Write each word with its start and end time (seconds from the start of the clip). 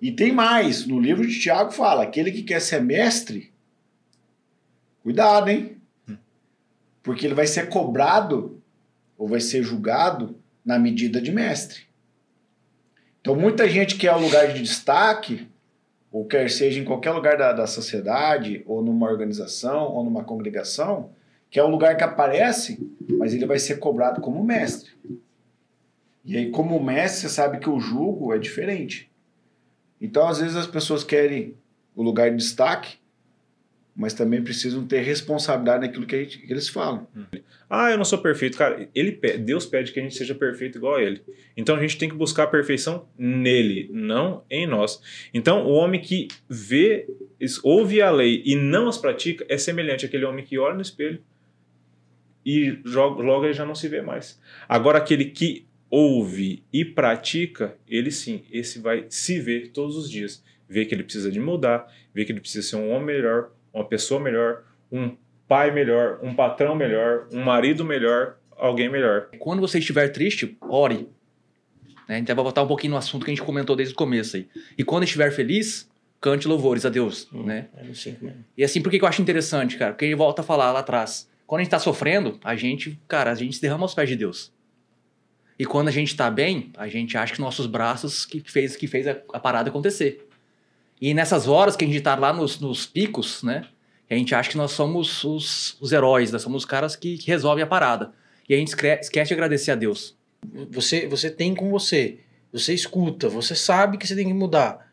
E 0.00 0.12
tem 0.12 0.32
mais, 0.32 0.86
no 0.86 0.98
livro 0.98 1.26
de 1.26 1.40
Tiago 1.40 1.70
fala, 1.70 2.02
aquele 2.02 2.30
que 2.30 2.42
quer 2.42 2.60
ser 2.60 2.80
mestre, 2.82 3.52
cuidado, 5.02 5.48
hein? 5.50 5.76
Porque 7.02 7.26
ele 7.26 7.34
vai 7.34 7.46
ser 7.46 7.68
cobrado 7.68 8.62
ou 9.16 9.26
vai 9.26 9.40
ser 9.40 9.62
julgado 9.62 10.38
na 10.64 10.78
medida 10.78 11.20
de 11.20 11.32
mestre. 11.32 11.82
Então 13.20 13.34
muita 13.34 13.68
gente 13.68 13.96
quer 13.96 14.14
o 14.14 14.20
lugar 14.20 14.52
de 14.52 14.62
destaque, 14.62 15.48
ou 16.10 16.24
quer 16.24 16.48
seja 16.48 16.80
em 16.80 16.84
qualquer 16.84 17.10
lugar 17.12 17.36
da, 17.36 17.52
da 17.52 17.66
sociedade, 17.66 18.62
ou 18.66 18.82
numa 18.82 19.10
organização, 19.10 19.92
ou 19.92 20.04
numa 20.04 20.24
congregação, 20.24 21.10
que 21.50 21.58
é 21.58 21.64
o 21.64 21.68
lugar 21.68 21.96
que 21.96 22.04
aparece, 22.04 22.78
mas 23.18 23.34
ele 23.34 23.46
vai 23.46 23.58
ser 23.58 23.78
cobrado 23.78 24.20
como 24.20 24.42
mestre. 24.44 24.92
E 26.24 26.36
aí, 26.36 26.50
como 26.50 26.82
mestre, 26.82 27.22
você 27.22 27.28
sabe 27.28 27.58
que 27.58 27.70
o 27.70 27.80
julgo 27.80 28.34
é 28.34 28.38
diferente. 28.38 29.07
Então, 30.00 30.26
às 30.28 30.40
vezes, 30.40 30.56
as 30.56 30.66
pessoas 30.66 31.02
querem 31.04 31.56
o 31.94 32.02
lugar 32.02 32.30
de 32.30 32.36
destaque, 32.36 32.96
mas 33.98 34.14
também 34.14 34.40
precisam 34.40 34.86
ter 34.86 35.00
responsabilidade 35.00 35.84
naquilo 35.84 36.06
que, 36.06 36.22
gente, 36.22 36.38
que, 36.38 36.52
eles 36.52 36.68
falam. 36.68 37.08
Ah, 37.68 37.90
eu 37.90 37.98
não 37.98 38.04
sou 38.04 38.18
perfeito. 38.18 38.56
Cara, 38.56 38.88
ele, 38.94 39.10
Deus 39.38 39.66
pede 39.66 39.90
que 39.90 39.98
a 39.98 40.02
gente 40.04 40.14
seja 40.14 40.36
perfeito 40.36 40.78
igual 40.78 40.94
a 40.94 41.02
ele. 41.02 41.20
Então 41.56 41.74
a 41.74 41.80
gente 41.80 41.98
tem 41.98 42.08
que 42.08 42.14
buscar 42.14 42.44
a 42.44 42.46
perfeição 42.46 43.08
nele, 43.18 43.90
não 43.92 44.44
em 44.48 44.68
nós. 44.68 45.02
Então 45.34 45.66
o 45.66 45.72
homem 45.72 46.00
que 46.00 46.28
vê, 46.48 47.08
ouve 47.64 48.00
a 48.00 48.08
lei 48.08 48.40
e 48.46 48.54
não 48.54 48.86
as 48.86 48.96
pratica 48.96 49.44
é 49.48 49.58
semelhante 49.58 50.06
àquele 50.06 50.24
homem 50.24 50.44
que 50.44 50.56
olha 50.56 50.76
no 50.76 50.82
espelho 50.82 51.20
e 52.48 52.80
logo 52.84 53.44
ele 53.44 53.52
já 53.52 53.66
não 53.66 53.74
se 53.74 53.88
vê 53.88 54.00
mais. 54.00 54.40
Agora 54.66 54.96
aquele 54.96 55.26
que 55.26 55.67
ouve 55.90 56.64
e 56.72 56.84
pratica, 56.84 57.76
ele 57.88 58.10
sim, 58.10 58.42
esse 58.50 58.78
vai 58.78 59.06
se 59.08 59.40
ver 59.40 59.70
todos 59.70 59.96
os 59.96 60.10
dias. 60.10 60.42
Ver 60.68 60.84
que 60.84 60.94
ele 60.94 61.02
precisa 61.02 61.30
de 61.30 61.40
mudar, 61.40 61.86
ver 62.14 62.24
que 62.24 62.32
ele 62.32 62.40
precisa 62.40 62.68
ser 62.68 62.76
um 62.76 62.90
homem 62.90 63.06
melhor, 63.06 63.50
uma 63.72 63.84
pessoa 63.84 64.20
melhor, 64.20 64.64
um 64.92 65.16
pai 65.46 65.70
melhor, 65.70 66.20
um 66.22 66.34
patrão 66.34 66.74
melhor, 66.74 67.26
um 67.32 67.42
marido 67.42 67.84
melhor, 67.84 68.36
alguém 68.56 68.88
melhor. 68.88 69.30
Quando 69.38 69.60
você 69.60 69.78
estiver 69.78 70.08
triste, 70.08 70.56
ore. 70.60 71.08
Né? 72.06 72.18
Então 72.18 72.36
vai 72.36 72.42
voltar 72.42 72.62
um 72.62 72.66
pouquinho 72.66 72.92
no 72.92 72.98
assunto 72.98 73.24
que 73.24 73.30
a 73.30 73.34
gente 73.34 73.44
comentou 73.44 73.74
desde 73.74 73.94
o 73.94 73.96
começo 73.96 74.36
aí. 74.36 74.48
E 74.76 74.84
quando 74.84 75.04
estiver 75.04 75.30
feliz, 75.30 75.88
cante 76.20 76.46
louvores 76.46 76.84
a 76.84 76.90
Deus, 76.90 77.28
hum, 77.32 77.44
né? 77.44 77.68
É 77.76 77.86
e 78.56 78.64
assim, 78.64 78.82
por 78.82 78.90
que 78.90 79.00
eu 79.00 79.06
acho 79.06 79.22
interessante, 79.22 79.76
cara? 79.76 79.92
Porque 79.92 80.04
ele 80.04 80.14
volta 80.14 80.42
a 80.42 80.44
falar 80.44 80.72
lá 80.72 80.80
atrás. 80.80 81.30
Quando 81.46 81.60
a 81.60 81.64
gente 81.64 81.70
tá 81.70 81.78
sofrendo, 81.78 82.38
a 82.44 82.54
gente, 82.54 83.00
cara, 83.08 83.30
a 83.30 83.34
gente 83.34 83.56
se 83.56 83.62
derrama 83.62 83.84
aos 83.84 83.94
pés 83.94 84.08
de 84.08 84.16
Deus. 84.16 84.52
E 85.58 85.66
quando 85.66 85.88
a 85.88 85.90
gente 85.90 86.08
está 86.08 86.30
bem, 86.30 86.70
a 86.76 86.86
gente 86.86 87.18
acha 87.18 87.34
que 87.34 87.40
nossos 87.40 87.66
braços 87.66 88.24
que 88.24 88.40
fez, 88.40 88.76
que 88.76 88.86
fez 88.86 89.08
a, 89.08 89.16
a 89.32 89.40
parada 89.40 89.68
acontecer. 89.68 90.28
E 91.00 91.12
nessas 91.12 91.48
horas 91.48 91.74
que 91.74 91.84
a 91.84 91.86
gente 91.86 91.98
está 91.98 92.14
lá 92.14 92.32
nos, 92.32 92.60
nos, 92.60 92.86
picos, 92.86 93.42
né? 93.42 93.64
A 94.08 94.14
gente 94.14 94.34
acha 94.34 94.50
que 94.50 94.56
nós 94.56 94.70
somos 94.70 95.24
os, 95.24 95.76
os 95.80 95.92
heróis, 95.92 96.30
nós 96.30 96.42
somos 96.42 96.62
os 96.62 96.64
caras 96.64 96.94
que, 96.96 97.18
que 97.18 97.26
resolvem 97.26 97.62
a 97.62 97.66
parada. 97.66 98.12
E 98.48 98.54
a 98.54 98.56
gente 98.56 98.74
esquece 99.00 99.28
de 99.28 99.34
agradecer 99.34 99.72
a 99.72 99.74
Deus. 99.74 100.16
Você, 100.70 101.06
você 101.06 101.30
tem 101.30 101.54
com 101.54 101.68
você, 101.70 102.20
você 102.52 102.72
escuta, 102.72 103.28
você 103.28 103.54
sabe 103.54 103.98
que 103.98 104.06
você 104.06 104.14
tem 104.14 104.26
que 104.26 104.32
mudar, 104.32 104.90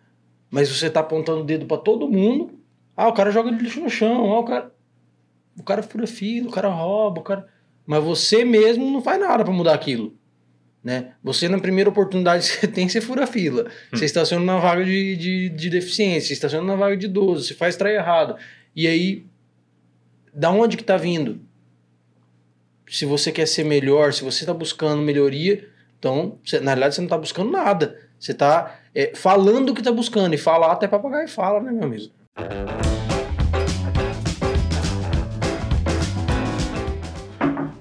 mas 0.49 0.69
você 0.69 0.87
está 0.87 0.99
apontando 0.99 1.41
o 1.41 1.45
dedo 1.45 1.65
para 1.65 1.77
todo 1.77 2.09
mundo. 2.09 2.59
Ah, 2.97 3.07
o 3.07 3.13
cara 3.13 3.31
joga 3.31 3.51
lixo 3.51 3.79
no 3.79 3.89
chão, 3.89 4.33
ah, 4.33 4.39
o 4.39 4.43
cara, 4.43 4.71
o 5.57 5.63
cara 5.63 5.83
fura 5.83 6.07
fila, 6.07 6.49
o 6.49 6.51
cara 6.51 6.69
rouba, 6.69 7.21
o 7.21 7.23
cara. 7.23 7.47
Mas 7.85 8.03
você 8.03 8.43
mesmo 8.43 8.89
não 8.91 9.01
faz 9.01 9.19
nada 9.19 9.43
para 9.43 9.53
mudar 9.53 9.73
aquilo. 9.73 10.17
Né? 10.85 11.13
Você, 11.23 11.49
na 11.49 11.57
primeira 11.57 11.89
oportunidade 11.89 12.47
que 12.47 12.57
você 12.61 12.67
tem, 12.67 12.87
você 12.87 13.01
fura 13.01 13.25
fila. 13.25 13.63
Hum. 13.63 13.97
Você 13.97 14.05
estaciona 14.05 14.45
na 14.45 14.59
vaga 14.59 14.85
de, 14.85 15.15
de, 15.15 15.49
de 15.49 15.69
deficiência, 15.71 16.27
você 16.27 16.33
estaciona 16.33 16.63
na 16.67 16.75
vaga 16.75 16.95
de 16.95 17.07
idoso, 17.07 17.43
você 17.43 17.55
faz 17.55 17.75
trair 17.75 17.95
errado. 17.95 18.37
E 18.75 18.87
aí, 18.87 19.25
da 20.31 20.51
onde 20.51 20.77
que 20.77 20.83
tá 20.83 20.95
vindo? 20.95 21.41
Se 22.87 23.03
você 23.03 23.31
quer 23.31 23.47
ser 23.47 23.63
melhor, 23.63 24.13
se 24.13 24.23
você 24.23 24.43
está 24.43 24.53
buscando 24.53 25.01
melhoria, 25.01 25.67
então, 25.97 26.37
você, 26.45 26.59
na 26.59 26.71
realidade, 26.71 26.93
você 26.93 27.01
não 27.01 27.07
está 27.07 27.17
buscando 27.17 27.49
nada. 27.49 27.97
Você 28.19 28.31
está 28.33 28.79
é, 28.93 29.11
falando 29.15 29.69
o 29.69 29.73
que 29.73 29.81
está 29.81 29.91
buscando. 29.91 30.35
E 30.35 30.37
falar 30.37 30.71
até 30.71 30.87
papagaio 30.87 31.27
fala, 31.27 31.59
né, 31.61 31.71
meu 31.71 31.85
amigo? 31.85 32.11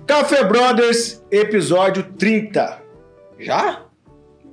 Café 0.07 0.43
Brothers, 0.43 1.23
episódio 1.31 2.05
30. 2.17 2.84
Já? 3.39 3.83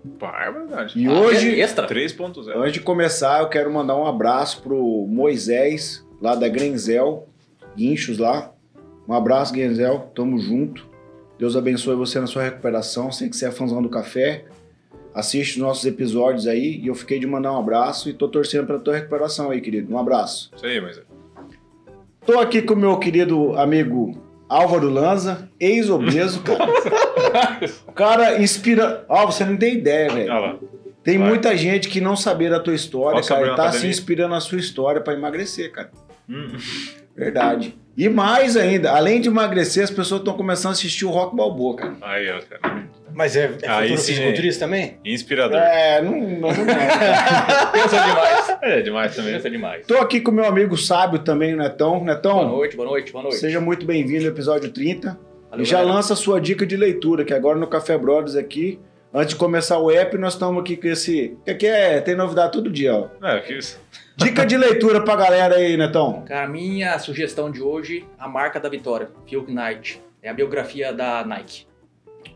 Barbaridade. 0.03 0.99
E 0.99 1.07
ah, 1.07 1.13
hoje, 1.13 1.59
extra 1.59 1.87
3.0. 1.87 2.55
Antes 2.55 2.73
de 2.73 2.79
começar, 2.79 3.41
eu 3.41 3.49
quero 3.49 3.71
mandar 3.71 3.95
um 3.95 4.05
abraço 4.05 4.61
pro 4.61 5.05
Moisés, 5.07 6.05
lá 6.21 6.35
da 6.35 6.47
Grenzel, 6.47 7.27
Guinchos 7.75 8.17
lá. 8.17 8.51
Um 9.07 9.13
abraço, 9.13 9.53
Grenzel, 9.53 10.11
tamo 10.15 10.39
junto. 10.39 10.89
Deus 11.37 11.55
abençoe 11.55 11.95
você 11.95 12.19
na 12.19 12.27
sua 12.27 12.43
recuperação. 12.43 13.11
Sei 13.11 13.29
que 13.29 13.35
você 13.35 13.47
é 13.47 13.51
fãzão 13.51 13.81
do 13.81 13.89
café. 13.89 14.45
Assiste 15.13 15.53
os 15.53 15.57
nossos 15.57 15.85
episódios 15.85 16.47
aí 16.47 16.79
e 16.81 16.87
eu 16.87 16.95
fiquei 16.95 17.19
de 17.19 17.27
mandar 17.27 17.51
um 17.51 17.57
abraço 17.57 18.09
e 18.09 18.13
tô 18.13 18.27
torcendo 18.27 18.65
pela 18.65 18.79
tua 18.79 18.95
recuperação 18.95 19.51
aí, 19.51 19.59
querido. 19.59 19.93
Um 19.93 19.97
abraço. 19.97 20.51
Isso 20.55 20.65
aí, 20.65 20.79
Moisés. 20.79 21.05
Tô 22.25 22.39
aqui 22.39 22.61
com 22.61 22.75
o 22.75 22.77
meu 22.77 22.97
querido 22.97 23.57
amigo 23.57 24.21
Álvaro 24.47 24.89
Lanza, 24.89 25.49
ex-obeso, 25.59 26.41
cara. 26.41 26.65
o 27.87 27.91
cara 27.91 28.41
inspira. 28.41 29.05
Ó, 29.07 29.23
oh, 29.23 29.31
você 29.31 29.43
não 29.45 29.57
tem 29.57 29.75
ideia, 29.75 30.11
velho. 30.11 30.59
Tem 31.03 31.17
Vai. 31.17 31.29
muita 31.29 31.57
gente 31.57 31.89
que 31.89 31.99
não 31.99 32.15
sabia 32.15 32.49
da 32.49 32.59
tua 32.59 32.75
história, 32.75 33.17
Posso 33.17 33.29
cara, 33.29 33.53
e 33.53 33.55
tá 33.55 33.71
se 33.71 33.87
inspirando 33.87 34.35
na 34.35 34.39
sua 34.39 34.59
história 34.59 35.01
para 35.01 35.13
emagrecer, 35.13 35.71
cara. 35.71 35.89
Hum. 36.29 36.55
Verdade. 37.15 37.75
E 37.97 38.07
mais 38.07 38.55
ainda, 38.55 38.91
além 38.91 39.19
de 39.19 39.27
emagrecer, 39.27 39.83
as 39.83 39.91
pessoas 39.91 40.21
estão 40.21 40.33
começando 40.35 40.69
a 40.69 40.73
assistir 40.73 41.05
o 41.05 41.09
Rock 41.09 41.35
Balboa, 41.35 41.75
cara. 41.75 41.93
Aí, 42.01 42.29
ó, 42.29 42.39
cara. 42.41 42.83
Mas 43.13 43.35
é, 43.35 43.51
é 43.61 43.69
Aí 43.69 43.89
fisiculturista 43.89 44.65
também? 44.65 44.97
Inspirador. 45.03 45.57
É, 45.57 46.01
não, 46.01 46.11
não, 46.11 46.39
não 46.39 46.47
é. 46.71 47.71
Pensa 47.71 47.99
demais. 47.99 48.57
É, 48.61 48.81
demais 48.81 49.15
também. 49.15 49.33
Pensa 49.33 49.49
demais. 49.49 49.85
Tô 49.85 49.97
aqui 49.97 50.21
com 50.21 50.31
meu 50.31 50.45
amigo 50.45 50.77
sábio 50.77 51.19
também, 51.19 51.55
Netão. 51.55 52.03
Netão. 52.03 52.35
Boa 52.35 52.47
noite, 52.47 52.75
boa 52.77 52.89
noite, 52.89 53.11
boa 53.11 53.23
noite. 53.23 53.37
Seja 53.37 53.59
muito 53.59 53.85
bem-vindo 53.85 54.25
ao 54.25 54.31
episódio 54.31 54.71
30. 54.71 55.17
Valeu, 55.51 55.63
e 55.63 55.65
já 55.67 55.77
galera. 55.79 55.95
lança 55.95 56.13
a 56.13 56.15
sua 56.15 56.39
dica 56.39 56.65
de 56.65 56.75
leitura, 56.75 57.23
que 57.23 57.33
agora 57.33 57.59
no 57.59 57.67
Café 57.67 57.97
Brothers 57.97 58.35
aqui, 58.35 58.79
antes 59.13 59.33
de 59.33 59.35
começar 59.35 59.77
o 59.77 59.91
app, 59.91 60.17
nós 60.17 60.33
estamos 60.33 60.61
aqui 60.61 60.77
com 60.77 60.87
esse. 60.87 61.37
Que 61.45 61.51
aqui 61.51 61.67
é, 61.67 61.99
tem 62.01 62.15
novidade 62.15 62.53
todo 62.53 62.69
dia, 62.69 62.95
ó. 62.95 63.09
É, 63.27 63.39
que 63.41 63.53
isso. 63.53 63.79
Dica 64.15 64.45
de 64.45 64.57
leitura 64.57 65.03
pra 65.03 65.15
galera 65.15 65.55
aí, 65.55 65.75
Netão. 65.75 66.23
Cara, 66.25 66.45
a 66.45 66.49
minha 66.49 66.97
sugestão 66.99 67.51
de 67.51 67.61
hoje, 67.61 68.05
a 68.17 68.27
marca 68.27 68.59
da 68.59 68.69
vitória, 68.69 69.09
Phil 69.27 69.45
Knight. 69.47 70.01
É 70.23 70.29
a 70.29 70.33
biografia 70.33 70.93
da 70.93 71.25
Nike. 71.25 71.65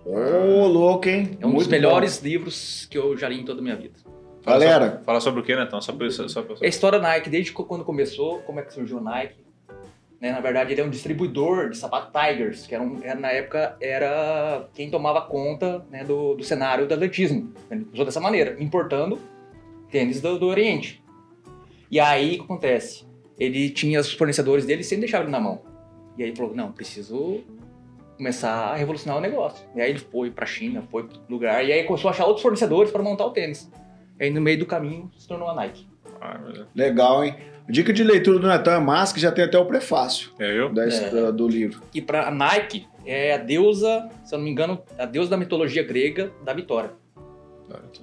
Ô, 0.04 0.64
oh, 0.64 0.68
louco, 0.68 1.08
hein? 1.08 1.38
É 1.40 1.46
um 1.46 1.50
Muito 1.50 1.60
dos 1.60 1.68
melhores 1.68 2.20
bom. 2.20 2.28
livros 2.28 2.88
que 2.90 2.98
eu 2.98 3.16
já 3.16 3.30
li 3.30 3.40
em 3.40 3.46
toda 3.46 3.60
a 3.60 3.64
minha 3.64 3.76
vida. 3.76 4.00
Galera. 4.44 4.90
Fala, 4.90 5.04
fala 5.06 5.22
sobre 5.22 5.42
o 5.42 5.44
que, 5.44 5.56
Netão? 5.56 5.80
Só 5.82 5.94
pra, 5.94 6.10
só, 6.10 6.28
só, 6.28 6.42
É 6.62 6.66
a 6.66 6.68
história 6.68 7.00
da 7.00 7.08
Nike, 7.10 7.30
desde 7.30 7.52
quando 7.52 7.84
começou, 7.84 8.40
como 8.40 8.60
é 8.60 8.64
que 8.64 8.74
surgiu 8.74 8.98
a 8.98 9.02
Nike. 9.02 9.45
Né? 10.26 10.32
Na 10.32 10.40
verdade, 10.40 10.74
ele 10.74 10.82
é 10.82 10.84
um 10.84 10.90
distribuidor 10.90 11.70
de 11.70 11.78
sapato 11.78 12.12
Tigers, 12.12 12.66
que 12.66 12.74
era, 12.74 12.84
um, 12.84 13.00
era 13.04 13.20
na 13.20 13.30
época 13.30 13.78
era 13.80 14.68
quem 14.74 14.90
tomava 14.90 15.22
conta 15.22 15.86
né, 15.92 16.04
do, 16.04 16.34
do 16.34 16.44
cenário 16.44 16.88
do 16.88 16.94
atletismo. 16.96 17.54
Ele 17.70 17.86
usou 17.94 18.04
dessa 18.04 18.20
maneira, 18.20 18.58
importando 18.60 19.20
tênis 19.92 20.20
do, 20.20 20.40
do 20.40 20.48
Oriente. 20.48 21.04
E 21.92 22.00
aí 22.00 22.34
o 22.34 22.38
que 22.40 22.44
acontece? 22.46 23.06
Ele 23.38 23.70
tinha 23.70 24.00
os 24.00 24.14
fornecedores 24.14 24.66
dele 24.66 24.84
sem 24.84 25.00
deixar 25.00 25.22
ele 25.22 25.30
na 25.30 25.40
mão. 25.40 25.62
E 26.18 26.24
aí 26.24 26.30
ele 26.30 26.36
falou: 26.36 26.56
não, 26.56 26.72
preciso 26.72 27.44
começar 28.18 28.72
a 28.72 28.76
revolucionar 28.76 29.20
o 29.20 29.22
negócio. 29.22 29.64
E 29.76 29.82
aí 29.82 29.92
ele 29.92 30.00
foi 30.00 30.32
para 30.32 30.46
a 30.46 30.48
China, 30.48 30.84
foi 30.90 31.04
para 31.04 31.20
lugar, 31.30 31.64
e 31.64 31.72
aí 31.72 31.84
começou 31.84 32.08
a 32.08 32.12
achar 32.12 32.26
outros 32.26 32.42
fornecedores 32.42 32.92
para 32.92 33.04
montar 33.04 33.28
o 33.28 33.32
tênis. 33.32 33.70
E 34.20 34.24
aí 34.24 34.32
no 34.32 34.42
meio 34.42 34.58
do 34.58 34.66
caminho 34.66 35.12
se 35.16 35.28
tornou 35.28 35.48
a 35.48 35.54
Nike. 35.54 35.88
Ah, 36.26 36.66
Legal, 36.76 37.24
hein? 37.24 37.36
Dica 37.68 37.92
de 37.92 38.04
leitura 38.04 38.40
do 38.40 38.48
Natan 38.48 38.76
é 38.76 38.80
massa, 38.80 39.14
que 39.14 39.20
já 39.20 39.32
tem 39.32 39.44
até 39.44 39.58
o 39.58 39.66
prefácio 39.66 40.32
é 40.40 40.60
eu? 40.60 40.72
Da, 40.72 40.88
é. 40.88 41.32
do 41.32 41.48
livro. 41.48 41.82
E 41.94 42.02
para 42.02 42.28
a 42.28 42.32
Nike 42.32 42.88
é 43.06 43.34
a 43.34 43.38
deusa, 43.38 44.08
se 44.24 44.36
eu 44.36 44.38
não 44.38 44.46
me 44.46 44.52
engano, 44.52 44.82
a 44.98 45.06
deusa 45.06 45.32
da 45.32 45.38
mitologia 45.38 45.84
grega 45.84 46.32
da 46.44 46.54
vitória. 46.54 46.92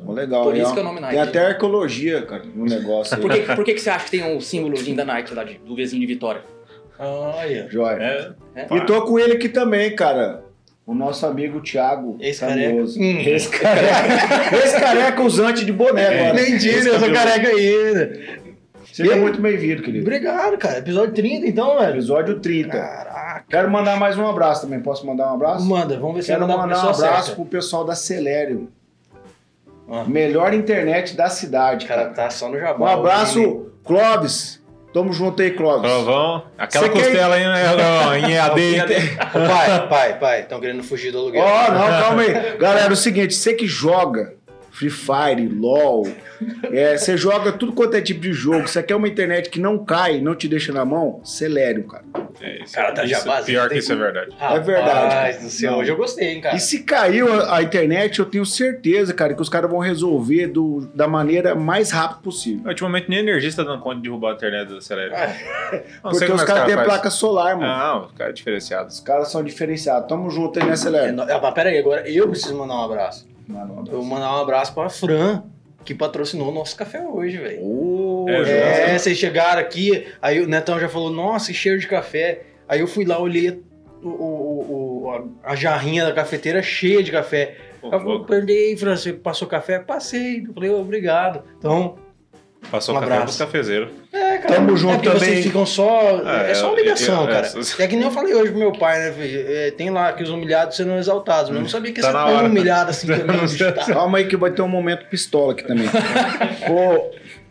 Legal, 0.09 0.45
Por 0.45 0.57
isso 0.57 0.73
que 0.73 0.79
é 0.79 0.83
o 0.83 0.85
nome 0.85 1.01
Nike. 1.01 1.15
Tem 1.15 1.23
até 1.23 1.47
arqueologia, 1.47 2.23
cara, 2.23 2.43
no 2.45 2.65
negócio. 2.65 3.17
por, 3.19 3.31
que, 3.31 3.43
por 3.55 3.65
que, 3.65 3.75
que 3.75 3.81
você 3.81 3.91
acha 3.91 4.05
que 4.07 4.11
tem 4.11 4.25
um 4.25 4.41
símbolo 4.41 4.75
da 4.95 5.05
Nike 5.05 5.33
lá, 5.33 5.45
de, 5.45 5.59
do 5.59 5.77
vizinho 5.77 6.01
de 6.01 6.07
Vitória? 6.07 6.43
Olha. 6.99 7.69
Joia. 7.71 8.37
É, 8.55 8.63
é. 8.63 8.77
E 8.77 8.87
tô 8.87 9.03
com 9.03 9.19
ele 9.19 9.35
aqui 9.35 9.49
também, 9.49 9.95
cara. 9.95 10.45
O 10.93 10.95
nosso 10.95 11.25
amigo 11.25 11.59
Thiago 11.63 12.19
Ex-careca. 12.21 12.83
Hum. 12.83 13.19
Ex-careca. 13.25 14.53
Ex-careca 14.63 15.23
usante 15.23 15.65
de 15.65 15.73
boné, 15.73 16.29
é. 16.29 16.33
Mentira, 16.35 16.87
eu 16.87 17.01
sou 17.01 17.11
careca 17.11 17.49
ainda. 17.49 18.21
Seja 18.93 19.17
muito 19.17 19.41
bem-vindo, 19.41 19.83
querido. 19.83 20.05
Obrigado, 20.05 20.59
cara. 20.59 20.81
Episódio 20.81 21.15
30, 21.15 21.47
então, 21.47 21.79
velho. 21.79 21.95
Episódio 21.95 22.41
30. 22.41 22.69
Caraca. 22.69 23.45
Quero 23.49 23.71
mandar 23.71 23.99
mais 23.99 24.19
um 24.19 24.27
abraço 24.29 24.61
também. 24.61 24.81
Posso 24.81 25.07
mandar 25.07 25.33
um 25.33 25.35
abraço? 25.37 25.65
Manda, 25.65 25.99
vamos 25.99 26.17
ver 26.17 26.23
se 26.25 26.29
Quero 26.29 26.43
mandar 26.43 26.59
um 26.59 26.61
abraço 26.61 27.01
certa. 27.01 27.33
pro 27.33 27.47
pessoal 27.47 27.87
da 27.87 27.95
Celério. 27.95 28.69
Ah. 29.91 30.05
Melhor 30.07 30.53
internet 30.53 31.17
da 31.17 31.31
cidade. 31.31 31.87
O 31.87 31.89
cara 31.89 32.11
tá 32.11 32.29
só 32.29 32.51
no 32.51 32.61
jabá. 32.61 32.85
Um 32.85 32.87
abraço, 32.87 33.73
Clóvis. 33.83 34.62
Tamo 34.93 35.13
junto 35.13 35.41
aí, 35.41 35.51
Clóvis. 35.53 35.91
Provão. 35.91 36.45
Aquela 36.59 36.89
quer- 36.89 37.03
costela 37.03 37.35
aí, 37.37 37.45
né, 37.47 37.63
Galvão? 37.77 38.15
Em 38.17 38.33
EAD. 38.33 39.17
Pai, 39.33 39.89
pai, 39.89 40.19
pai, 40.19 40.41
estão 40.41 40.61
querendo 40.61 40.83
fugir 40.83 41.11
do 41.11 41.19
Ó, 41.19 41.23
aluguel. 41.23 41.43
não, 41.45 41.89
calma 42.03 42.23
aí. 42.23 42.57
Galera, 42.59 42.89
é 42.91 42.93
o 42.93 42.97
seguinte, 42.97 43.35
você 43.35 43.55
que 43.55 43.67
joga 43.67 44.35
Free 44.73 44.91
Fire, 44.91 45.47
LOL, 45.49 46.07
é, 46.73 46.97
você 46.97 47.17
joga 47.17 47.53
tudo 47.53 47.73
quanto 47.73 47.95
é 47.95 48.01
tipo 48.01 48.21
de 48.21 48.33
jogo, 48.33 48.67
você 48.67 48.83
quer 48.83 48.97
uma 48.97 49.07
internet 49.07 49.51
que 49.51 49.61
não 49.61 49.85
cai, 49.85 50.21
não 50.21 50.35
te 50.35 50.49
deixa 50.49 50.73
na 50.73 50.85
mão, 50.85 51.21
Celério, 51.25 51.85
cara. 51.85 52.05
É, 52.41 52.65
isso, 52.65 52.75
Cara, 52.75 52.93
tá 52.93 53.05
isso- 53.05 53.13
jabá, 53.25 53.43
Pior 53.43 53.69
tem 53.69 53.77
que 53.77 53.79
isso 53.85 53.93
é 53.93 53.95
que- 53.97 54.03
verdade. 54.03 54.31
É 54.41 54.59
verdade, 54.59 54.91
Rapaz 55.15 55.37
cara. 55.37 55.45
do 55.47 55.51
céu, 55.51 55.73
hoje 55.75 55.91
eu 55.93 55.97
gostei, 55.97 56.29
hein, 56.29 56.41
cara. 56.41 56.57
E 56.57 56.61
se 56.61 56.83
caiu 56.83 57.33
a, 57.33 57.59
a 57.59 57.63
internet, 57.63 58.19
eu 58.19 58.25
tenho 58.25 58.45
certeza, 58.47 59.13
cara, 59.15 59.35
que 59.35 59.43
os 59.43 59.49
caras 59.49 59.71
vão 59.71 59.79
resolver 59.79 60.47
do- 60.49 60.91
da 60.95 61.07
maneira 61.07 61.55
mais 61.55 61.91
rápida 61.91 62.21
possível. 62.23 62.67
Ultimamente 62.67 63.09
nem 63.11 63.19
energia 63.21 63.49
está 63.51 63.63
dando 63.63 63.81
conta 63.81 63.97
de 63.97 64.03
derrubar 64.03 64.31
a 64.33 64.35
internet 64.35 64.69
do 64.69 64.79
Acelera. 64.79 65.15
Ah, 65.15 65.77
Não 66.05 66.11
Porque 66.11 66.25
os 66.33 66.43
é 66.43 66.47
caras 66.47 66.65
têm 66.65 66.75
faz. 66.75 66.87
placa 66.89 67.11
solar, 67.11 67.57
mano. 67.57 67.69
Não, 67.69 68.07
os 68.07 68.13
caras 68.13 68.31
é 68.33 68.35
diferenciado. 68.35 68.89
Os 68.89 69.01
caras 69.01 69.31
são 69.31 69.45
diferenciados. 69.45 70.09
Tamo 70.09 70.31
junto 70.31 70.59
aí, 70.59 70.65
né, 70.67 70.73
é, 70.73 70.77
Celério? 70.77 71.21
ah, 71.23 71.41
mas 71.41 71.55
pera 71.55 71.69
aí, 71.69 71.79
agora 71.79 72.09
eu 72.09 72.27
preciso 72.29 72.57
mandar 72.57 72.75
um 72.75 72.85
abraço. 72.85 73.31
Um 73.49 73.55
Eu 73.55 73.61
abraço. 73.63 73.91
vou 73.91 74.05
mandar 74.05 74.37
um 74.39 74.41
abraço 74.43 74.75
pra 74.75 74.89
Fran, 74.89 75.43
que 75.85 75.95
patrocinou 75.95 76.49
o 76.51 76.55
nosso 76.55 76.77
café 76.77 77.01
hoje, 77.07 77.39
velho. 77.39 77.61
Ô, 77.65 78.27
É, 78.29 78.95
É, 78.95 78.99
vocês 78.99 79.19
chegaram 79.19 79.61
aqui, 79.61 80.07
aí 80.21 80.41
o 80.41 80.47
Netão 80.49 80.79
já 80.79 80.89
falou, 80.89 81.11
nossa, 81.11 81.49
que 81.49 81.55
cheiro 81.55 81.79
de 81.79 81.87
café. 81.89 82.43
Aí 82.69 82.81
eu 82.81 82.87
fui 82.87 83.05
lá, 83.05 83.19
olhei 83.19 83.61
o, 84.03 84.09
o- 84.09 85.05
o- 85.07 85.31
a, 85.43 85.55
jarrinha 85.57 86.05
da 86.05 86.13
cafeteira 86.13 86.63
cheia 86.63 87.03
de 87.03 87.11
café. 87.13 87.57
Pô, 87.81 87.89
Eu 87.93 88.25
perguntei, 88.25 88.77
Fran, 88.77 88.97
você 88.97 89.13
passou 89.13 89.47
café? 89.49 89.79
Passei. 89.81 90.45
Eu 90.47 90.55
falei, 90.55 90.71
obrigado. 90.71 91.43
Então, 91.59 91.97
Passou 92.71 92.95
Um 92.95 93.01
café 93.01 93.13
abraço. 93.13 93.25
pros 93.27 93.37
cafezeiros. 93.39 93.89
é, 94.13 94.39
cara. 94.39 94.55
Tamo 94.55 94.73
é 94.73 94.77
junto 94.77 94.95
porque 94.95 95.09
também. 95.11 95.29
vocês 95.29 95.45
ficam 95.45 95.67
só. 95.67 96.23
É, 96.27 96.51
É, 96.51 96.55
só 96.55 96.69
uma 96.69 96.77
ligação, 96.81 97.27
cara. 97.27 97.51
É 97.79 97.87
que 97.87 97.97
nem 97.97 98.05
eu 98.07 98.11
falei 98.11 98.35
hoje 98.35 98.51
pro 98.51 98.59
meu 98.61 98.73
pai, 98.73 98.99
né, 98.99 99.13
filho? 99.13 99.45
É, 99.47 99.71
tem 99.73 99.91
lá 99.91 100.13
que 100.13 100.23
os 100.23 100.31
humilhados 100.31 100.77
serão 100.77 100.97
exaltados, 100.99 101.51
mas 101.51 101.57
eu 101.57 101.63
não 101.63 101.69
sabia 101.69 101.93
que 101.93 102.01
Tá 102.01 102.07
você 102.07 102.13
tão 102.13 102.37
hora. 102.37 102.47
humilhado 102.47 102.91
assim 102.91 103.07
também. 103.13 103.37
Tá. 103.75 103.85
Calma 103.93 104.19
aí 104.19 104.27
que 104.27 104.37
vai 104.37 104.51
ter 104.51 104.63
um 104.63 104.69
momento 104.69 105.07
pistola 105.09 105.53
aqui 105.53 105.65
também. 105.65 105.87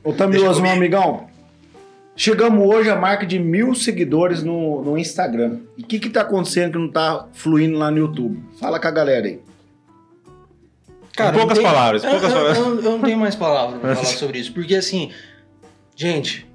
ô, 0.04 0.10
ô 0.10 0.14
Tamiloso, 0.14 0.62
meu 0.62 0.72
amigão. 0.72 1.30
Chegamos 2.16 2.68
hoje 2.68 2.90
à 2.90 2.96
marca 2.96 3.26
de 3.26 3.40
mil 3.40 3.74
seguidores 3.74 4.44
no, 4.44 4.84
no 4.84 4.98
Instagram. 4.98 5.60
E 5.78 5.82
o 5.82 5.86
que 5.86 5.98
que 6.00 6.10
tá 6.10 6.22
acontecendo 6.22 6.74
que 6.74 6.78
não 6.78 6.90
tá 6.92 7.26
fluindo 7.34 7.78
lá 7.78 7.90
no 7.90 7.98
YouTube? 7.98 8.44
Fala 8.60 8.80
com 8.80 8.88
a 8.88 8.92
galera 8.92 9.26
aí. 9.28 9.40
Em 11.20 11.32
poucas 11.34 11.58
tem- 11.58 11.68
palavras, 11.68 12.04
eu- 12.04 12.10
poucas 12.12 12.30
eu, 12.32 12.36
palavras. 12.38 12.58
Eu, 12.58 12.76
eu 12.84 12.92
não 12.92 13.00
tenho 13.02 13.18
mais 13.18 13.36
palavras 13.36 13.80
pra 13.82 13.96
falar 13.96 14.08
sobre 14.18 14.40
isso, 14.40 14.52
porque 14.54 14.76
assim, 14.76 15.12
gente, 15.96 16.48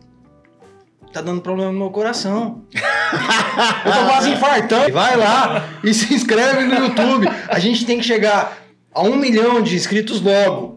tá 1.13 1.21
dando 1.21 1.41
problema 1.41 1.71
no 1.73 1.79
meu 1.79 1.91
coração. 1.91 2.63
eu 2.75 3.93
tô 3.93 4.07
quase 4.07 4.31
infartando. 4.31 4.93
Vai 4.93 5.17
lá 5.17 5.69
e 5.85 5.93
se 5.95 6.13
inscreve 6.15 6.65
no 6.65 6.75
YouTube. 6.75 7.29
A 7.49 7.59
gente 7.59 7.85
tem 7.85 7.99
que 7.99 8.05
chegar 8.05 8.59
a 8.93 9.03
um 9.03 9.17
milhão 9.17 9.61
de 9.63 9.75
inscritos 9.77 10.21
logo. 10.21 10.77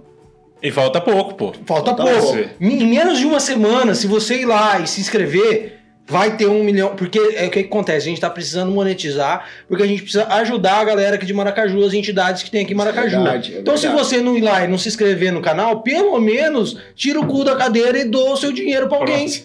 E 0.61 0.71
falta 0.71 0.99
pouco, 0.99 1.35
pô. 1.35 1.53
Falta 1.65 1.95
Falta 1.95 2.03
pouco. 2.03 2.21
você. 2.21 2.49
Em 2.59 2.85
menos 2.85 3.17
de 3.17 3.25
uma 3.25 3.39
semana, 3.39 3.95
se 3.95 4.07
você 4.07 4.41
ir 4.41 4.45
lá 4.45 4.77
e 4.79 4.87
se 4.87 4.99
inscrever, 4.99 5.78
vai 6.09 6.35
ter 6.35 6.47
um 6.47 6.63
milhão. 6.63 6.95
Porque 6.95 7.19
é 7.19 7.45
o 7.47 7.51
que, 7.51 7.63
que 7.63 7.69
acontece? 7.69 8.07
A 8.07 8.09
gente 8.09 8.19
tá 8.19 8.29
precisando 8.29 8.71
monetizar, 8.71 9.47
porque 9.67 9.83
a 9.83 9.87
gente 9.87 10.01
precisa 10.01 10.27
ajudar 10.27 10.79
a 10.79 10.83
galera 10.83 11.15
aqui 11.15 11.25
de 11.25 11.33
Maracaju, 11.33 11.85
as 11.85 11.93
entidades 11.93 12.43
que 12.43 12.49
tem 12.49 12.63
aqui 12.63 12.73
em 12.73 12.75
Maracaju. 12.75 13.17
verdade, 13.17 13.55
é 13.55 13.59
então, 13.59 13.77
se 13.77 13.87
você 13.87 14.21
não 14.21 14.35
ir 14.35 14.41
lá 14.41 14.65
e 14.65 14.67
não 14.67 14.77
se 14.77 14.87
inscrever 14.89 15.31
no 15.31 15.41
canal, 15.41 15.81
pelo 15.81 16.19
menos 16.19 16.77
tira 16.95 17.19
o 17.19 17.27
cu 17.27 17.43
da 17.43 17.55
cadeira 17.55 17.99
e 17.99 18.05
doa 18.05 18.33
o 18.33 18.37
seu 18.37 18.51
dinheiro 18.51 18.87
pra 18.87 18.97
alguém. 18.97 19.29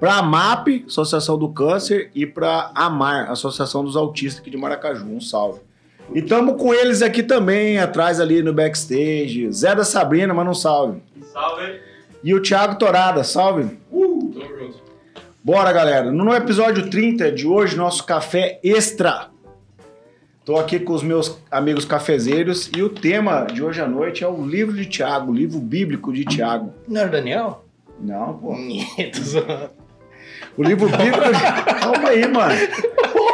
Pra 0.00 0.18
AMAP, 0.18 0.84
Associação 0.86 1.38
do 1.38 1.48
Câncer, 1.48 2.10
e 2.14 2.26
pra 2.26 2.70
AMAR, 2.74 3.30
Associação 3.30 3.84
dos 3.84 3.96
Autistas 3.96 4.40
aqui 4.40 4.50
de 4.50 4.56
Maracaju. 4.56 5.06
Um 5.06 5.20
salve. 5.20 5.60
E 6.14 6.20
tamo 6.20 6.56
com 6.56 6.74
eles 6.74 7.02
aqui 7.02 7.22
também, 7.22 7.78
atrás 7.78 8.20
ali 8.20 8.42
no 8.42 8.52
backstage. 8.52 9.50
Zé 9.52 9.74
da 9.74 9.84
Sabrina, 9.84 10.34
mas 10.34 10.44
não 10.44 10.54
salve. 10.54 11.00
Salve. 11.32 11.80
E 12.22 12.34
o 12.34 12.42
Thiago 12.42 12.78
Torada, 12.78 13.22
salve. 13.24 13.78
Bora, 15.44 15.70
galera. 15.74 16.10
No 16.10 16.34
episódio 16.34 16.88
30 16.88 17.30
de 17.30 17.46
hoje, 17.46 17.76
nosso 17.76 18.06
café 18.06 18.58
extra. 18.64 19.28
Tô 20.42 20.56
aqui 20.56 20.78
com 20.78 20.94
os 20.94 21.02
meus 21.02 21.38
amigos 21.50 21.84
cafezeiros 21.84 22.70
e 22.74 22.82
o 22.82 22.88
tema 22.88 23.44
de 23.44 23.62
hoje 23.62 23.82
à 23.82 23.86
noite 23.86 24.24
é 24.24 24.26
o 24.26 24.42
livro 24.42 24.74
de 24.74 24.86
Tiago, 24.86 25.30
o 25.30 25.34
livro 25.34 25.58
bíblico 25.58 26.14
de 26.14 26.24
Tiago. 26.24 26.72
Não 26.88 26.98
era 26.98 27.10
o 27.10 27.12
Daniel? 27.12 27.64
Não, 28.00 28.38
pô. 28.38 28.56
O 30.56 30.62
livro 30.62 30.88
bíblico. 30.88 31.18
Calma 31.80 32.08
aí, 32.08 32.26
mano. 32.26 32.54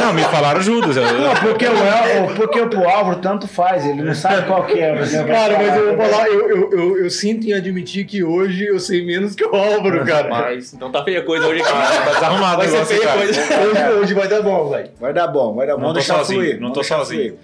Não, 0.00 0.12
me 0.12 0.22
falaram 0.22 0.60
Judas. 0.60 0.96
Eu, 0.96 1.04
Não, 1.04 1.34
porque 1.34 1.66
o, 1.66 1.72
El, 1.76 2.34
porque 2.34 2.60
o 2.60 2.88
Álvaro 2.88 3.20
tanto 3.20 3.46
faz, 3.46 3.84
ele 3.84 4.02
não 4.02 4.14
sabe 4.14 4.46
qual 4.46 4.64
que 4.64 4.78
é. 4.78 4.94
vai 4.94 5.26
Cara, 5.26 5.58
mas 5.58 5.76
eu 5.76 5.96
vou 5.96 6.06
falar. 6.06 6.28
eu, 6.28 6.48
eu, 6.48 6.72
eu, 6.72 7.04
eu 7.04 7.10
sinto 7.10 7.46
em 7.46 7.52
admitir 7.52 8.04
que 8.06 8.22
hoje 8.22 8.64
eu 8.66 8.78
sei 8.80 9.04
menos 9.04 9.34
que 9.34 9.44
o 9.44 9.54
Álvaro, 9.54 10.04
cara. 10.04 10.28
Mas, 10.28 10.72
então 10.72 10.90
tá 10.90 11.02
feia 11.04 11.22
coisa 11.22 11.46
hoje 11.46 11.62
aqui. 11.62 11.72
tá 11.72 12.12
desarrumado 12.12 12.56
Vai 12.58 12.68
ser 12.68 12.72
negócio, 12.74 12.96
feia 12.96 13.08
cara. 13.08 13.18
coisa. 13.20 13.40
Hoje, 13.40 13.98
hoje 14.00 14.14
vai 14.14 14.28
dar 14.28 14.42
bom, 14.42 14.68
velho. 14.70 14.90
Vai 15.00 15.12
dar 15.12 15.26
bom, 15.26 15.54
vai 15.54 15.66
dar 15.66 15.76
bom. 15.76 15.82
Não 15.82 15.88
tô 15.88 15.94
deixar 15.94 16.18
sozinho, 16.18 16.40
fluir. 16.40 16.54
não 16.54 16.72
vamos 16.72 16.74
tô 16.74 16.84
sozinho. 16.84 17.20
fluir. 17.20 17.38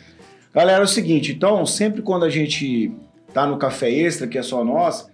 Galera, 0.54 0.80
é 0.80 0.84
o 0.84 0.88
seguinte, 0.88 1.32
então, 1.32 1.64
sempre 1.64 2.02
quando 2.02 2.24
a 2.24 2.30
gente 2.30 2.92
tá 3.32 3.46
no 3.46 3.56
Café 3.56 3.90
Extra, 3.90 4.26
que 4.26 4.36
é 4.36 4.42
só 4.42 4.62
nós, 4.62 5.10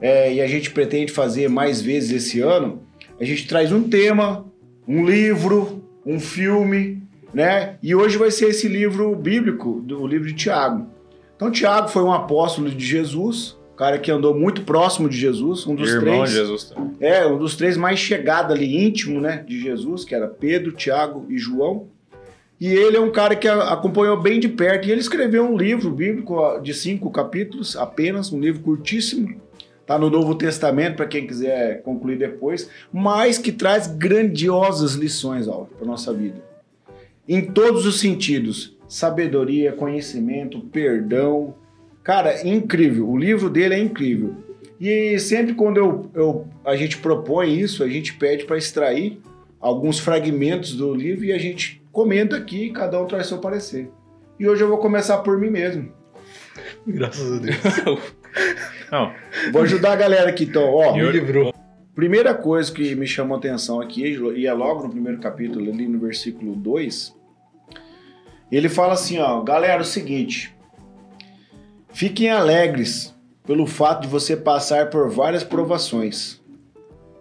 é, 0.00 0.34
e 0.34 0.40
a 0.40 0.46
gente 0.46 0.70
pretende 0.70 1.10
fazer 1.12 1.48
mais 1.48 1.80
vezes 1.80 2.10
esse 2.26 2.40
ano, 2.40 2.82
a 3.18 3.24
gente 3.24 3.46
traz 3.46 3.72
um 3.72 3.88
tema, 3.88 4.44
um 4.86 5.04
livro, 5.04 5.82
um 6.04 6.18
filme, 6.18 7.02
né? 7.32 7.76
E 7.82 7.94
hoje 7.94 8.16
vai 8.16 8.30
ser 8.30 8.48
esse 8.48 8.68
livro 8.68 9.14
bíblico, 9.14 9.80
do 9.84 10.02
o 10.02 10.06
livro 10.06 10.26
de 10.26 10.34
Tiago. 10.34 10.86
Então, 11.36 11.50
Tiago 11.50 11.88
foi 11.88 12.02
um 12.02 12.12
apóstolo 12.12 12.70
de 12.70 12.84
Jesus, 12.84 13.56
um 13.72 13.76
cara 13.76 13.98
que 13.98 14.10
andou 14.10 14.38
muito 14.38 14.62
próximo 14.62 15.08
de 15.08 15.16
Jesus, 15.16 15.66
um 15.66 15.74
dos 15.74 15.90
Irmão 15.90 16.18
três. 16.18 16.30
de 16.30 16.36
Jesus. 16.36 16.72
É, 17.00 17.26
um 17.26 17.38
dos 17.38 17.56
três 17.56 17.76
mais 17.76 17.98
chegados 17.98 18.54
ali, 18.54 18.84
íntimo, 18.84 19.20
né, 19.20 19.44
de 19.46 19.60
Jesus, 19.60 20.04
que 20.04 20.14
era 20.14 20.28
Pedro, 20.28 20.72
Tiago 20.72 21.26
e 21.28 21.38
João. 21.38 21.88
E 22.60 22.68
ele 22.68 22.96
é 22.96 23.00
um 23.00 23.10
cara 23.10 23.34
que 23.34 23.48
acompanhou 23.48 24.20
bem 24.20 24.38
de 24.38 24.48
perto. 24.48 24.86
E 24.86 24.92
ele 24.92 25.00
escreveu 25.00 25.44
um 25.44 25.56
livro 25.56 25.90
bíblico 25.90 26.60
de 26.60 26.72
cinco 26.72 27.10
capítulos, 27.10 27.76
apenas, 27.76 28.32
um 28.32 28.38
livro 28.38 28.62
curtíssimo. 28.62 29.34
Tá 29.92 29.98
no 29.98 30.08
Novo 30.08 30.34
Testamento, 30.34 30.96
para 30.96 31.06
quem 31.06 31.26
quiser 31.26 31.82
concluir 31.82 32.16
depois. 32.16 32.70
Mas 32.90 33.36
que 33.36 33.52
traz 33.52 33.86
grandiosas 33.86 34.94
lições 34.94 35.46
para 35.46 35.86
nossa 35.86 36.14
vida. 36.14 36.42
Em 37.28 37.42
todos 37.44 37.84
os 37.84 38.00
sentidos. 38.00 38.74
Sabedoria, 38.88 39.70
conhecimento, 39.72 40.60
perdão. 40.60 41.54
Cara, 42.02 42.46
incrível. 42.48 43.06
O 43.06 43.18
livro 43.18 43.50
dele 43.50 43.74
é 43.74 43.78
incrível. 43.78 44.34
E 44.80 45.18
sempre 45.18 45.52
quando 45.52 45.76
eu, 45.76 46.10
eu- 46.14 46.46
a 46.64 46.74
gente 46.74 46.96
propõe 46.96 47.54
isso, 47.60 47.84
a 47.84 47.88
gente 47.88 48.14
pede 48.14 48.44
para 48.46 48.56
extrair 48.56 49.20
alguns 49.60 49.98
fragmentos 49.98 50.74
do 50.74 50.94
livro 50.94 51.26
e 51.26 51.32
a 51.32 51.38
gente 51.38 51.82
comenta 51.92 52.36
aqui, 52.38 52.70
cada 52.70 52.98
um 53.00 53.06
traz 53.06 53.26
seu 53.26 53.38
parecer. 53.38 53.90
E 54.40 54.48
hoje 54.48 54.62
eu 54.64 54.68
vou 54.68 54.78
começar 54.78 55.18
por 55.18 55.38
mim 55.38 55.50
mesmo. 55.50 55.92
Graças 56.86 57.30
a 57.30 57.38
Deus. 57.38 57.56
Não, 58.92 59.10
Vou 59.50 59.62
ajudar 59.62 59.92
a 59.92 59.96
galera 59.96 60.28
aqui 60.28 60.44
então. 60.44 60.70
Ó, 60.70 60.94
E 60.94 61.00
eu- 61.00 61.10
livrou. 61.10 61.52
primeira 61.94 62.34
coisa 62.34 62.70
que 62.70 62.94
me 62.94 63.06
chamou 63.06 63.36
a 63.36 63.38
atenção 63.38 63.80
aqui, 63.80 64.02
e 64.36 64.46
é 64.46 64.52
logo 64.52 64.82
no 64.84 64.90
primeiro 64.90 65.18
capítulo, 65.18 65.70
ali 65.72 65.88
no 65.88 65.98
versículo 65.98 66.54
2, 66.54 67.14
ele 68.50 68.68
fala 68.68 68.92
assim, 68.92 69.18
ó, 69.18 69.40
galera, 69.42 69.78
é 69.78 69.80
o 69.80 69.84
seguinte, 69.84 70.54
fiquem 71.88 72.30
alegres 72.30 73.14
pelo 73.46 73.66
fato 73.66 74.02
de 74.02 74.08
você 74.08 74.36
passar 74.36 74.90
por 74.90 75.08
várias 75.10 75.42
provações, 75.42 76.40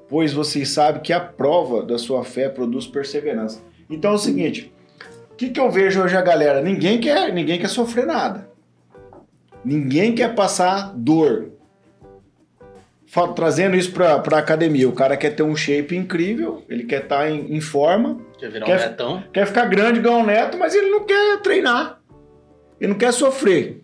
pois 0.09 0.33
vocês 0.33 0.69
sabem 0.69 1.01
que 1.01 1.13
a 1.13 1.19
prova 1.21 1.83
da 1.83 1.97
sua 1.97 2.23
fé 2.25 2.49
produz 2.49 2.85
perseverança. 2.85 3.61
Então 3.89 4.11
é 4.11 4.15
o 4.15 4.17
seguinte, 4.19 4.73
o 5.31 5.35
que, 5.35 5.49
que 5.49 5.59
eu 5.59 5.71
vejo 5.71 6.01
hoje 6.03 6.15
a 6.17 6.21
galera? 6.21 6.61
Ninguém 6.61 6.99
quer, 6.99 7.33
ninguém 7.33 7.57
quer 7.59 7.69
sofrer 7.69 8.05
nada. 8.05 8.49
Ninguém 9.63 10.13
quer 10.15 10.33
passar 10.35 10.91
dor. 10.95 11.50
Trazendo 13.35 13.75
isso 13.75 13.91
pra, 13.91 14.19
pra 14.19 14.37
academia, 14.37 14.87
o 14.87 14.93
cara 14.93 15.17
quer 15.17 15.31
ter 15.31 15.43
um 15.43 15.55
shape 15.55 15.95
incrível, 15.97 16.63
ele 16.69 16.83
quer 16.83 17.03
estar 17.03 17.29
em, 17.29 17.53
em 17.53 17.59
forma, 17.59 18.17
Quer 18.37 18.49
virar 18.49 18.65
Quer- 18.65 18.79
um 18.79 18.89
netão? 18.89 19.23
quer 19.33 19.45
ficar 19.45 19.65
grande 19.65 19.99
igual 19.99 20.19
o 20.21 20.25
Neto, 20.25 20.57
mas 20.57 20.73
ele 20.73 20.89
não 20.89 21.03
quer 21.03 21.41
treinar. 21.41 21.99
Ele 22.79 22.91
não 22.93 22.97
quer 22.97 23.11
sofrer. 23.11 23.83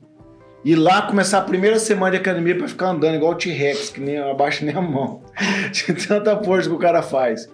Ir 0.65 0.75
lá 0.75 1.01
começar 1.03 1.37
a 1.39 1.41
primeira 1.41 1.77
semana 1.77 2.11
de 2.11 2.17
academia 2.17 2.57
pra 2.57 2.67
ficar 2.67 2.87
andando 2.87 3.15
igual 3.15 3.33
o 3.33 3.35
T-Rex, 3.35 3.89
que 3.91 3.99
nem 4.01 4.17
abaixa 4.17 4.65
nem 4.65 4.73
a 4.75 4.81
mão. 4.81 5.21
De 5.71 5.93
tanta 6.07 6.41
força 6.43 6.67
que 6.69 6.75
o 6.75 6.79
cara 6.79 7.01
faz. 7.01 7.47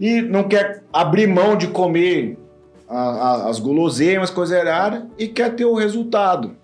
E 0.00 0.20
não 0.22 0.44
quer 0.44 0.82
abrir 0.92 1.26
mão 1.28 1.54
de 1.56 1.68
comer 1.68 2.36
a- 2.88 2.96
a- 3.44 3.48
as 3.50 3.60
guloseimas, 3.60 4.30
coisa 4.30 4.58
errada, 4.58 5.06
e 5.18 5.28
quer 5.28 5.54
ter 5.54 5.64
o 5.64 5.74
resultado. 5.76 6.56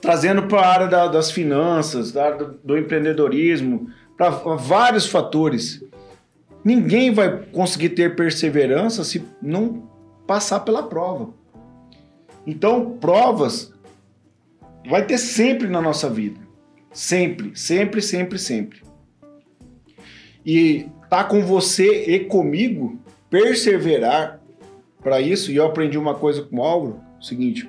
Trazendo 0.00 0.44
para 0.44 0.60
a 0.60 0.68
área 0.68 0.86
da- 0.86 1.08
das 1.08 1.30
finanças, 1.30 2.12
da 2.12 2.30
do, 2.30 2.58
do 2.64 2.78
empreendedorismo, 2.78 3.90
para 4.16 4.30
vários 4.30 5.06
fatores. 5.06 5.82
Ninguém 6.64 7.10
vai 7.12 7.44
conseguir 7.52 7.90
ter 7.90 8.16
perseverança 8.16 9.02
se 9.04 9.24
não 9.40 9.88
passar 10.26 10.60
pela 10.60 10.82
prova. 10.82 11.30
Então, 12.46 12.98
provas 12.98 13.72
vai 14.88 15.04
ter 15.04 15.18
sempre 15.18 15.68
na 15.68 15.80
nossa 15.80 16.08
vida. 16.08 16.40
Sempre, 16.92 17.52
sempre, 17.54 18.02
sempre, 18.02 18.38
sempre. 18.38 18.82
E 20.44 20.86
tá 21.08 21.22
com 21.24 21.42
você 21.42 22.04
e 22.04 22.20
comigo 22.20 22.98
perseverar 23.28 24.40
para 25.02 25.20
isso. 25.20 25.50
E 25.52 25.56
eu 25.56 25.66
aprendi 25.66 25.96
uma 25.96 26.14
coisa 26.14 26.42
com 26.42 26.56
o 26.56 26.62
Álvaro, 26.62 27.00
o 27.18 27.24
seguinte: 27.24 27.68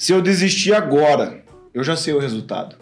se 0.00 0.14
eu 0.14 0.22
desistir 0.22 0.72
agora, 0.72 1.44
eu 1.74 1.84
já 1.84 1.94
sei 1.94 2.14
o 2.14 2.18
resultado. 2.18 2.74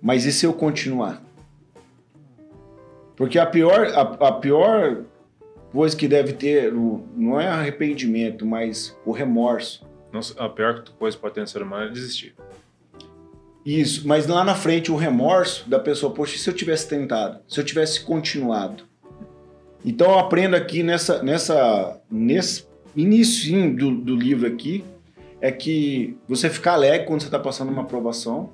Mas 0.00 0.24
e 0.24 0.30
se 0.32 0.46
eu 0.46 0.52
continuar? 0.52 1.20
Porque 3.16 3.36
a 3.36 3.44
pior, 3.44 3.88
a, 3.88 4.28
a 4.28 4.32
pior 4.32 4.98
coisa 5.72 5.96
que 5.96 6.06
deve 6.06 6.34
ter 6.34 6.72
o- 6.72 7.04
não 7.16 7.40
é 7.40 7.48
arrependimento, 7.48 8.46
mas 8.46 8.96
o 9.04 9.10
remorso. 9.10 9.84
Nossa, 10.12 10.40
a 10.40 10.48
pior 10.48 10.84
coisa 10.96 11.16
que 11.16 11.20
pode 11.20 11.34
ter 11.34 11.40
no 11.40 11.48
ser 11.48 11.62
humano 11.62 11.86
é 11.86 11.92
desistir. 11.92 12.32
Isso, 13.66 14.06
mas 14.06 14.28
lá 14.28 14.44
na 14.44 14.54
frente 14.54 14.92
o 14.92 14.96
remorso 14.96 15.68
da 15.68 15.80
pessoa, 15.80 16.14
poxa, 16.14 16.36
e 16.36 16.38
se 16.38 16.48
eu 16.48 16.54
tivesse 16.54 16.88
tentado? 16.88 17.40
Se 17.48 17.58
eu 17.58 17.64
tivesse 17.64 18.02
continuado? 18.04 18.84
Então 19.84 20.12
eu 20.12 20.18
aprendo 20.20 20.54
aqui 20.54 20.84
nessa, 20.84 21.24
nessa, 21.24 22.00
nesse 22.08 22.66
início 22.94 23.74
do, 23.76 23.90
do 23.96 24.14
livro 24.14 24.46
aqui, 24.46 24.84
é 25.40 25.50
que 25.50 26.16
você 26.28 26.48
ficar 26.50 26.74
alegre 26.74 27.06
quando 27.06 27.20
você 27.20 27.28
está 27.28 27.38
passando 27.38 27.70
uma 27.70 27.82
aprovação, 27.82 28.52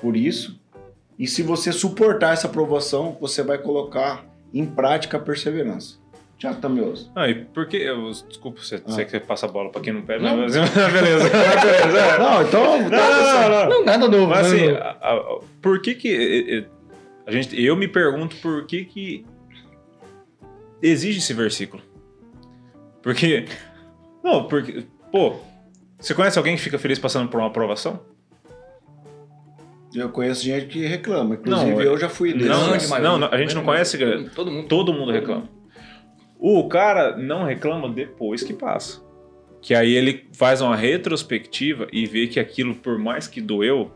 por 0.00 0.16
isso, 0.16 0.60
e 1.18 1.26
se 1.26 1.42
você 1.42 1.70
suportar 1.72 2.32
essa 2.32 2.46
aprovação, 2.48 3.16
você 3.20 3.42
vai 3.42 3.58
colocar 3.58 4.24
em 4.52 4.64
prática 4.66 5.16
a 5.16 5.20
perseverança. 5.20 6.02
Tiago 6.36 6.60
Tamioso. 6.60 7.10
Ah, 7.14 7.28
e 7.28 7.34
por 7.44 7.66
que. 7.68 7.76
eu- 7.76 8.10
Desculpa, 8.10 8.60
você, 8.60 8.74
Ah. 8.76 8.80
você 8.84 9.04
que 9.04 9.20
passa 9.20 9.46
a 9.46 9.48
bola 9.48 9.70
pra 9.70 9.80
quem 9.80 9.92
não 9.92 10.02
pede, 10.02 10.24
Não. 10.24 10.36
mas 10.36 10.52
beleza. 10.90 10.90
beleza. 10.90 11.28
é. 11.98 12.18
Não, 12.18 12.42
então... 12.42 12.82
Não, 12.82 12.90
não, 12.90 12.90
não, 12.90 13.48
não. 13.50 13.68
Não, 13.68 13.84
nada 13.84 14.08
novo. 14.08 14.26
Mas 14.26 14.46
assim, 14.48 14.68
a- 14.70 14.96
a- 15.00 15.40
por 15.62 15.80
que 15.80 15.94
que. 15.94 16.66
A 17.26 17.30
gente, 17.30 17.58
eu 17.62 17.76
me 17.76 17.86
pergunto 17.86 18.34
por 18.42 18.66
que 18.66 18.84
que 18.84 19.24
exige 20.82 21.18
esse 21.18 21.32
versículo. 21.32 21.82
Porque. 23.02 23.46
Não, 24.22 24.44
porque. 24.48 24.84
Pô, 25.12 25.36
você 26.04 26.14
conhece 26.14 26.38
alguém 26.38 26.54
que 26.56 26.62
fica 26.62 26.78
feliz 26.78 26.98
passando 26.98 27.28
por 27.30 27.40
uma 27.40 27.46
aprovação? 27.46 28.00
Eu 29.94 30.08
conheço 30.10 30.42
gente 30.44 30.66
que 30.66 30.84
reclama, 30.86 31.36
inclusive 31.36 31.70
Não, 31.70 31.80
eu 31.80 31.96
já 31.96 32.08
fui 32.08 32.32
desse. 32.32 32.48
Não, 32.48 32.66
não, 32.66 32.88
maioria. 32.88 33.18
não, 33.18 33.28
a 33.28 33.38
gente 33.38 33.54
não 33.54 33.62
conhece. 33.64 33.96
Todo 34.34 34.50
mundo. 34.50 34.68
Todo 34.68 34.92
mundo 34.92 35.12
reclama. 35.12 35.48
O 36.38 36.68
cara 36.68 37.16
não 37.16 37.44
reclama 37.44 37.88
depois 37.88 38.42
que 38.42 38.52
passa. 38.52 39.02
Que 39.62 39.74
aí 39.74 39.94
ele 39.94 40.26
faz 40.32 40.60
uma 40.60 40.76
retrospectiva 40.76 41.86
e 41.92 42.06
vê 42.06 42.26
que 42.26 42.38
aquilo, 42.40 42.74
por 42.74 42.98
mais 42.98 43.26
que 43.28 43.40
doeu, 43.40 43.90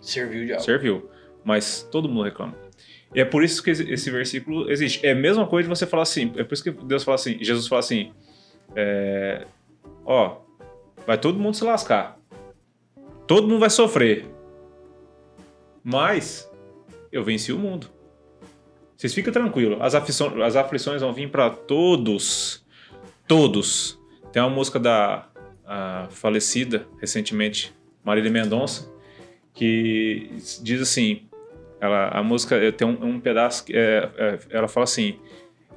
Serviu 0.00 0.44
de 0.44 0.52
algo. 0.52 0.64
serviu. 0.64 1.08
Mas 1.44 1.88
todo 1.90 2.08
mundo 2.08 2.24
reclama. 2.24 2.54
E 3.14 3.20
é 3.20 3.24
por 3.24 3.44
isso 3.44 3.62
que 3.62 3.70
esse 3.70 3.90
esse 3.90 4.10
versículo 4.10 4.70
existe. 4.70 5.06
É 5.06 5.12
a 5.12 5.14
mesma 5.14 5.46
coisa 5.46 5.68
de 5.68 5.74
você 5.74 5.86
falar 5.86 6.02
assim. 6.02 6.32
É 6.36 6.42
por 6.42 6.52
isso 6.52 6.64
que 6.64 6.70
Deus 6.72 7.04
fala 7.04 7.14
assim. 7.14 7.38
Jesus 7.40 7.68
fala 7.68 7.78
assim. 7.80 8.12
é, 8.76 9.46
ó, 10.04 10.43
vai 11.06 11.18
todo 11.18 11.38
mundo 11.38 11.56
se 11.56 11.64
lascar. 11.64 12.18
Todo 13.26 13.48
mundo 13.48 13.60
vai 13.60 13.70
sofrer. 13.70 14.26
Mas 15.82 16.50
eu 17.10 17.22
venci 17.22 17.52
o 17.52 17.58
mundo. 17.58 17.88
Vocês 18.96 19.12
ficam 19.12 19.32
tranquilos. 19.32 19.78
As 19.80 19.94
aflições, 19.94 20.40
as 20.40 20.56
aflições 20.56 21.00
vão 21.00 21.12
vir 21.12 21.30
para 21.30 21.50
todos. 21.50 22.64
Todos. 23.26 23.98
Tem 24.32 24.42
uma 24.42 24.50
música 24.50 24.78
da 24.78 25.28
falecida 26.10 26.86
recentemente, 27.00 27.74
Marília 28.02 28.30
Mendonça, 28.30 28.90
que 29.52 30.30
diz 30.62 30.80
assim: 30.80 31.22
ela, 31.80 32.08
a 32.08 32.22
música 32.22 32.72
tem 32.72 32.86
um, 32.86 33.04
um 33.04 33.20
pedaço 33.20 33.64
que 33.64 33.72
é, 33.76 34.10
é, 34.16 34.38
ela 34.50 34.68
fala 34.68 34.84
assim: 34.84 35.18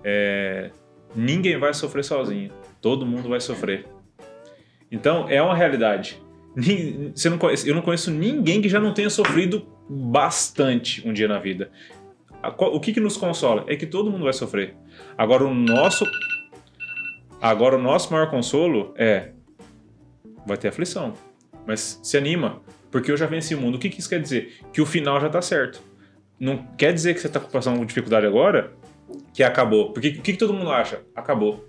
é, 0.03 0.71
ninguém 1.15 1.57
vai 1.57 1.73
sofrer 1.73 2.03
sozinho, 2.03 2.51
todo 2.81 3.05
mundo 3.05 3.29
vai 3.29 3.39
sofrer. 3.39 3.85
Então 4.91 5.29
é 5.29 5.41
uma 5.41 5.55
realidade. 5.55 6.21
Você 7.13 7.29
não 7.29 7.37
conhece, 7.37 7.67
eu 7.69 7.75
não 7.75 7.81
conheço 7.81 8.09
ninguém 8.09 8.61
que 8.61 8.69
já 8.69 8.79
não 8.79 8.93
tenha 8.93 9.09
sofrido 9.09 9.67
bastante 9.89 11.07
um 11.07 11.13
dia 11.13 11.27
na 11.27 11.39
vida. 11.39 11.69
O 12.57 12.79
que, 12.79 12.93
que 12.93 12.99
nos 12.99 13.17
consola 13.17 13.63
é 13.67 13.75
que 13.75 13.85
todo 13.85 14.11
mundo 14.11 14.23
vai 14.23 14.33
sofrer. 14.33 14.75
Agora 15.17 15.43
o 15.43 15.53
nosso, 15.53 16.05
agora 17.41 17.75
o 17.75 17.81
nosso 17.81 18.11
maior 18.11 18.29
consolo 18.29 18.93
é 18.97 19.31
vai 20.45 20.57
ter 20.57 20.69
aflição, 20.69 21.13
mas 21.65 21.99
se 22.01 22.17
anima, 22.17 22.61
porque 22.89 23.11
eu 23.11 23.17
já 23.17 23.25
venci 23.25 23.53
o 23.53 23.59
mundo. 23.59 23.75
O 23.75 23.79
que, 23.79 23.89
que 23.89 23.99
isso 23.99 24.09
quer 24.09 24.21
dizer? 24.21 24.59
Que 24.71 24.81
o 24.81 24.85
final 24.85 25.19
já 25.19 25.29
tá 25.29 25.41
certo. 25.41 25.81
Não 26.39 26.57
quer 26.77 26.93
dizer 26.93 27.13
que 27.13 27.19
você 27.19 27.27
tá 27.27 27.39
passando 27.39 27.83
dificuldade 27.85 28.25
agora 28.25 28.71
que 29.33 29.43
acabou. 29.43 29.91
Porque 29.91 30.09
o 30.09 30.21
que, 30.21 30.33
que 30.33 30.37
todo 30.37 30.53
mundo 30.53 30.71
acha? 30.71 31.01
Acabou. 31.15 31.67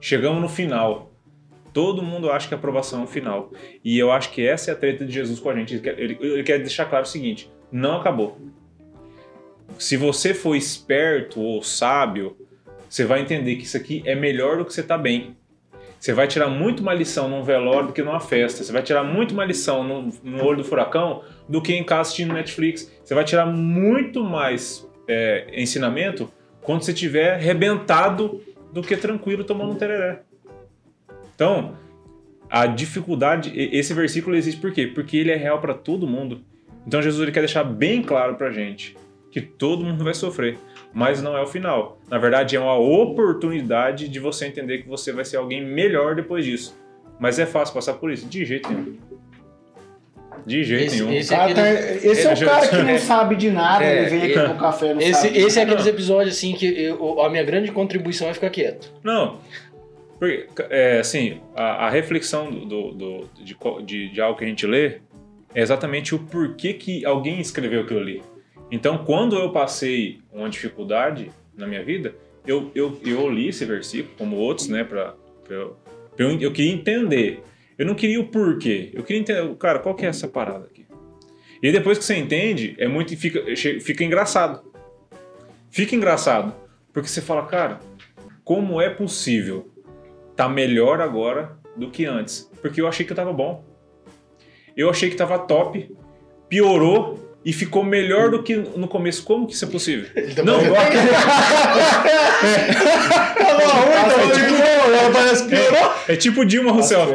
Chegamos 0.00 0.40
no 0.42 0.48
final. 0.48 1.13
Todo 1.74 2.00
mundo 2.02 2.30
acha 2.30 2.48
que 2.48 2.54
a 2.54 2.56
aprovação 2.56 3.02
é 3.02 3.04
o 3.04 3.06
final. 3.06 3.52
E 3.84 3.98
eu 3.98 4.10
acho 4.10 4.30
que 4.30 4.46
essa 4.46 4.70
é 4.70 4.72
a 4.74 4.76
treta 4.76 5.04
de 5.04 5.12
Jesus 5.12 5.38
com 5.40 5.50
a 5.50 5.54
gente. 5.54 5.74
Ele 5.74 5.82
quer, 5.82 5.98
ele- 5.98 6.18
ele 6.20 6.42
quer 6.42 6.58
deixar 6.58 6.86
claro 6.86 7.04
o 7.04 7.08
seguinte: 7.08 7.50
não 7.70 7.96
acabou. 8.00 8.38
Se 9.78 9.96
você 9.96 10.32
for 10.32 10.54
esperto 10.54 11.40
ou 11.40 11.62
sábio, 11.62 12.36
você 12.88 13.04
vai 13.04 13.20
entender 13.20 13.56
que 13.56 13.64
isso 13.64 13.76
aqui 13.76 14.02
é 14.06 14.14
melhor 14.14 14.56
do 14.58 14.64
que 14.64 14.72
você 14.72 14.82
tá 14.82 14.96
bem. 14.96 15.36
Você 15.98 16.12
vai 16.12 16.28
tirar 16.28 16.48
muito 16.48 16.82
mais 16.82 16.98
lição 16.98 17.28
num 17.28 17.42
velório 17.42 17.88
do 17.88 17.92
que 17.92 18.02
numa 18.02 18.20
festa. 18.20 18.62
Você 18.62 18.70
vai 18.72 18.82
tirar 18.82 19.02
muito 19.02 19.34
mais 19.34 19.48
lição 19.48 19.82
no, 19.82 20.12
no 20.22 20.44
olho 20.44 20.58
do 20.58 20.64
furacão 20.64 21.22
do 21.48 21.60
que 21.62 21.74
em 21.74 21.82
casa 21.82 22.02
assistindo 22.02 22.34
Netflix. 22.34 22.92
Você 23.02 23.14
vai 23.14 23.24
tirar 23.24 23.46
muito 23.46 24.22
mais 24.22 24.86
é, 25.08 25.46
ensinamento 25.60 26.30
quando 26.62 26.82
você 26.82 26.92
estiver 26.92 27.34
arrebentado 27.34 28.40
do 28.72 28.82
que 28.82 28.96
tranquilo 28.96 29.44
tomando 29.44 29.72
um 29.72 29.76
tereré. 29.76 30.22
Então, 31.34 31.76
a 32.48 32.66
dificuldade, 32.66 33.52
esse 33.56 33.92
versículo 33.94 34.36
existe 34.36 34.60
por 34.60 34.72
quê? 34.72 34.86
Porque 34.86 35.16
ele 35.16 35.30
é 35.30 35.36
real 35.36 35.60
para 35.60 35.74
todo 35.74 36.06
mundo. 36.06 36.42
Então 36.86 37.00
Jesus 37.02 37.22
ele 37.22 37.32
quer 37.32 37.40
deixar 37.40 37.64
bem 37.64 38.02
claro 38.02 38.34
pra 38.36 38.50
gente 38.50 38.96
que 39.30 39.40
todo 39.40 39.84
mundo 39.84 40.04
vai 40.04 40.14
sofrer, 40.14 40.56
mas 40.92 41.20
não 41.22 41.36
é 41.36 41.42
o 41.42 41.46
final. 41.46 41.98
Na 42.08 42.18
verdade, 42.18 42.54
é 42.54 42.60
uma 42.60 42.76
oportunidade 42.78 44.08
de 44.08 44.20
você 44.20 44.46
entender 44.46 44.78
que 44.82 44.88
você 44.88 45.12
vai 45.12 45.24
ser 45.24 45.38
alguém 45.38 45.64
melhor 45.64 46.14
depois 46.14 46.44
disso. 46.44 46.78
Mas 47.18 47.38
é 47.38 47.46
fácil 47.46 47.74
passar 47.74 47.94
por 47.94 48.12
isso? 48.12 48.26
De 48.26 48.44
jeito 48.44 48.68
nenhum. 48.70 48.96
De 50.46 50.62
jeito 50.62 50.84
Esse- 50.86 51.02
nenhum. 51.02 51.12
esse- 51.16 51.30
Cara, 51.34 51.54
tá- 51.54 51.70
esse 51.70 52.26
é, 52.26 52.32
Ele- 52.32 52.44
o 52.44 52.48
cara 52.48 52.68
que 52.68 52.76
não 52.76 52.88
É. 52.90 52.98
sabe 52.98 53.36
de 53.36 53.50
nada, 53.50 53.84
É, 53.84 54.00
ele 54.00 54.10
vem 54.10 54.22
aqui 54.24 54.38
é. 54.38 54.48
no 54.48 54.56
café 54.58 54.92
não 54.92 55.00
Esse, 55.00 55.14
sabe. 55.22 55.38
esse 55.38 55.58
é 55.58 55.62
aqueles 55.62 55.86
episódios 55.86 56.36
assim 56.36 56.52
que 56.52 56.66
eu- 56.66 57.20
a 57.22 57.30
minha 57.30 57.42
grande 57.44 57.72
contribuição 57.72 58.28
é 58.28 58.34
ficar 58.34 58.50
quieto. 58.50 58.92
Não. 59.02 59.38
Porque, 60.28 60.46
é, 60.70 60.98
assim, 60.98 61.40
a, 61.54 61.86
a 61.86 61.90
reflexão 61.90 62.50
do, 62.50 62.92
do- 62.92 63.30
de, 63.42 63.56
de, 63.84 64.08
de 64.12 64.20
algo 64.20 64.38
que 64.38 64.44
a 64.44 64.48
gente 64.48 64.66
lê 64.66 64.98
é 65.54 65.60
exatamente 65.62 66.14
o 66.14 66.18
porquê 66.18 66.74
que 66.74 67.04
alguém 67.04 67.40
escreveu 67.40 67.82
aquilo 67.82 68.00
ali. 68.00 68.22
Então, 68.70 68.98
quando 69.04 69.36
eu 69.36 69.50
passei 69.52 70.20
uma 70.32 70.48
dificuldade 70.48 71.30
na 71.56 71.66
minha 71.66 71.84
vida, 71.84 72.14
eu, 72.46 72.70
eu, 72.74 72.98
eu 73.04 73.30
li 73.30 73.48
esse 73.48 73.64
versículo, 73.64 74.14
como 74.18 74.36
outros, 74.36 74.68
né, 74.68 74.82
pra 74.84 75.14
eu, 75.48 75.76
pra 76.16 76.26
eu, 76.26 76.40
eu 76.40 76.52
queria 76.52 76.72
entender. 76.72 77.42
Eu 77.78 77.86
não 77.86 77.94
queria 77.94 78.20
o 78.20 78.26
porquê. 78.28 78.90
Eu 78.92 79.02
queria 79.02 79.20
entender, 79.20 79.54
cara, 79.56 79.78
qual 79.78 79.94
que 79.94 80.04
é 80.04 80.08
essa 80.08 80.26
parada 80.28 80.66
aqui? 80.66 80.84
E 81.62 81.72
depois 81.72 81.98
que 81.98 82.04
você 82.04 82.16
entende, 82.16 82.74
é 82.78 82.86
muito 82.86 83.16
fica, 83.16 83.42
fica 83.80 84.04
engraçado. 84.04 84.62
Fica 85.70 85.94
engraçado. 85.96 86.54
Porque 86.92 87.08
você 87.08 87.20
fala, 87.20 87.46
cara, 87.46 87.80
como 88.44 88.80
é 88.80 88.88
possível 88.90 89.70
tá 90.36 90.48
melhor 90.48 91.00
agora 91.00 91.56
do 91.76 91.90
que 91.90 92.04
antes? 92.06 92.50
Porque 92.60 92.80
eu 92.80 92.88
achei 92.88 93.04
que 93.04 93.12
eu 93.12 93.16
tava 93.16 93.32
bom. 93.32 93.64
Eu 94.76 94.90
achei 94.90 95.08
que 95.08 95.16
tava 95.16 95.38
top, 95.38 95.94
piorou 96.48 97.18
e 97.44 97.52
ficou 97.52 97.84
melhor 97.84 98.30
do 98.30 98.42
que 98.42 98.56
no 98.56 98.88
começo. 98.88 99.22
Como 99.24 99.46
que 99.46 99.52
isso 99.52 99.64
é 99.64 99.68
possível? 99.68 100.08
Não, 100.44 100.60
igual 100.64 100.82
parece 105.12 105.54
é, 105.54 106.12
é 106.12 106.16
tipo 106.16 106.44
Dilma 106.44 106.72
Rousseff. 106.72 107.12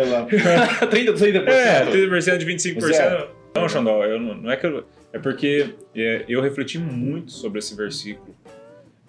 30, 0.89 1.13
30%. 1.13 1.47
É, 1.49 1.85
30% 1.85 2.37
de 2.37 2.45
25%. 2.45 2.93
Zero. 2.93 3.29
Não, 3.55 3.67
Xandó, 3.67 4.03
eu 4.03 4.19
não, 4.19 4.35
não 4.35 4.51
é 4.51 4.55
que 4.55 4.65
eu, 4.65 4.85
É 5.11 5.19
porque 5.19 5.73
é, 5.95 6.25
eu 6.27 6.41
refleti 6.41 6.77
muito 6.77 7.31
sobre 7.31 7.59
esse 7.59 7.75
versículo 7.75 8.35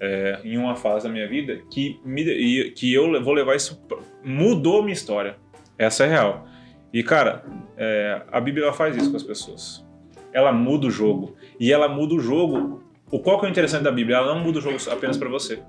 é, 0.01 0.41
em 0.43 0.57
uma 0.57 0.75
fase 0.75 1.07
da 1.07 1.13
minha 1.13 1.29
vida 1.29 1.61
que, 1.71 2.01
me, 2.05 2.71
que 2.71 2.93
eu 2.93 3.23
vou 3.23 3.35
levar 3.35 3.55
isso. 3.55 3.81
mudou 4.25 4.83
minha 4.83 4.95
história. 4.95 5.37
Essa 5.77 6.05
é 6.05 6.09
real. 6.09 6.47
E, 6.93 7.03
cara, 7.03 7.45
é, 7.77 8.23
a 8.33 8.41
Bíblia 8.41 8.73
faz 8.73 8.97
isso 8.97 9.11
com 9.11 9.17
as 9.17 9.23
pessoas. 9.23 9.87
Ela 10.33 10.53
muda 10.53 10.87
o 10.87 10.91
jogo. 10.91 11.37
E 11.59 11.73
ela 11.73 11.89
muda 11.89 12.15
o 12.15 12.21
jogo. 12.21 12.83
O 13.11 13.19
qual 13.19 13.39
que 13.39 13.47
é 13.47 13.49
o 13.49 13.51
interessante 13.51 13.83
da 13.83 13.93
Bíblia? 13.93 14.17
Ela 14.17 14.35
não 14.35 14.41
muda 14.43 14.59
o 14.59 14.63
jogo 14.63 14.77
apenas 14.91 15.17
para 15.17 15.29
você. 15.29 15.63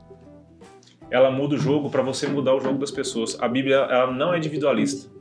Ela 1.09 1.29
muda 1.29 1.55
o 1.55 1.57
jogo 1.57 1.89
para 1.89 2.01
você 2.01 2.27
mudar 2.27 2.55
o 2.55 2.61
jogo 2.61 2.79
das 2.79 2.91
pessoas. 2.91 3.37
A 3.39 3.47
Bíblia 3.47 3.75
ela 3.75 4.11
não 4.11 4.33
é 4.33 4.37
individualista. 4.37 5.11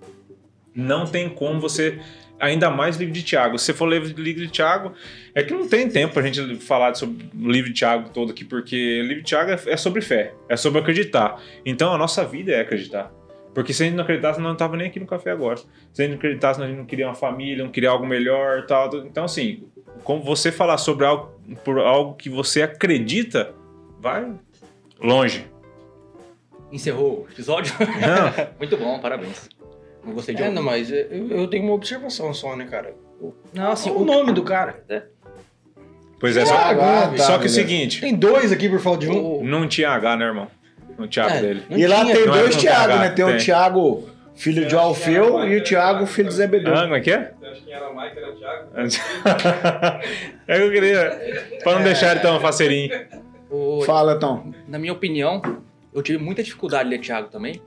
Não 0.75 1.05
tem 1.05 1.29
como 1.29 1.61
você 1.61 2.00
ainda 2.40 2.70
mais 2.70 2.97
livro 2.97 3.12
de 3.14 3.23
Tiago. 3.23 3.59
Se 3.59 3.66
você 3.66 3.75
for 3.75 3.87
ler 3.87 4.02
livro 4.02 4.44
de 4.44 4.49
Tiago, 4.49 4.92
é 5.35 5.42
que 5.42 5.52
não 5.52 5.68
tem 5.68 5.88
tempo 5.88 6.14
pra 6.14 6.23
gente 6.23 6.56
falar 6.56 6.94
sobre 6.94 7.28
o 7.38 7.50
livro 7.50 7.70
de 7.70 7.76
Tiago 7.76 8.11
todo 8.11 8.32
aqui, 8.32 8.44
porque 8.44 9.02
livro 9.02 9.23
de 9.23 9.28
Tiago 9.28 9.50
é, 9.50 9.61
é 9.66 9.76
sobre 9.76 10.00
fé, 10.00 10.32
é 10.49 10.56
sobre 10.56 10.80
acreditar. 10.80 11.40
Então 11.64 11.92
a 11.92 11.99
nossa 11.99 12.25
vida 12.25 12.52
é 12.52 12.61
acreditar. 12.61 13.12
Porque 13.54 13.73
se 13.73 13.82
a 13.82 13.87
gente 13.87 13.97
não 13.97 14.04
acreditasse, 14.04 14.40
não 14.40 14.52
estava 14.52 14.76
nem 14.76 14.87
aqui 14.87 15.00
no 15.00 15.06
café 15.06 15.30
agora. 15.32 15.59
Se 15.92 16.00
a 16.00 16.02
gente 16.02 16.12
não 16.12 16.18
acreditasse, 16.18 16.62
a 16.62 16.66
gente 16.66 16.76
não 16.76 16.87
queria 16.87 17.06
uma 17.06 17.14
família, 17.14 17.64
não 17.64 17.70
queria 17.70 17.90
algo 17.90 18.06
melhor, 18.06 18.64
tal. 18.66 18.88
Então, 18.99 19.25
assim, 19.25 19.64
como 20.04 20.23
você 20.23 20.52
falar 20.52 20.78
sobre 20.78 21.04
algo, 21.04 21.32
por 21.64 21.78
algo 21.78 22.14
que 22.14 22.30
você 22.30 22.62
acredita, 22.62 23.52
vai 23.99 24.32
longe. 25.00 25.47
Encerrou 26.70 27.26
o 27.26 27.32
episódio? 27.32 27.75
Muito 28.59 28.76
bom, 28.76 29.00
parabéns. 29.00 29.49
Não 30.04 30.12
gostei 30.14 30.35
de 30.35 30.42
É, 30.42 30.50
não, 30.50 30.62
mas 30.62 30.90
eu, 30.90 31.28
eu 31.30 31.47
tenho 31.49 31.64
uma 31.64 31.75
observação 31.75 32.33
só, 32.35 32.57
né, 32.57 32.66
cara? 32.71 32.95
O, 33.21 33.35
Não, 33.52 33.73
assim, 33.73 33.90
o 33.90 34.04
nome 34.04 34.33
do 34.33 34.42
cara. 34.42 34.83
Pois 36.19 36.37
é, 36.37 36.45
só, 36.45 36.54
ah, 36.54 37.09
tá, 37.16 37.19
só 37.19 37.38
que 37.38 37.47
o 37.47 37.50
seguinte, 37.50 38.00
Tem 38.00 38.14
dois 38.14 38.52
aqui 38.52 38.69
por 38.69 38.78
falta 38.80 39.00
de 39.07 39.09
um. 39.11 39.40
O- 39.40 39.45
não 39.45 39.66
tinha 39.66 39.90
H, 39.90 40.16
né, 40.16 40.25
irmão? 40.26 40.49
No 40.99 41.07
Tiago 41.09 41.30
É, 41.35 41.40
dele. 41.40 41.62
E 41.71 41.87
lá 41.87 42.02
tinha. 42.02 42.14
tem 42.14 42.26
Não 42.26 42.35
é 42.35 42.38
dois 42.40 42.54
com 42.54 42.61
Tiago, 42.61 42.88
TH, 42.92 42.99
né? 43.00 43.09
Tem, 43.11 43.25
o 43.25 43.28
tem. 43.28 43.37
Tiago, 43.38 44.09
filho 44.35 44.66
de 44.66 44.75
Alfeu, 44.76 45.45
e 45.49 45.57
o 45.57 45.62
Tiago, 45.62 46.04
filho 46.07 46.28
de 46.28 46.35
Zebedeu. 46.35 46.75
Ah, 46.75 46.83
como 46.83 46.95
é 46.95 47.00
que 47.00 47.11
é? 47.11 47.33
Você 47.40 47.47
acha 47.47 47.61
que 47.62 47.73
era 47.73 47.88
Mike, 47.90 48.19
era 48.19 48.33
Thiago? 48.35 48.69
é 50.47 50.57
que 50.59 50.62
eu 50.62 50.71
queria. 50.71 51.21
Pra 51.62 51.75
não 51.76 51.83
deixar 51.83 52.11
ele 52.12 52.21
tão 52.21 52.38
faceirinho. 52.40 52.90
o- 53.50 53.83
Fala, 53.87 54.14
então. 54.14 54.52
na 54.69 54.78
minha 54.78 54.92
opinião, 54.92 55.40
eu 55.95 56.02
tive 56.02 56.19
muita 56.23 56.42
dificuldade 56.42 56.85
de 56.85 56.90
ler 56.97 57.00
Tiago 57.00 57.28
também, 57.28 57.62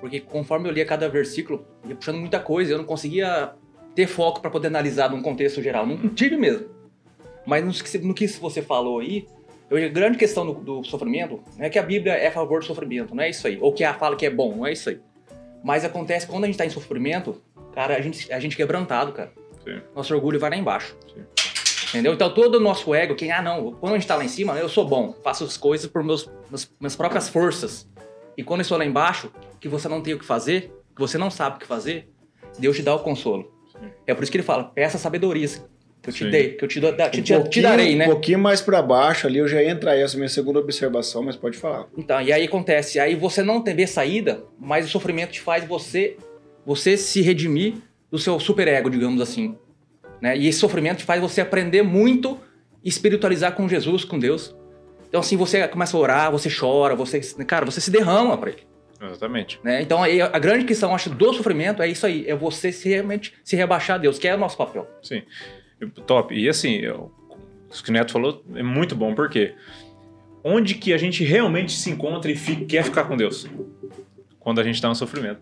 porque 0.00 0.20
conforme 0.20 0.68
eu 0.68 0.72
lia 0.72 0.84
cada 0.84 1.08
versículo, 1.08 1.64
ia 1.86 1.94
puxando 1.94 2.18
muita 2.18 2.40
coisa, 2.40 2.72
eu 2.72 2.78
não 2.78 2.84
conseguia 2.84 3.52
ter 3.94 4.06
foco 4.06 4.40
para 4.40 4.50
poder 4.50 4.68
analisar 4.68 5.10
num 5.10 5.22
contexto 5.22 5.62
geral. 5.62 5.86
Não 5.86 6.08
tive 6.08 6.36
mesmo. 6.36 6.68
Mas 7.46 7.64
no 7.64 7.72
que, 7.72 7.98
no 7.98 8.14
que 8.14 8.26
você 8.26 8.62
falou 8.62 9.00
aí, 9.00 9.26
a 9.70 9.88
grande 9.88 10.18
questão 10.18 10.44
do, 10.46 10.54
do 10.54 10.84
sofrimento 10.84 11.40
não 11.56 11.64
é 11.64 11.70
que 11.70 11.78
a 11.78 11.82
Bíblia 11.82 12.14
é 12.14 12.28
a 12.28 12.32
favor 12.32 12.60
do 12.60 12.66
sofrimento, 12.66 13.14
não 13.14 13.22
é 13.22 13.30
isso 13.30 13.46
aí. 13.46 13.58
Ou 13.60 13.72
que 13.72 13.84
ela 13.84 13.94
fala 13.94 14.16
que 14.16 14.26
é 14.26 14.30
bom, 14.30 14.56
não 14.56 14.66
é 14.66 14.72
isso 14.72 14.88
aí. 14.88 15.00
Mas 15.62 15.84
acontece 15.84 16.26
que 16.26 16.32
quando 16.32 16.44
a 16.44 16.46
gente 16.46 16.56
tá 16.56 16.64
em 16.64 16.70
sofrimento, 16.70 17.40
cara, 17.72 17.96
a 17.96 18.00
gente, 18.00 18.32
a 18.32 18.40
gente 18.40 18.54
é 18.54 18.56
quebrantado, 18.56 19.12
cara. 19.12 19.32
Sim. 19.62 19.80
Nosso 19.94 20.14
orgulho 20.14 20.40
vai 20.40 20.50
lá 20.50 20.56
embaixo. 20.56 20.96
Sim. 21.14 21.22
Entendeu? 21.90 22.14
Então 22.14 22.32
todo 22.32 22.54
o 22.54 22.60
nosso 22.60 22.94
ego, 22.94 23.14
quem, 23.16 23.32
ah 23.32 23.42
não, 23.42 23.72
quando 23.72 23.94
a 23.94 23.98
gente 23.98 24.06
tá 24.06 24.14
lá 24.14 24.24
em 24.24 24.28
cima, 24.28 24.56
eu 24.56 24.68
sou 24.68 24.86
bom, 24.86 25.12
faço 25.24 25.44
as 25.44 25.56
coisas 25.56 25.90
por 25.90 26.04
meus, 26.04 26.30
meus, 26.48 26.70
minhas 26.78 26.94
próprias 26.94 27.28
forças. 27.28 27.88
E 28.36 28.44
quando 28.44 28.60
eu 28.60 28.62
estou 28.62 28.78
lá 28.78 28.84
embaixo, 28.84 29.30
que 29.60 29.68
você 29.68 29.88
não 29.88 30.00
tem 30.00 30.14
o 30.14 30.18
que 30.18 30.24
fazer, 30.24 30.72
que 30.94 31.00
você 31.00 31.18
não 31.18 31.30
sabe 31.30 31.56
o 31.56 31.58
que 31.60 31.66
fazer, 31.66 32.08
Deus 32.58 32.76
te 32.76 32.82
dá 32.82 32.94
o 32.94 32.98
consolo. 33.00 33.52
É 34.06 34.14
por 34.14 34.22
isso 34.22 34.32
que 34.32 34.38
ele 34.38 34.44
fala, 34.44 34.64
peça 34.64 34.98
sabedoria 34.98 35.46
que 36.02 36.08
eu 36.08 36.14
te 36.14 36.24
Sim. 36.24 36.30
dei, 36.30 36.52
que 36.54 36.64
eu 36.64 36.68
te, 36.68 36.80
dou- 36.80 36.94
te, 36.94 37.34
Um 37.34 37.44
te, 37.44 37.60
darei, 37.60 37.94
né? 37.94 38.06
Um 38.06 38.12
pouquinho 38.12 38.38
mais 38.38 38.60
pra 38.62 38.80
baixo 38.80 39.26
ali, 39.26 39.38
eu 39.38 39.46
já 39.46 39.62
entra 39.62 39.94
essa 39.94 40.16
minha 40.16 40.28
segunda 40.30 40.58
observação, 40.58 41.22
mas 41.22 41.36
pode 41.36 41.58
falar. 41.58 41.86
Então, 41.96 42.20
e 42.22 42.32
aí 42.32 42.44
acontece, 42.44 42.98
aí 42.98 43.14
você 43.14 43.42
não 43.42 43.60
tem 43.62 43.86
saída, 43.86 44.42
mas 44.58 44.86
o 44.86 44.88
sofrimento 44.88 45.32
te 45.32 45.40
faz 45.40 45.64
você 45.64 46.16
você 46.64 46.96
se 46.96 47.20
redimir 47.22 47.74
do 48.10 48.18
seu 48.18 48.38
superego, 48.38 48.90
digamos 48.90 49.20
assim. 49.20 49.56
Né? 50.20 50.36
E 50.36 50.46
esse 50.46 50.58
sofrimento 50.58 50.98
te 50.98 51.04
faz 51.04 51.20
você 51.20 51.40
aprender 51.40 51.82
muito 51.82 52.38
e 52.84 52.88
espiritualizar 52.88 53.52
com 53.54 53.68
Jesus, 53.68 54.04
com 54.04 54.18
Deus. 54.18 54.54
Então, 55.08 55.20
assim, 55.20 55.36
você 55.36 55.66
começa 55.68 55.96
a 55.96 56.00
orar, 56.00 56.30
você 56.30 56.48
chora, 56.50 56.94
você, 56.94 57.20
cara, 57.44 57.64
você 57.64 57.80
se 57.80 57.90
derrama 57.90 58.36
para 58.38 58.50
ele. 58.50 58.62
Exatamente. 59.00 59.58
Né? 59.64 59.80
Então, 59.82 60.02
a 60.02 60.38
grande 60.38 60.64
questão, 60.64 60.94
acho, 60.94 61.08
do 61.10 61.32
sofrimento 61.32 61.82
é 61.82 61.88
isso 61.88 62.04
aí, 62.04 62.24
é 62.28 62.34
você 62.34 62.70
se 62.70 62.88
realmente 62.88 63.32
se 63.42 63.56
rebaixar 63.56 63.96
a 63.96 63.98
Deus, 63.98 64.18
que 64.18 64.28
é 64.28 64.34
o 64.34 64.38
nosso 64.38 64.56
papel. 64.56 64.86
Sim. 65.02 65.22
Top. 66.06 66.34
E 66.34 66.48
assim, 66.48 66.76
eu, 66.76 67.10
isso 67.70 67.82
que 67.82 67.88
o 67.90 67.92
Neto 67.92 68.12
falou 68.12 68.44
é 68.54 68.62
muito 68.62 68.94
bom, 68.94 69.14
porque 69.14 69.54
onde 70.44 70.74
que 70.74 70.92
a 70.92 70.98
gente 70.98 71.24
realmente 71.24 71.72
se 71.72 71.90
encontra 71.90 72.30
e 72.30 72.36
fi- 72.36 72.64
quer 72.66 72.84
ficar 72.84 73.04
com 73.04 73.16
Deus? 73.16 73.48
Quando 74.38 74.60
a 74.60 74.64
gente 74.64 74.74
está 74.74 74.88
no 74.88 74.94
sofrimento. 74.94 75.40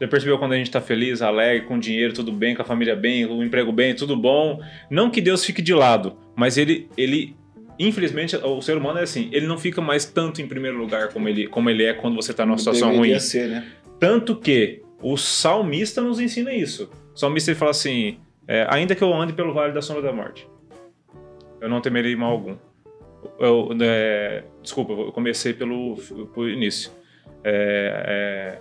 Já 0.00 0.06
percebeu 0.06 0.38
quando 0.38 0.52
a 0.52 0.56
gente 0.56 0.68
está 0.68 0.80
feliz, 0.80 1.20
alegre, 1.22 1.66
com 1.66 1.76
dinheiro, 1.76 2.12
tudo 2.14 2.30
bem, 2.30 2.54
com 2.54 2.62
a 2.62 2.64
família 2.64 2.94
bem, 2.94 3.26
o 3.26 3.42
emprego 3.42 3.72
bem, 3.72 3.96
tudo 3.96 4.16
bom? 4.16 4.60
Não 4.88 5.10
que 5.10 5.20
Deus 5.20 5.44
fique 5.44 5.60
de 5.60 5.74
lado, 5.74 6.16
mas 6.36 6.56
ele, 6.56 6.88
ele 6.96 7.36
infelizmente, 7.78 8.36
o 8.36 8.60
ser 8.60 8.76
humano 8.76 8.98
é 8.98 9.02
assim, 9.02 9.28
ele 9.32 9.46
não 9.46 9.58
fica 9.58 9.80
mais 9.80 10.04
tanto 10.04 10.40
em 10.42 10.48
primeiro 10.48 10.76
lugar 10.78 11.08
como 11.12 11.28
ele, 11.28 11.46
como 11.46 11.70
ele 11.70 11.84
é 11.84 11.92
quando 11.92 12.16
você 12.16 12.32
está 12.32 12.44
numa 12.44 12.58
situação 12.58 12.90
Deveria 12.90 13.14
ruim. 13.14 13.20
ser, 13.20 13.48
né? 13.48 13.66
Tanto 13.98 14.36
que 14.36 14.82
o 15.02 15.16
salmista 15.16 16.00
nos 16.00 16.20
ensina 16.20 16.52
isso. 16.52 16.90
O 17.14 17.18
salmista 17.18 17.50
ele 17.50 17.58
fala 17.58 17.70
assim: 17.70 18.18
é, 18.46 18.66
ainda 18.68 18.94
que 18.94 19.02
eu 19.02 19.12
ande 19.14 19.32
pelo 19.32 19.52
vale 19.52 19.72
da 19.72 19.82
sombra 19.82 20.02
da 20.02 20.12
morte, 20.12 20.48
eu 21.60 21.68
não 21.68 21.80
temerei 21.80 22.14
mal 22.16 22.32
algum. 22.32 22.56
Eu, 23.38 23.68
é, 23.80 24.44
desculpa, 24.62 24.92
eu 24.92 25.12
comecei 25.12 25.52
pelo, 25.52 25.96
pelo 26.32 26.48
início. 26.48 26.90
É, 27.44 28.04
é, 28.06 28.58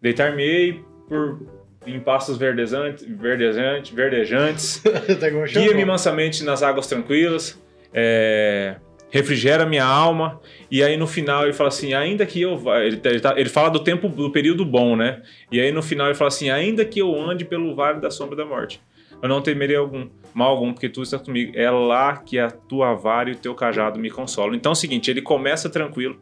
Deitar-me-ei 0.00 0.84
por 1.08 1.40
em 1.86 1.98
pastos 2.00 2.36
verdejantes, 2.36 3.04
verdejantes, 3.08 3.90
verdejantes 3.94 4.82
Tá 5.18 5.30
Guia-me 5.30 5.84
mansamente 5.84 6.44
nas 6.44 6.62
águas 6.62 6.86
tranquilas, 6.86 7.58
é, 7.92 8.76
refrigera 9.10 9.64
minha 9.66 9.84
alma. 9.84 10.40
E 10.70 10.82
aí 10.82 10.96
no 10.96 11.06
final 11.06 11.44
ele 11.44 11.52
fala 11.52 11.68
assim: 11.68 11.94
ainda 11.94 12.26
que 12.26 12.40
eu 12.40 12.56
vá. 12.56 12.80
Ele, 12.80 13.00
ele, 13.04 13.20
tá- 13.20 13.34
ele 13.36 13.48
fala 13.48 13.70
do 13.70 13.80
tempo, 13.80 14.08
do 14.08 14.30
período 14.30 14.64
bom, 14.64 14.96
né? 14.96 15.22
E 15.50 15.60
aí 15.60 15.72
no 15.72 15.82
final 15.82 16.06
ele 16.06 16.14
fala 16.14 16.28
assim: 16.28 16.50
ainda 16.50 16.84
que 16.84 17.00
eu 17.00 17.14
ande 17.18 17.44
pelo 17.44 17.74
vale 17.74 18.00
da 18.00 18.10
sombra 18.10 18.36
da 18.36 18.44
morte, 18.44 18.80
eu 19.22 19.28
não 19.28 19.40
temerei 19.40 19.76
algum, 19.76 20.08
mal 20.34 20.50
algum, 20.50 20.72
porque 20.72 20.88
tu 20.88 21.02
estás 21.02 21.22
comigo. 21.22 21.52
É 21.56 21.70
lá 21.70 22.16
que 22.18 22.38
a 22.38 22.50
tua 22.50 22.94
vara 22.94 23.30
e 23.30 23.32
o 23.32 23.36
teu 23.36 23.54
cajado 23.54 23.98
me 23.98 24.10
consolam. 24.10 24.54
Então 24.54 24.70
é 24.70 24.74
o 24.74 24.76
seguinte: 24.76 25.10
ele 25.10 25.22
começa 25.22 25.68
tranquilo. 25.68 26.18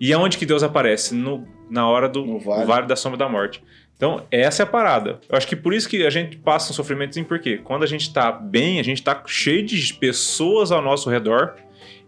E 0.00 0.12
aonde 0.12 0.36
que 0.38 0.44
Deus 0.44 0.62
aparece? 0.62 1.14
No, 1.14 1.46
na 1.70 1.88
hora 1.88 2.08
do 2.08 2.38
vale. 2.38 2.64
vale 2.64 2.86
da 2.86 2.96
sombra 2.96 3.16
da 3.18 3.28
morte. 3.28 3.62
Então, 3.96 4.26
essa 4.30 4.62
é 4.62 4.64
a 4.64 4.66
parada. 4.66 5.20
Eu 5.28 5.36
acho 5.36 5.46
que 5.46 5.54
por 5.54 5.72
isso 5.72 5.88
que 5.88 6.04
a 6.04 6.10
gente 6.10 6.36
passa 6.36 6.70
um 6.70 6.74
sofrimentozinho, 6.74 7.26
porque 7.26 7.58
quando 7.58 7.84
a 7.84 7.86
gente 7.86 8.12
tá 8.12 8.32
bem, 8.32 8.80
a 8.80 8.82
gente 8.82 9.02
tá 9.02 9.22
cheio 9.26 9.64
de 9.64 9.94
pessoas 9.94 10.72
ao 10.72 10.82
nosso 10.82 11.08
redor 11.08 11.54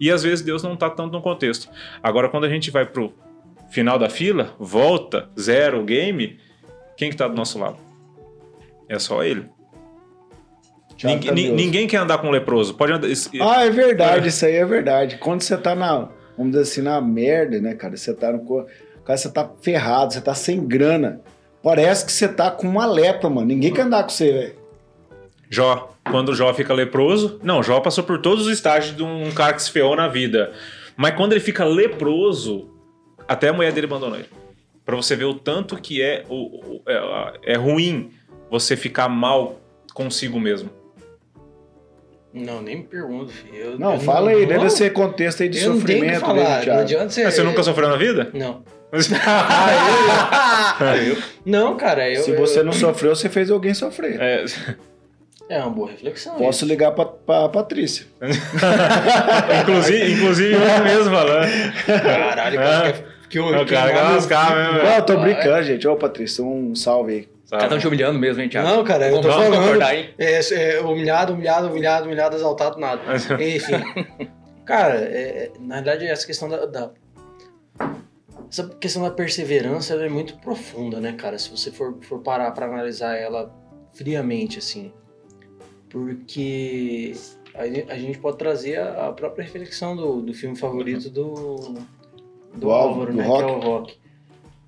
e 0.00 0.10
às 0.10 0.22
vezes 0.22 0.44
Deus 0.44 0.62
não 0.62 0.76
tá 0.76 0.90
tanto 0.90 1.12
no 1.12 1.22
contexto. 1.22 1.68
Agora, 2.02 2.28
quando 2.28 2.44
a 2.44 2.48
gente 2.48 2.70
vai 2.70 2.84
pro 2.84 3.14
final 3.70 3.98
da 3.98 4.10
fila, 4.10 4.54
volta, 4.58 5.28
zero 5.38 5.80
o 5.80 5.84
game, 5.84 6.38
quem 6.96 7.10
que 7.10 7.16
tá 7.16 7.28
do 7.28 7.34
nosso 7.34 7.58
lado? 7.58 7.78
É 8.88 8.98
só 8.98 9.22
ele. 9.22 9.46
Tiago 10.96 11.32
Ninguém, 11.32 11.86
quer 11.86 11.98
andar 11.98 12.18
com 12.18 12.28
um 12.28 12.30
leproso. 12.30 12.74
Pode 12.74 12.92
andar. 12.92 13.08
Ah, 13.40 13.64
é 13.64 13.70
verdade, 13.70 14.28
isso 14.28 14.46
aí 14.46 14.54
é 14.54 14.64
verdade. 14.64 15.18
Quando 15.18 15.42
você 15.42 15.56
tá 15.56 15.74
na, 15.74 16.08
vamos 16.36 16.52
dizer 16.52 16.62
assim, 16.62 16.82
na 16.82 17.00
merda, 17.00 17.60
né, 17.60 17.74
cara? 17.74 17.96
Você 17.96 18.14
tá 18.14 18.32
no. 18.32 18.66
Cara, 19.04 19.16
você 19.16 19.30
tá 19.30 19.48
ferrado, 19.60 20.12
você 20.12 20.20
tá 20.20 20.34
sem 20.34 20.66
grana. 20.66 21.20
Parece 21.66 22.06
que 22.06 22.12
você 22.12 22.28
tá 22.28 22.48
com 22.48 22.64
uma 22.68 22.86
lepra, 22.86 23.28
mano. 23.28 23.48
Ninguém 23.48 23.72
quer 23.72 23.82
andar 23.82 24.04
com 24.04 24.10
você, 24.10 24.30
velho. 24.32 24.54
Jó, 25.50 25.92
quando 26.08 26.28
o 26.28 26.34
Jó 26.34 26.54
fica 26.54 26.72
leproso. 26.72 27.40
Não, 27.42 27.60
Jó 27.60 27.80
passou 27.80 28.04
por 28.04 28.20
todos 28.22 28.46
os 28.46 28.52
estágios 28.52 28.96
de 28.96 29.02
um 29.02 29.32
cara 29.32 29.52
que 29.52 29.60
se 29.60 29.72
ferrou 29.72 29.96
na 29.96 30.06
vida. 30.06 30.52
Mas 30.96 31.16
quando 31.16 31.32
ele 31.32 31.40
fica 31.40 31.64
leproso, 31.64 32.70
até 33.26 33.48
a 33.48 33.52
mulher 33.52 33.72
dele 33.72 33.88
abandonou 33.88 34.16
ele. 34.16 34.28
Pra 34.84 34.94
você 34.94 35.16
ver 35.16 35.24
o 35.24 35.34
tanto 35.34 35.74
que 35.76 36.00
é, 36.00 36.22
o, 36.28 36.34
o- 36.76 36.82
é, 36.86 37.54
é 37.54 37.56
ruim 37.56 38.12
você 38.48 38.76
ficar 38.76 39.08
mal 39.08 39.56
consigo 39.92 40.38
mesmo. 40.38 40.70
Não, 42.32 42.62
nem 42.62 42.76
me 42.76 42.84
pergunto, 42.84 43.32
filho. 43.32 43.56
Eu- 43.56 43.78
Não, 43.78 43.94
eu 43.94 44.00
fala 44.00 44.30
aí, 44.30 44.40
dentro 44.40 44.58
não- 44.58 44.64
desse 44.64 44.88
contexto 44.90 45.42
aí 45.42 45.48
de 45.48 45.58
Eu 45.58 45.70
não 45.74 45.80
tenho 45.80 45.86
que 45.86 45.92
sofrimento 46.14 46.20
falar, 46.20 46.60
dele, 46.60 46.70
não 46.70 46.78
adianta 46.80 47.08
você... 47.10 47.24
Mas 47.24 47.34
você 47.34 47.42
nunca 47.42 47.62
sofreu 47.64 47.88
na 47.88 47.96
vida? 47.96 48.30
Não. 48.32 48.62
Ah, 49.26 50.96
eu? 50.96 51.16
Não, 51.44 51.76
cara, 51.76 52.08
eu... 52.10 52.22
Se 52.22 52.32
você 52.32 52.62
não 52.62 52.72
sofreu, 52.72 53.14
você 53.14 53.28
fez 53.28 53.50
alguém 53.50 53.72
sofrer. 53.74 54.20
É, 54.20 54.44
É 55.48 55.60
uma 55.60 55.70
boa 55.70 55.90
reflexão. 55.90 56.34
Posso 56.34 56.58
isso. 56.64 56.66
ligar 56.66 56.90
pra, 56.90 57.04
pra 57.04 57.48
Patrícia. 57.48 58.04
inclusive, 59.62 60.12
inclusive 60.14 60.56
hoje 60.56 60.82
mesmo 60.82 61.14
falando. 61.14 61.48
Caralho, 62.02 62.58
cara, 62.58 62.92
que, 62.92 63.28
que 63.28 63.38
eu... 63.38 63.54
É 63.54 63.62
o 63.62 63.66
cara 63.66 63.92
vai 63.92 64.14
lascar 64.14 64.56
mesmo, 64.56 64.72
Não, 64.82 64.96
eu 64.96 65.02
tô 65.02 65.16
brincando, 65.18 65.62
gente. 65.62 65.86
Ô, 65.86 65.94
Patrícia, 65.96 66.42
um 66.42 66.74
salve 66.74 67.12
aí. 67.12 67.28
Os 67.44 67.50
caras 67.50 67.66
estão 67.66 67.78
te 67.78 67.86
humilhando 67.86 68.18
mesmo, 68.18 68.42
hein, 68.42 68.48
Thiago? 68.48 68.66
Não, 68.66 68.82
cara, 68.82 69.06
eu 69.06 69.20
tô 69.20 69.28
Vamos 69.28 69.36
falando. 69.46 69.56
concordar, 69.62 69.94
hein? 69.94 70.10
É, 70.18 70.40
é, 70.52 70.80
humilhado, 70.80 71.32
humilhado, 71.32 71.68
humilhado, 71.68 72.06
humilhado, 72.06 72.34
exaltado, 72.34 72.80
nada. 72.80 73.00
Enfim. 73.40 74.28
cara, 74.64 74.94
é, 74.96 75.52
na 75.60 75.76
verdade, 75.76 76.06
essa 76.08 76.26
questão 76.26 76.48
da, 76.48 76.66
da- 76.66 76.90
Essa 78.48 78.68
questão 78.68 79.02
da 79.02 79.10
perseverança 79.10 79.94
ela 79.94 80.04
é 80.04 80.08
muito 80.08 80.36
profunda, 80.38 81.00
né, 81.00 81.12
cara? 81.12 81.38
Se 81.38 81.50
você 81.50 81.70
for, 81.70 81.96
for 82.02 82.20
parar 82.20 82.50
pra 82.52 82.66
analisar 82.66 83.16
ela 83.16 83.54
friamente, 83.92 84.58
assim. 84.58 84.92
Porque 85.88 87.14
a, 87.54 87.62
a 87.92 87.98
gente 87.98 88.18
pode 88.18 88.36
trazer 88.36 88.78
a, 88.78 89.08
a 89.08 89.12
própria 89.12 89.44
reflexão 89.44 89.96
do, 89.96 90.22
do 90.22 90.34
filme 90.34 90.56
favorito 90.56 91.10
do, 91.10 91.34
do, 91.34 91.86
Do 92.54 92.70
Álvaro, 92.70 93.12
do 93.12 93.18
né? 93.18 93.26
Rock. 93.26 93.44
Que 93.44 93.50
é 93.50 93.54
o 93.54 93.60
Rock. 93.60 93.98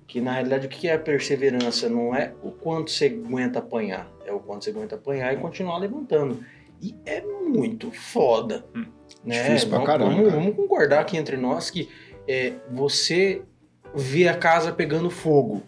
Que 0.07 0.21
na 0.21 0.33
realidade 0.33 0.65
o 0.65 0.69
que 0.69 0.87
é 0.87 0.93
a 0.93 0.99
perseverança? 0.99 1.87
Não 1.87 2.15
é 2.15 2.33
o 2.41 2.51
quanto 2.51 2.89
você 2.89 3.05
aguenta 3.05 3.59
apanhar, 3.59 4.11
é 4.25 4.33
o 4.33 4.39
quanto 4.39 4.63
você 4.63 4.71
aguenta 4.71 4.95
apanhar 4.95 5.33
e 5.33 5.37
continuar 5.37 5.77
levantando. 5.77 6.43
E 6.81 6.95
é 7.05 7.21
muito 7.21 7.91
foda. 7.91 8.65
Hum. 8.75 8.85
Né? 9.23 9.43
Difícil 9.43 9.69
pra 9.69 9.77
vamos, 9.77 9.91
caramba, 9.91 10.11
vamos, 10.11 10.29
cara. 10.29 10.41
vamos 10.41 10.55
concordar 10.55 11.01
aqui 11.01 11.17
entre 11.17 11.37
nós 11.37 11.69
que 11.69 11.89
é, 12.27 12.53
você 12.71 13.43
vê 13.95 14.27
a 14.27 14.35
casa 14.37 14.71
pegando 14.71 15.09
fogo 15.09 15.63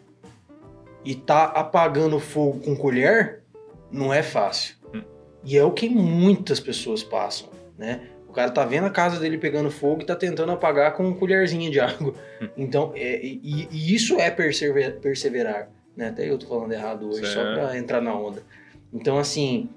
e 1.03 1.15
tá 1.15 1.45
apagando 1.45 2.19
fogo 2.19 2.59
com 2.59 2.75
colher, 2.75 3.41
não 3.91 4.13
é 4.13 4.21
fácil. 4.21 4.75
Hum. 4.93 5.01
E 5.43 5.57
é 5.57 5.63
o 5.63 5.71
que 5.71 5.89
muitas 5.89 6.59
pessoas 6.59 7.03
passam, 7.03 7.49
né? 7.77 8.07
O 8.27 8.33
cara 8.33 8.49
tá 8.49 8.63
vendo 8.63 8.85
a 8.85 8.89
casa 8.89 9.19
dele 9.19 9.37
pegando 9.37 9.69
fogo 9.69 10.03
e 10.03 10.05
tá 10.05 10.15
tentando 10.15 10.51
apagar 10.53 10.93
com 10.93 11.03
uma 11.05 11.17
colherzinha 11.17 11.69
de 11.69 11.79
água. 11.79 12.13
Hum. 12.41 12.47
Então, 12.55 12.91
é, 12.95 13.19
e, 13.25 13.67
e 13.69 13.93
isso 13.93 14.19
é 14.19 14.29
persever- 14.31 14.99
perseverar, 14.99 15.69
né? 15.97 16.09
Até 16.09 16.29
eu 16.29 16.37
tô 16.37 16.47
falando 16.47 16.71
errado 16.71 17.09
hoje, 17.09 17.25
só 17.25 17.43
Certo. 17.43 17.59
pra 17.59 17.77
entrar 17.77 17.99
na 18.01 18.15
onda. 18.15 18.41
Então, 18.93 19.17
assim, 19.17 19.69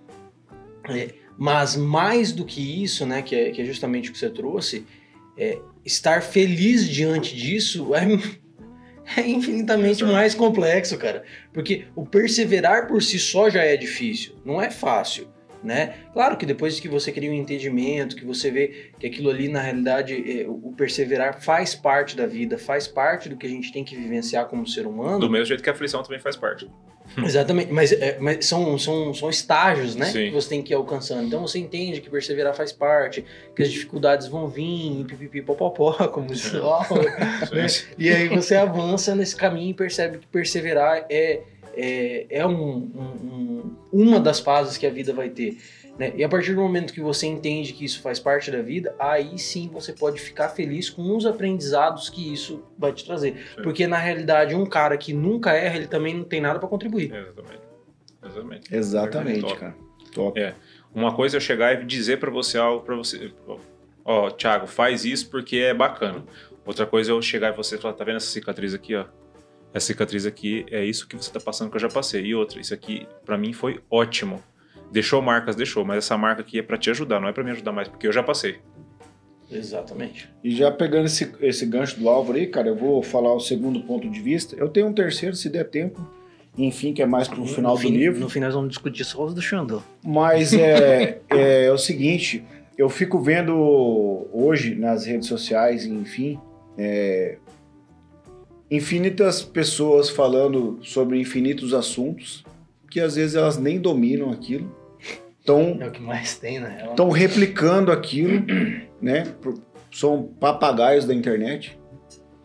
é, 0.88 1.10
mas 1.36 1.74
mais 1.76 2.30
do 2.30 2.44
que 2.44 2.82
isso, 2.84 3.04
né, 3.06 3.22
que 3.22 3.34
é, 3.34 3.50
que 3.50 3.62
é 3.62 3.64
justamente 3.64 4.10
o 4.10 4.12
que 4.12 4.18
você 4.18 4.30
trouxe, 4.30 4.86
é, 5.36 5.58
estar 5.84 6.22
feliz 6.22 6.88
diante 6.88 7.36
disso 7.36 7.94
é, 7.94 8.06
é 9.20 9.28
infinitamente 9.28 10.02
Exato. 10.02 10.12
mais 10.12 10.34
complexo, 10.34 10.96
cara. 10.98 11.24
Porque 11.52 11.84
o 11.94 12.06
perseverar 12.06 12.86
por 12.86 13.02
si 13.02 13.18
só 13.18 13.50
já 13.50 13.62
é 13.62 13.76
difícil, 13.76 14.34
não 14.44 14.60
é 14.60 14.70
fácil, 14.70 15.28
né? 15.62 15.94
Claro 16.12 16.36
que 16.36 16.44
depois 16.44 16.78
que 16.80 16.88
você 16.88 17.10
cria 17.10 17.30
um 17.30 17.34
entendimento, 17.34 18.16
que 18.16 18.24
você 18.24 18.50
vê 18.50 18.92
que 18.98 19.06
aquilo 19.06 19.30
ali, 19.30 19.48
na 19.48 19.60
realidade, 19.60 20.40
é, 20.40 20.46
o 20.46 20.64
o 20.64 20.76
perseverar 20.76 21.40
faz 21.40 21.74
parte 21.74 22.16
da 22.16 22.26
vida, 22.26 22.58
faz 22.58 22.88
parte 22.88 23.28
do 23.28 23.36
que 23.36 23.46
a 23.46 23.50
gente 23.50 23.72
tem 23.72 23.84
que 23.84 23.94
vivenciar 23.94 24.46
como 24.46 24.66
ser 24.66 24.86
humano. 24.86 25.20
Do 25.20 25.30
mesmo 25.30 25.46
jeito 25.46 25.62
que 25.62 25.70
a 25.70 25.72
aflição 25.72 26.02
também 26.02 26.18
faz 26.18 26.36
parte. 26.36 26.68
Exatamente, 27.16 27.70
mas, 27.72 27.92
é, 27.92 28.16
mas 28.18 28.46
são, 28.46 28.76
são, 28.78 29.14
são 29.14 29.30
estágios, 29.30 29.94
né? 29.94 30.06
Sim. 30.06 30.26
Que 30.26 30.30
você 30.30 30.48
tem 30.48 30.62
que 30.62 30.72
ir 30.72 30.76
alcançando. 30.76 31.26
Então 31.26 31.40
você 31.40 31.58
entende 31.58 32.00
que 32.00 32.10
perseverar 32.10 32.54
faz 32.54 32.72
parte, 32.72 33.24
que 33.54 33.62
as 33.62 33.70
dificuldades 33.70 34.26
vão 34.26 34.48
vir, 34.48 35.00
e 35.00 35.04
pipipi, 35.04 35.42
popopó, 35.42 35.92
como 36.08 36.26
diz 36.28 36.54
Álvaro, 36.54 37.04
né? 37.52 37.66
E 37.98 38.10
aí 38.10 38.28
você 38.28 38.56
avança 38.56 39.14
nesse 39.14 39.36
caminho 39.36 39.70
e 39.70 39.74
percebe 39.74 40.18
que 40.18 40.26
perseverar 40.26 41.06
é, 41.08 41.40
é, 41.76 42.26
é 42.30 42.46
um, 42.46 42.52
um- 42.52 42.96
um- 43.30 43.76
uma 43.92 44.18
das 44.18 44.40
fases 44.40 44.76
que 44.76 44.86
a 44.86 44.90
vida 44.90 45.12
vai 45.12 45.28
ter. 45.28 45.56
Né? 45.98 46.12
E 46.16 46.24
a 46.24 46.28
partir 46.28 46.54
do 46.54 46.60
momento 46.60 46.92
que 46.92 47.00
você 47.00 47.26
entende 47.26 47.72
que 47.72 47.84
isso 47.84 48.00
faz 48.02 48.18
parte 48.18 48.50
da 48.50 48.60
vida, 48.60 48.94
aí 48.98 49.38
sim 49.38 49.70
você 49.72 49.92
pode 49.92 50.20
ficar 50.20 50.48
feliz 50.48 50.90
com 50.90 51.16
os 51.16 51.24
aprendizados 51.24 52.08
que 52.08 52.32
isso 52.32 52.64
vai 52.76 52.92
te 52.92 53.04
trazer. 53.04 53.36
Sim. 53.54 53.62
Porque 53.62 53.86
na 53.86 53.98
realidade, 53.98 54.54
um 54.54 54.66
cara 54.66 54.96
que 54.96 55.12
nunca 55.12 55.52
erra, 55.52 55.76
ele 55.76 55.86
também 55.86 56.14
não 56.14 56.24
tem 56.24 56.40
nada 56.40 56.58
para 56.58 56.68
contribuir. 56.68 57.14
Exatamente. 57.14 57.62
Exatamente. 58.24 58.74
Exatamente, 58.74 59.40
Top. 59.40 59.56
cara. 59.60 59.76
Top. 60.12 60.40
É. 60.40 60.54
Uma 60.94 61.14
coisa 61.14 61.36
é 61.36 61.38
eu 61.38 61.40
chegar 61.40 61.80
e 61.80 61.84
dizer 61.84 62.18
pra 62.18 62.30
você 62.30 62.58
algo 62.58 62.84
pra 62.84 62.96
você. 62.96 63.32
Ó, 64.04 64.30
Thiago, 64.30 64.66
faz 64.66 65.04
isso 65.04 65.30
porque 65.30 65.58
é 65.58 65.74
bacana. 65.74 66.24
Outra 66.64 66.86
coisa 66.86 67.10
é 67.10 67.12
eu 67.12 67.20
chegar 67.20 67.52
e 67.52 67.56
você 67.56 67.78
falar, 67.78 67.94
tá 67.94 68.04
vendo 68.04 68.16
essa 68.16 68.26
cicatriz 68.26 68.74
aqui, 68.74 68.94
ó? 68.94 69.04
Essa 69.72 69.86
cicatriz 69.86 70.24
aqui 70.24 70.64
é 70.70 70.84
isso 70.84 71.06
que 71.06 71.16
você 71.16 71.30
tá 71.32 71.40
passando 71.40 71.68
que 71.70 71.76
eu 71.76 71.80
já 71.80 71.88
passei. 71.88 72.24
E 72.24 72.34
outra, 72.34 72.60
isso 72.60 72.72
aqui 72.72 73.06
pra 73.24 73.36
mim 73.36 73.52
foi 73.52 73.80
ótimo. 73.90 74.42
Deixou 74.94 75.20
marcas, 75.20 75.56
deixou, 75.56 75.84
mas 75.84 75.98
essa 75.98 76.16
marca 76.16 76.40
aqui 76.42 76.60
é 76.60 76.62
pra 76.62 76.78
te 76.78 76.88
ajudar, 76.88 77.18
não 77.20 77.26
é 77.26 77.32
pra 77.32 77.42
me 77.42 77.50
ajudar 77.50 77.72
mais, 77.72 77.88
porque 77.88 78.06
eu 78.06 78.12
já 78.12 78.22
passei. 78.22 78.58
Exatamente. 79.50 80.28
E 80.42 80.54
já 80.54 80.70
pegando 80.70 81.06
esse, 81.06 81.32
esse 81.40 81.66
gancho 81.66 81.98
do 81.98 82.08
Álvaro 82.08 82.38
aí, 82.38 82.46
cara, 82.46 82.68
eu 82.68 82.76
vou 82.76 83.02
falar 83.02 83.34
o 83.34 83.40
segundo 83.40 83.80
ponto 83.80 84.08
de 84.08 84.20
vista. 84.20 84.54
Eu 84.54 84.68
tenho 84.68 84.86
um 84.86 84.92
terceiro, 84.92 85.34
se 85.34 85.48
der 85.50 85.64
tempo. 85.64 86.00
Enfim, 86.56 86.92
que 86.94 87.02
é 87.02 87.06
mais 87.06 87.26
pro 87.26 87.44
final 87.44 87.72
no 87.72 87.76
do 87.76 87.82
fim- 87.82 87.96
livro. 87.96 88.20
No 88.20 88.28
final 88.28 88.46
nós 88.46 88.54
vamos 88.54 88.68
discutir 88.70 89.04
só 89.04 89.24
os 89.24 89.34
do 89.34 89.42
Xandão. 89.42 89.82
Mas 90.04 90.52
é, 90.54 91.18
é, 91.28 91.72
o 91.72 91.76
seguinte, 91.76 92.44
eu 92.78 92.88
fico 92.88 93.18
vendo 93.20 93.52
hoje 94.32 94.76
nas 94.76 95.04
redes 95.04 95.26
sociais, 95.26 95.84
enfim, 95.84 96.38
é, 96.78 97.36
infinitas 98.70 99.42
pessoas 99.42 100.08
falando 100.08 100.78
sobre 100.82 101.18
infinitos 101.20 101.74
assuntos 101.74 102.44
que 102.88 103.00
às 103.00 103.16
vezes 103.16 103.34
elas 103.34 103.58
nem 103.58 103.80
dominam 103.80 104.30
aquilo, 104.30 104.72
estão 105.44 105.76
É 105.78 105.86
o 105.86 105.90
que 105.90 106.02
mais 106.02 106.38
tem, 106.38 106.58
né? 106.58 106.78
Ela- 106.80 106.90
estão 106.92 107.10
replicando 107.10 107.92
aquilo, 107.92 108.42
né? 109.00 109.26
São 109.92 110.24
papagaios 110.40 111.04
da 111.04 111.14
internet 111.14 111.78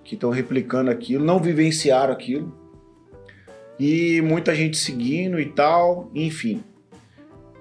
que 0.04 0.16
estão 0.16 0.30
replicando 0.30 0.92
aquilo, 0.92 1.24
não 1.24 1.40
vivenciaram 1.40 2.12
aquilo. 2.12 2.54
E 3.80 4.22
muita 4.22 4.54
gente 4.54 4.76
seguindo 4.76 5.40
e 5.40 5.46
tal, 5.46 6.12
enfim. 6.14 6.62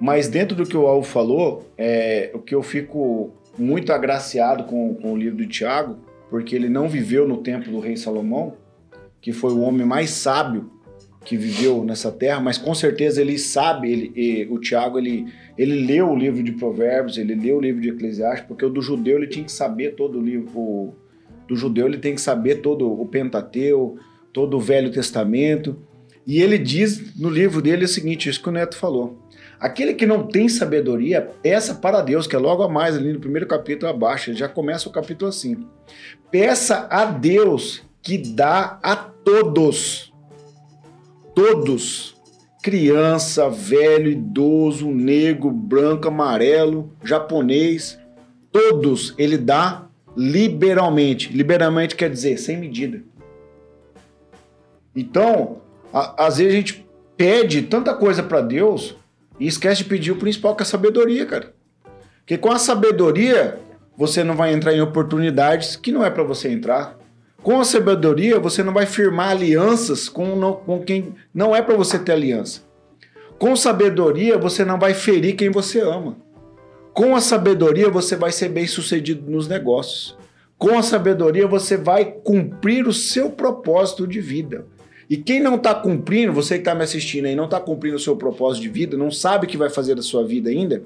Mas 0.00 0.28
dentro 0.28 0.56
do 0.56 0.66
que 0.66 0.76
o 0.76 0.86
Alvo 0.86 1.06
falou, 1.06 1.70
é, 1.76 2.30
o 2.34 2.40
que 2.40 2.54
eu 2.54 2.62
fico 2.62 3.32
muito 3.56 3.92
agraciado 3.92 4.64
com, 4.64 4.94
com 4.94 5.12
o 5.12 5.16
livro 5.16 5.38
do 5.38 5.46
Tiago, 5.46 5.98
porque 6.28 6.54
ele 6.56 6.68
não 6.68 6.88
viveu 6.88 7.26
no 7.26 7.38
tempo 7.38 7.70
do 7.70 7.78
rei 7.80 7.96
Salomão, 7.96 8.54
que 9.20 9.32
foi 9.32 9.52
o 9.52 9.60
homem 9.60 9.86
mais 9.86 10.10
sábio 10.10 10.70
que 11.28 11.36
viveu 11.36 11.84
nessa 11.84 12.10
terra, 12.10 12.40
mas 12.40 12.56
com 12.56 12.74
certeza 12.74 13.20
ele 13.20 13.38
sabe, 13.38 13.92
ele, 13.92 14.48
o 14.50 14.58
Tiago 14.58 14.98
ele, 14.98 15.26
ele 15.58 15.84
leu 15.84 16.08
o 16.08 16.16
livro 16.16 16.42
de 16.42 16.52
Provérbios, 16.52 17.18
ele 17.18 17.34
leu 17.34 17.58
o 17.58 17.60
livro 17.60 17.82
de 17.82 17.90
Eclesiastes, 17.90 18.46
porque 18.48 18.64
o 18.64 18.70
do 18.70 18.80
judeu 18.80 19.18
ele 19.18 19.26
tinha 19.26 19.44
que 19.44 19.52
saber 19.52 19.94
todo 19.94 20.18
o 20.18 20.22
livro, 20.22 20.58
o, 20.58 20.94
do 21.46 21.54
judeu 21.54 21.86
ele 21.86 21.98
tem 21.98 22.14
que 22.14 22.20
saber 22.22 22.62
todo 22.62 22.90
o 22.90 23.04
Pentateu, 23.04 23.98
todo 24.32 24.56
o 24.56 24.60
Velho 24.60 24.90
Testamento, 24.90 25.76
e 26.26 26.40
ele 26.40 26.56
diz 26.56 27.14
no 27.14 27.28
livro 27.28 27.60
dele 27.60 27.84
o 27.84 27.88
seguinte, 27.88 28.30
isso 28.30 28.42
que 28.42 28.48
o 28.48 28.52
Neto 28.52 28.78
falou, 28.78 29.18
aquele 29.60 29.92
que 29.92 30.06
não 30.06 30.26
tem 30.26 30.48
sabedoria, 30.48 31.20
peça 31.20 31.74
para 31.74 32.00
Deus, 32.00 32.26
que 32.26 32.36
é 32.36 32.38
logo 32.38 32.62
a 32.62 32.70
mais 32.70 32.96
ali 32.96 33.12
no 33.12 33.20
primeiro 33.20 33.46
capítulo 33.46 33.92
abaixo, 33.92 34.32
já 34.32 34.48
começa 34.48 34.88
o 34.88 34.92
capítulo 34.92 35.28
assim, 35.28 35.58
peça 36.30 36.88
a 36.90 37.04
Deus 37.04 37.82
que 38.00 38.16
dá 38.16 38.80
a 38.82 38.96
todos, 38.96 40.10
todos, 41.38 42.16
criança, 42.60 43.48
velho, 43.48 44.10
idoso, 44.10 44.90
negro, 44.90 45.52
branco, 45.52 46.08
amarelo, 46.08 46.90
japonês, 47.04 47.96
todos 48.50 49.14
ele 49.16 49.38
dá 49.38 49.86
liberalmente. 50.16 51.32
Liberalmente 51.32 51.94
quer 51.94 52.10
dizer 52.10 52.38
sem 52.38 52.56
medida. 52.56 53.04
Então, 54.96 55.58
a- 55.92 56.26
às 56.26 56.38
vezes 56.38 56.52
a 56.52 56.56
gente 56.56 56.86
pede 57.16 57.62
tanta 57.62 57.94
coisa 57.94 58.20
para 58.20 58.40
Deus 58.40 58.96
e 59.38 59.46
esquece 59.46 59.84
de 59.84 59.88
pedir 59.88 60.10
o 60.10 60.16
principal 60.16 60.56
que 60.56 60.64
é 60.64 60.66
a 60.66 60.66
sabedoria, 60.66 61.24
cara. 61.24 61.54
Porque 62.18 62.36
com 62.36 62.50
a 62.50 62.58
sabedoria 62.58 63.60
você 63.96 64.24
não 64.24 64.34
vai 64.34 64.52
entrar 64.52 64.72
em 64.74 64.80
oportunidades 64.80 65.76
que 65.76 65.92
não 65.92 66.04
é 66.04 66.10
para 66.10 66.24
você 66.24 66.48
entrar. 66.50 66.97
Com 67.48 67.60
a 67.60 67.64
sabedoria, 67.64 68.38
você 68.38 68.62
não 68.62 68.74
vai 68.74 68.84
firmar 68.84 69.30
alianças 69.30 70.06
com, 70.06 70.36
não- 70.36 70.52
com 70.52 70.82
quem 70.82 71.14
não 71.32 71.56
é 71.56 71.62
para 71.62 71.78
você 71.78 71.98
ter 71.98 72.12
aliança. 72.12 72.60
Com 73.38 73.56
sabedoria, 73.56 74.36
você 74.36 74.66
não 74.66 74.78
vai 74.78 74.92
ferir 74.92 75.34
quem 75.34 75.48
você 75.48 75.80
ama. 75.80 76.18
Com 76.92 77.16
a 77.16 77.22
sabedoria, 77.22 77.88
você 77.88 78.16
vai 78.16 78.32
ser 78.32 78.50
bem 78.50 78.66
sucedido 78.66 79.30
nos 79.30 79.48
negócios. 79.48 80.14
Com 80.58 80.76
a 80.78 80.82
sabedoria, 80.82 81.46
você 81.46 81.78
vai 81.78 82.04
cumprir 82.22 82.86
o 82.86 82.92
seu 82.92 83.30
propósito 83.30 84.06
de 84.06 84.20
vida. 84.20 84.66
E 85.08 85.16
quem 85.16 85.40
não 85.40 85.54
está 85.54 85.74
cumprindo, 85.74 86.34
você 86.34 86.56
que 86.56 86.60
está 86.60 86.74
me 86.74 86.84
assistindo 86.84 87.24
aí, 87.24 87.34
não 87.34 87.46
está 87.46 87.58
cumprindo 87.58 87.96
o 87.96 88.00
seu 88.00 88.14
propósito 88.14 88.64
de 88.64 88.68
vida, 88.68 88.94
não 88.94 89.10
sabe 89.10 89.46
o 89.46 89.48
que 89.48 89.56
vai 89.56 89.70
fazer 89.70 89.94
da 89.94 90.02
sua 90.02 90.22
vida 90.22 90.50
ainda, 90.50 90.82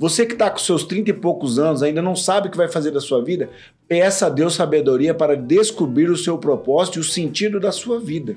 você 0.00 0.24
que 0.24 0.32
está 0.32 0.48
com 0.48 0.56
seus 0.56 0.84
30 0.84 1.10
e 1.10 1.12
poucos 1.12 1.58
anos, 1.58 1.82
ainda 1.82 2.00
não 2.00 2.16
sabe 2.16 2.48
o 2.48 2.50
que 2.50 2.56
vai 2.56 2.68
fazer 2.68 2.90
da 2.90 3.02
sua 3.02 3.22
vida, 3.22 3.50
peça 3.86 4.28
a 4.28 4.30
Deus 4.30 4.54
sabedoria 4.54 5.12
para 5.12 5.36
descobrir 5.36 6.08
o 6.08 6.16
seu 6.16 6.38
propósito 6.38 6.96
e 6.96 7.00
o 7.00 7.04
sentido 7.04 7.60
da 7.60 7.70
sua 7.70 8.00
vida. 8.00 8.34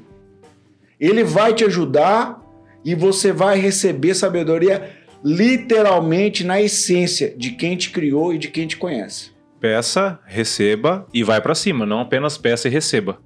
Ele 0.99 1.23
vai 1.23 1.53
te 1.53 1.63
ajudar 1.63 2.43
e 2.83 2.93
você 2.93 3.31
vai 3.31 3.57
receber 3.57 4.13
sabedoria 4.13 4.91
literalmente 5.23 6.43
na 6.43 6.61
essência 6.61 7.33
de 7.37 7.51
quem 7.51 7.77
te 7.77 7.91
criou 7.91 8.33
e 8.33 8.37
de 8.37 8.49
quem 8.49 8.67
te 8.67 8.75
conhece. 8.75 9.31
Peça, 9.57 10.19
receba 10.25 11.07
e 11.13 11.23
vai 11.23 11.39
pra 11.39 11.55
cima, 11.55 11.85
não 11.85 12.01
apenas 12.01 12.37
peça 12.37 12.67
e 12.67 12.71
receba. 12.71 13.21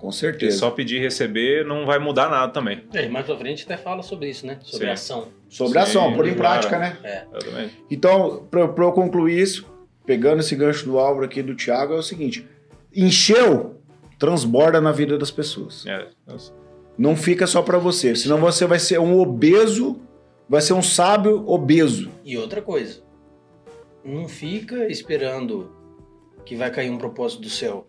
Com 0.00 0.10
certeza. 0.10 0.56
só 0.56 0.70
pedir 0.70 0.96
e 0.96 1.00
receber 1.00 1.64
não 1.64 1.84
vai 1.84 1.98
mudar 1.98 2.30
nada 2.30 2.50
também. 2.50 2.82
É, 2.94 3.06
mais 3.08 3.26
pra 3.26 3.36
frente 3.36 3.64
até 3.64 3.76
fala 3.76 4.02
sobre 4.02 4.30
isso, 4.30 4.46
né? 4.46 4.58
Sobre 4.62 4.86
Sim. 4.86 4.92
ação. 4.92 5.28
Sobre 5.48 5.78
a 5.78 5.82
ação, 5.82 6.08
Sim, 6.10 6.16
pôr 6.16 6.26
em 6.26 6.34
prática, 6.34 6.78
né? 6.78 6.96
Exatamente. 7.30 7.84
Então, 7.90 8.46
para 8.50 8.62
eu 8.62 8.92
concluir 8.92 9.38
isso, 9.38 9.66
pegando 10.06 10.40
esse 10.40 10.56
gancho 10.56 10.86
do 10.86 10.98
Álvaro 10.98 11.26
aqui 11.26 11.42
do 11.42 11.54
Thiago, 11.54 11.92
é 11.92 11.98
o 11.98 12.02
seguinte: 12.02 12.48
encheu, 12.96 13.80
transborda 14.18 14.80
na 14.80 14.90
vida 14.90 15.18
das 15.18 15.30
pessoas. 15.30 15.84
É. 15.86 16.06
Não 16.96 17.14
fica 17.14 17.46
só 17.46 17.62
pra 17.62 17.78
você, 17.78 18.14
senão 18.14 18.38
você 18.38 18.66
vai 18.66 18.78
ser 18.78 18.98
um 19.00 19.18
obeso, 19.18 20.00
vai 20.48 20.60
ser 20.60 20.72
um 20.72 20.82
sábio 20.82 21.46
obeso. 21.46 22.10
E 22.24 22.38
outra 22.38 22.62
coisa, 22.62 23.02
não 24.04 24.28
fica 24.28 24.86
esperando 24.90 25.72
que 26.44 26.56
vai 26.56 26.70
cair 26.70 26.90
um 26.90 26.98
propósito 26.98 27.42
do 27.42 27.50
céu. 27.50 27.86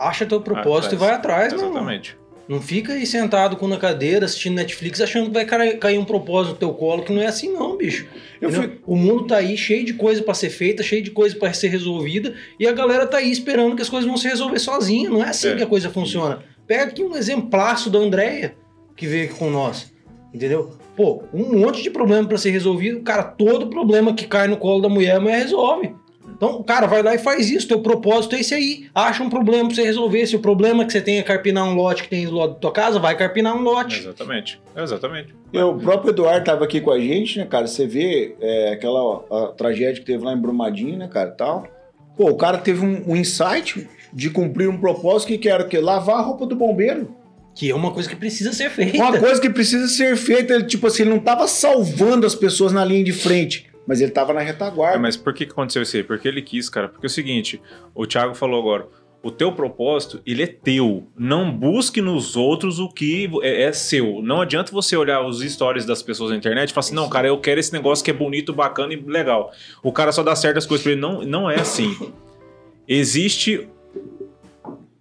Acha 0.00 0.26
teu 0.26 0.40
propósito 0.40 0.86
Atrás. 0.86 0.92
e 0.92 0.96
vai 0.96 1.10
atrás. 1.14 1.52
Exatamente. 1.52 2.16
Não 2.48 2.60
fica 2.60 2.94
aí 2.94 3.06
sentado 3.06 3.56
com 3.56 3.68
na 3.68 3.76
cadeira 3.76 4.24
assistindo 4.26 4.56
Netflix 4.56 5.00
achando 5.00 5.26
que 5.26 5.32
vai 5.32 5.44
cair, 5.78 5.98
um 5.98 6.04
propósito 6.04 6.54
no 6.54 6.58
teu 6.58 6.72
colo, 6.74 7.02
que 7.04 7.12
não 7.12 7.22
é 7.22 7.26
assim 7.26 7.52
não, 7.52 7.76
bicho. 7.76 8.06
Fui- 8.50 8.80
O 8.84 8.96
mundo 8.96 9.26
tá 9.28 9.36
aí 9.36 9.56
cheio 9.56 9.84
de 9.84 9.94
coisa 9.94 10.20
pra 10.20 10.34
ser 10.34 10.50
feita, 10.50 10.82
cheio 10.82 11.00
de 11.00 11.12
coisa 11.12 11.36
pra 11.36 11.52
ser 11.52 11.68
resolvida, 11.68 12.34
e 12.58 12.66
a 12.66 12.72
galera 12.72 13.06
tá 13.06 13.18
aí 13.18 13.30
esperando 13.30 13.76
que 13.76 13.82
as 13.82 13.88
coisas 13.88 14.08
vão 14.08 14.16
se 14.16 14.26
resolver 14.26 14.58
sozinha. 14.58 15.08
Não 15.08 15.22
é 15.22 15.28
assim 15.28 15.50
É. 15.50 15.54
que 15.56 15.62
a 15.62 15.66
coisa 15.66 15.90
funciona. 15.90 16.40
Pega 16.66 16.84
aqui 16.84 17.04
um 17.04 17.14
exemplaço 17.16 17.88
da 17.88 18.00
Andréia, 18.00 18.56
que 18.96 19.06
veio 19.06 19.26
aqui 19.26 19.34
com 19.38 19.48
nós. 19.48 19.92
Entendeu? 20.34 20.72
Pô, 20.96 21.22
um 21.32 21.56
monte 21.58 21.82
de 21.82 21.90
problema 21.90 22.26
pra 22.26 22.36
ser 22.36 22.50
resolvido. 22.50 23.00
Cara, 23.02 23.22
todo 23.22 23.68
problema 23.68 24.12
que 24.12 24.26
cai 24.26 24.48
no 24.48 24.56
colo 24.56 24.80
da 24.82 24.88
mulher, 24.88 25.16
a 25.16 25.20
mulher 25.20 25.38
resolve. 25.42 25.94
Então, 26.40 26.62
cara, 26.62 26.86
vai 26.86 27.02
lá 27.02 27.14
e 27.14 27.18
faz 27.18 27.50
isso. 27.50 27.68
Teu 27.68 27.82
propósito 27.82 28.34
é 28.34 28.40
esse 28.40 28.54
aí. 28.54 28.86
Acha 28.94 29.22
um 29.22 29.28
problema 29.28 29.66
pra 29.66 29.74
você 29.74 29.82
resolver. 29.82 30.26
Se 30.26 30.34
o 30.34 30.38
problema 30.38 30.86
que 30.86 30.92
você 30.92 31.02
tem 31.02 31.18
é 31.18 31.22
carpinar 31.22 31.68
um 31.68 31.74
lote 31.74 32.04
que 32.04 32.08
tem 32.08 32.24
do 32.26 32.34
lado 32.34 32.54
da 32.54 32.58
tua 32.58 32.72
casa, 32.72 32.98
vai 32.98 33.14
carpinar 33.14 33.54
um 33.54 33.60
lote. 33.60 33.98
Exatamente. 33.98 34.58
Exatamente. 34.74 35.34
E 35.52 35.58
o 35.58 35.76
próprio 35.76 36.12
Eduardo 36.12 36.46
tava 36.46 36.64
aqui 36.64 36.80
com 36.80 36.92
a 36.92 36.98
gente, 36.98 37.38
né, 37.38 37.44
cara? 37.44 37.66
Você 37.66 37.86
vê 37.86 38.36
é, 38.40 38.72
aquela 38.72 39.22
a 39.30 39.46
tragédia 39.48 40.00
que 40.00 40.06
teve 40.06 40.24
lá 40.24 40.32
em 40.32 40.40
Brumadinho, 40.40 40.96
né, 40.96 41.08
cara, 41.08 41.30
tal. 41.30 41.68
Pô, 42.16 42.30
o 42.30 42.36
cara 42.36 42.56
teve 42.56 42.86
um, 42.86 43.10
um 43.10 43.14
insight 43.14 43.86
de 44.10 44.30
cumprir 44.30 44.66
um 44.66 44.80
propósito 44.80 45.28
que, 45.28 45.36
que 45.36 45.48
era 45.48 45.62
o 45.62 45.68
quê? 45.68 45.78
Lavar 45.78 46.16
a 46.16 46.22
roupa 46.22 46.46
do 46.46 46.56
bombeiro. 46.56 47.14
Que 47.54 47.70
é 47.70 47.74
uma 47.74 47.92
coisa 47.92 48.08
que 48.08 48.16
precisa 48.16 48.54
ser 48.54 48.70
feita. 48.70 48.96
Uma 48.96 49.18
coisa 49.18 49.38
que 49.38 49.50
precisa 49.50 49.86
ser 49.88 50.16
feita, 50.16 50.54
ele, 50.54 50.64
tipo 50.64 50.86
assim, 50.86 51.02
ele 51.02 51.10
não 51.10 51.18
tava 51.18 51.46
salvando 51.46 52.26
as 52.26 52.34
pessoas 52.34 52.72
na 52.72 52.82
linha 52.82 53.04
de 53.04 53.12
frente, 53.12 53.69
mas 53.90 54.00
ele 54.00 54.12
tava 54.12 54.32
na 54.32 54.40
É, 54.40 54.44
retaguarda. 54.44 55.00
mas 55.00 55.16
por 55.16 55.34
que 55.34 55.44
que 55.44 55.50
aconteceu 55.50 55.82
isso 55.82 55.96
aí? 55.96 56.04
Porque 56.04 56.28
ele 56.28 56.40
quis, 56.42 56.68
cara. 56.70 56.86
Porque 56.88 57.06
é 57.06 57.08
o 57.08 57.10
seguinte, 57.10 57.60
o 57.92 58.06
Thiago 58.06 58.36
falou 58.36 58.60
agora, 58.60 58.86
o 59.20 59.32
teu 59.32 59.50
propósito, 59.50 60.22
ele 60.24 60.44
é 60.44 60.46
teu. 60.46 61.08
Não 61.18 61.50
busque 61.50 62.00
nos 62.00 62.36
outros 62.36 62.78
o 62.78 62.88
que 62.88 63.28
é, 63.42 63.64
é 63.64 63.72
seu. 63.72 64.22
Não 64.22 64.40
adianta 64.40 64.70
você 64.70 64.96
olhar 64.96 65.26
os 65.26 65.40
stories 65.40 65.84
das 65.84 66.04
pessoas 66.04 66.30
na 66.30 66.36
internet 66.36 66.70
e 66.70 66.72
falar 66.72 66.84
assim, 66.86 66.94
não, 66.94 67.08
cara, 67.08 67.26
eu 67.26 67.40
quero 67.40 67.58
esse 67.58 67.72
negócio 67.72 68.04
que 68.04 68.12
é 68.12 68.14
bonito, 68.14 68.52
bacana 68.52 68.94
e 68.94 68.96
legal. 68.96 69.50
O 69.82 69.90
cara 69.90 70.12
só 70.12 70.22
dá 70.22 70.36
certas 70.36 70.64
coisas 70.64 70.84
pra 70.84 70.92
ele. 70.92 71.00
Não, 71.00 71.22
não 71.24 71.50
é 71.50 71.58
assim. 71.58 72.12
Existe 72.86 73.68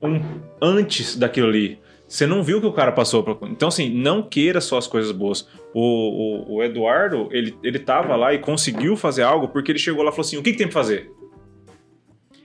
um 0.02 0.20
antes 0.60 1.16
daquilo 1.16 1.48
ali. 1.48 1.78
Você 2.10 2.26
não 2.26 2.42
viu 2.42 2.58
o 2.58 2.62
que 2.62 2.66
o 2.66 2.74
cara 2.74 2.92
passou. 2.92 3.22
Pra... 3.22 3.38
Então, 3.48 3.68
assim, 3.68 3.88
não 3.88 4.24
queira 4.24 4.60
só 4.60 4.80
as 4.80 4.88
coisas 4.88 5.12
boas. 5.12 5.48
O, 5.76 6.54
o, 6.54 6.56
o 6.56 6.64
Eduardo, 6.64 7.30
ele, 7.32 7.56
ele 7.64 7.78
tava 7.78 8.16
lá 8.16 8.34
e 8.34 8.40
conseguiu 8.40 8.98
fazer 8.98 9.22
algo 9.22 9.48
porque 9.50 9.72
ele 9.72 9.78
chegou 9.78 10.02
lá 10.02 10.10
e 10.10 10.12
falou 10.12 10.26
assim: 10.26 10.38
o 10.38 10.42
que, 10.42 10.52
que 10.52 10.58
tem 10.58 10.68
pra 10.68 10.74
fazer? 10.74 11.12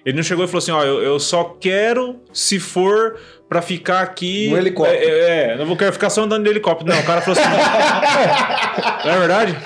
Ele 0.05 0.17
não 0.17 0.23
chegou 0.23 0.45
e 0.45 0.49
falou 0.49 0.59
assim: 0.59 0.71
ó, 0.71 0.85
eu, 0.85 1.03
eu 1.03 1.19
só 1.19 1.45
quero 1.59 2.21
se 2.31 2.61
for 2.61 3.19
pra 3.49 3.63
ficar 3.63 4.03
aqui. 4.03 4.51
No 4.51 4.59
helicóptero. 4.59 4.99
É, 5.03 5.07
é, 5.07 5.53
é, 5.53 5.57
não 5.57 5.65
vou 5.65 5.79
querer 5.79 5.93
ficar 5.93 6.11
só 6.11 6.25
andando 6.25 6.45
de 6.45 6.51
helicóptero. 6.51 6.91
Não, 6.93 7.01
o 7.01 7.07
cara 7.07 7.23
falou 7.23 7.41
assim: 7.41 7.51
não 9.03 9.13
é 9.15 9.19
verdade? 9.19 9.57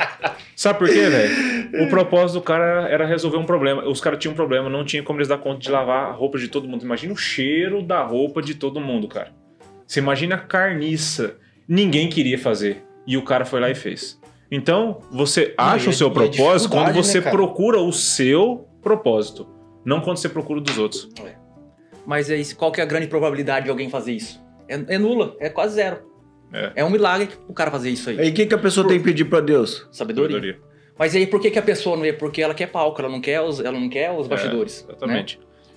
Sabe 0.55 0.79
por 0.79 0.89
quê, 0.89 1.09
velho? 1.09 1.85
O 1.85 1.89
propósito 1.89 2.39
do 2.39 2.43
cara 2.43 2.89
era 2.89 3.05
resolver 3.05 3.37
um 3.37 3.45
problema. 3.45 3.85
Os 3.85 4.01
caras 4.01 4.21
tinham 4.21 4.33
um 4.33 4.37
problema, 4.37 4.71
não 4.71 4.85
tinha 4.85 5.03
como 5.03 5.19
eles 5.19 5.27
dar 5.27 5.39
conta 5.39 5.59
de 5.59 5.71
lavar 5.73 6.07
a 6.07 6.13
roupa 6.13 6.39
de 6.39 6.47
todo 6.47 6.69
mundo. 6.69 6.85
Imagina 6.85 7.13
o 7.13 7.17
cheiro 7.17 7.83
da 7.83 8.05
roupa 8.05 8.41
de 8.41 8.55
todo 8.55 8.81
mundo, 8.81 9.09
cara. 9.09 9.33
Você 9.89 10.01
imagina 10.01 10.35
a 10.35 10.39
carniça. 10.39 11.39
Ninguém 11.67 12.11
queria 12.11 12.39
fazer. 12.39 12.85
E 13.07 13.17
o 13.17 13.25
cara 13.25 13.47
foi 13.47 13.59
lá 13.59 13.71
e 13.71 13.75
fez. 13.75 14.21
Então, 14.51 15.01
você 15.11 15.55
acha 15.57 15.87
e 15.87 15.89
o 15.89 15.93
seu 15.95 16.09
e 16.09 16.11
a 16.11 16.13
propósito 16.13 16.71
quando 16.71 16.93
você 16.93 17.21
né, 17.21 17.31
procura 17.31 17.81
o 17.81 17.91
seu 17.91 18.69
propósito. 18.83 19.49
Não 19.85 20.03
quando 20.03 20.19
você 20.19 20.29
procura 20.29 20.61
o 20.61 20.63
dos 20.63 20.77
outros. 20.77 21.09
Mas 22.07 22.31
aí, 22.31 22.45
qual 22.55 22.71
que 22.71 22.81
é 22.81 22.85
a 22.85 22.87
grande 22.87 23.07
probabilidade 23.07 23.65
de 23.65 23.71
alguém 23.71 23.89
fazer 23.89 24.13
isso? 24.13 24.43
É, 24.69 24.75
é 24.95 24.99
nula, 24.99 25.35
é 25.41 25.49
quase 25.49 25.77
zero. 25.77 26.07
É. 26.53 26.85
um 26.85 26.91
milagre 26.91 27.29
o 27.47 27.55
cara 27.55 27.71
fazer 27.71 27.91
isso 27.91 28.11
aí. 28.11 28.21
Aí 28.21 28.31
o 28.31 28.35
que, 28.35 28.47
que 28.47 28.55
a 28.55 28.59
pessoa 28.59 28.87
tem 28.87 28.99
que 28.99 29.05
pedir 29.05 29.25
pra 29.25 29.41
Deus? 29.41 29.87
Sabedoria. 29.91 30.37
Sabedoria. 30.37 30.61
Mas 30.99 31.15
aí 31.15 31.27
por 31.27 31.41
que, 31.41 31.51
que 31.51 31.59
a 31.59 31.63
pessoa 31.63 31.97
não 31.97 32.05
é? 32.05 32.13
Porque 32.13 32.43
ela 32.43 32.55
quer 32.55 32.67
palco, 32.67 33.01
ela 33.01 33.11
não 33.11 33.21
quer 33.21 33.41
os, 33.41 33.61
ela 33.61 33.79
não 33.79 33.89
quer 33.89 34.11
os 34.11 34.27
bastidores. 34.27 34.87
né? 35.07 35.25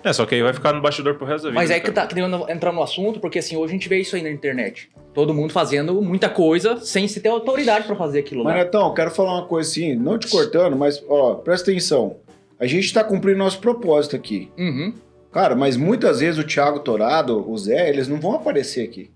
É, 0.04 0.12
só 0.14 0.26
que 0.26 0.36
aí 0.36 0.42
vai 0.42 0.54
ficar 0.54 0.74
no 0.74 0.82
bastidor 0.82 1.16
pro 1.16 1.26
resto 1.26 1.44
da 1.44 1.50
vida. 1.50 1.60
Mas 1.62 1.70
aí 1.72 1.80
que 1.80 1.92
tá 1.92 2.08
querendo 2.08 2.50
entrar 2.50 2.72
no 2.72 2.82
assunto, 2.82 3.20
porque 3.20 3.40
assim, 3.40 3.56
hoje 3.56 3.72
a 3.72 3.76
gente 3.76 3.88
vê 3.88 4.00
isso 4.00 4.16
aí 4.16 4.22
na 4.24 4.32
internet. 4.32 4.90
Todo 5.14 5.34
mundo 5.34 5.52
fazendo 5.54 6.02
muita 6.02 6.30
coisa 6.30 6.78
sem 6.78 7.08
se 7.08 7.20
ter 7.20 7.30
autoridade 7.30 7.86
pra 7.86 7.96
fazer 7.96 8.20
aquilo 8.20 8.44
Mas, 8.44 8.54
lá. 8.56 8.64
Netão, 8.64 8.88
eu 8.88 8.94
quero 8.94 9.12
falar 9.12 9.34
uma 9.40 9.46
coisa 9.46 9.70
assim, 9.70 9.96
não 9.96 10.18
te 10.18 10.28
cortando, 10.28 10.76
mas, 10.76 11.04
ó, 11.08 11.36
presta 11.36 11.70
atenção. 11.70 12.18
A 12.60 12.66
gente 12.66 12.94
tá 12.94 13.04
cumprindo 13.04 13.38
nosso 13.38 13.60
propósito 13.60 14.16
aqui. 14.16 14.50
Uhum. 14.58 14.94
Cara, 15.32 15.56
mas 15.56 15.78
muitas 15.78 16.20
vezes 16.20 16.40
o 16.40 16.44
Thiago 16.48 16.80
Torado, 16.80 17.50
o 17.50 17.58
Zé, 17.58 17.90
eles 17.90 18.08
não 18.08 18.20
vão 18.20 18.34
aparecer 18.36 18.84
aqui. 18.84 19.10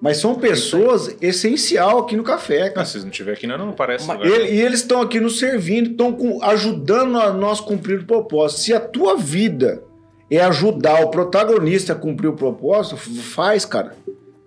Mas 0.00 0.16
são 0.16 0.34
pessoas 0.34 1.14
essencial 1.20 1.98
aqui 1.98 2.16
no 2.16 2.22
café, 2.22 2.68
Ah, 2.68 2.70
cara. 2.70 2.86
se 2.86 2.98
não 3.00 3.10
tiver 3.10 3.32
aqui, 3.32 3.46
não, 3.46 3.58
não 3.58 3.72
parece. 3.72 4.06
Mas. 4.06 4.20
Ele- 4.22 4.50
e 4.54 4.60
eles 4.60 4.80
estão 4.80 5.02
aqui 5.02 5.20
nos 5.20 5.38
servindo, 5.38 5.90
estão 5.90 6.16
ajudando 6.42 7.18
a 7.18 7.32
nós 7.32 7.60
cumprir 7.60 8.00
o 8.00 8.04
propósito. 8.06 8.60
Se 8.60 8.72
a 8.72 8.80
tua 8.80 9.16
vida 9.16 9.82
é 10.30 10.40
ajudar 10.42 11.04
o 11.04 11.10
protagonista 11.10 11.92
a 11.92 11.96
cumprir 11.96 12.28
o 12.28 12.36
propósito, 12.36 12.96
faz, 12.96 13.64
cara. 13.64 13.96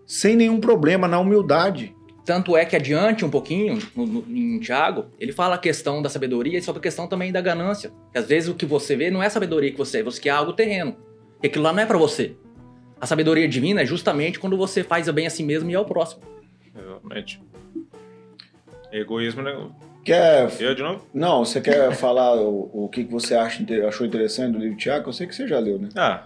Sem 0.06 0.36
nenhum 0.36 0.60
problema, 0.60 1.08
na 1.08 1.19
humildade. 1.19 1.96
Tanto 2.26 2.56
é 2.56 2.63
que 2.63 2.76
adiante 2.76 3.26
um 3.26 3.30
pouquinho, 3.30 3.80
no, 3.96 4.06
no, 4.06 4.26
em 4.30 4.58
Tiago, 4.60 5.08
ele 5.19 5.34
fala 5.34 5.56
a 5.56 5.58
questão 5.58 6.02
da 6.02 6.08
sabedoria 6.08 6.58
e 6.58 6.62
sobre 6.62 6.80
a 6.80 6.84
questão 6.84 7.06
também 7.06 7.34
da 7.34 7.41
ganância. 7.41 7.91
Que 8.13 8.17
às 8.17 8.28
vezes 8.28 8.50
o 8.50 8.56
que 8.56 8.65
você 8.65 8.96
vê 8.96 9.12
não 9.12 9.22
é 9.22 9.26
a 9.26 9.30
sabedoria 9.30 9.72
que 9.72 9.78
você 9.78 10.00
é, 10.00 10.04
você 10.04 10.22
quer 10.22 10.30
algo 10.30 10.54
terreno. 10.54 10.96
E 11.41 11.48
aquilo 11.48 11.65
lá 11.65 11.74
não 11.74 11.84
é 11.84 11.86
pra 11.86 11.98
você. 11.98 12.36
A 13.00 13.06
sabedoria 13.06 13.48
divina 13.50 13.82
é 13.82 13.86
justamente 13.86 14.39
quando 14.39 14.56
você 14.56 14.84
faz 14.84 15.10
bem 15.10 15.28
a 15.28 15.30
si 15.30 15.43
mesmo 15.43 15.69
e 15.69 15.76
ao 15.76 15.84
próximo. 15.84 16.22
Exatamente. 16.74 17.41
Egoísmo, 18.89 19.41
né? 19.41 19.54
Quer. 20.03 20.49
Eu 20.59 20.75
de 20.75 20.81
novo? 20.83 21.05
Não, 21.13 21.45
você 21.45 21.61
quer 21.61 21.91
falar 21.95 22.35
o, 22.35 22.69
o 22.73 22.89
que 22.89 23.03
que 23.03 23.11
você 23.11 23.35
acha, 23.35 23.63
achou 23.87 24.05
interessante 24.05 24.53
do 24.53 24.59
livro 24.59 24.75
do 24.75 24.79
Thiago? 24.81 25.09
Eu 25.09 25.13
sei 25.13 25.27
que 25.27 25.35
você 25.35 25.47
já 25.47 25.59
leu, 25.59 25.79
né? 25.79 25.89
Ah. 25.95 26.25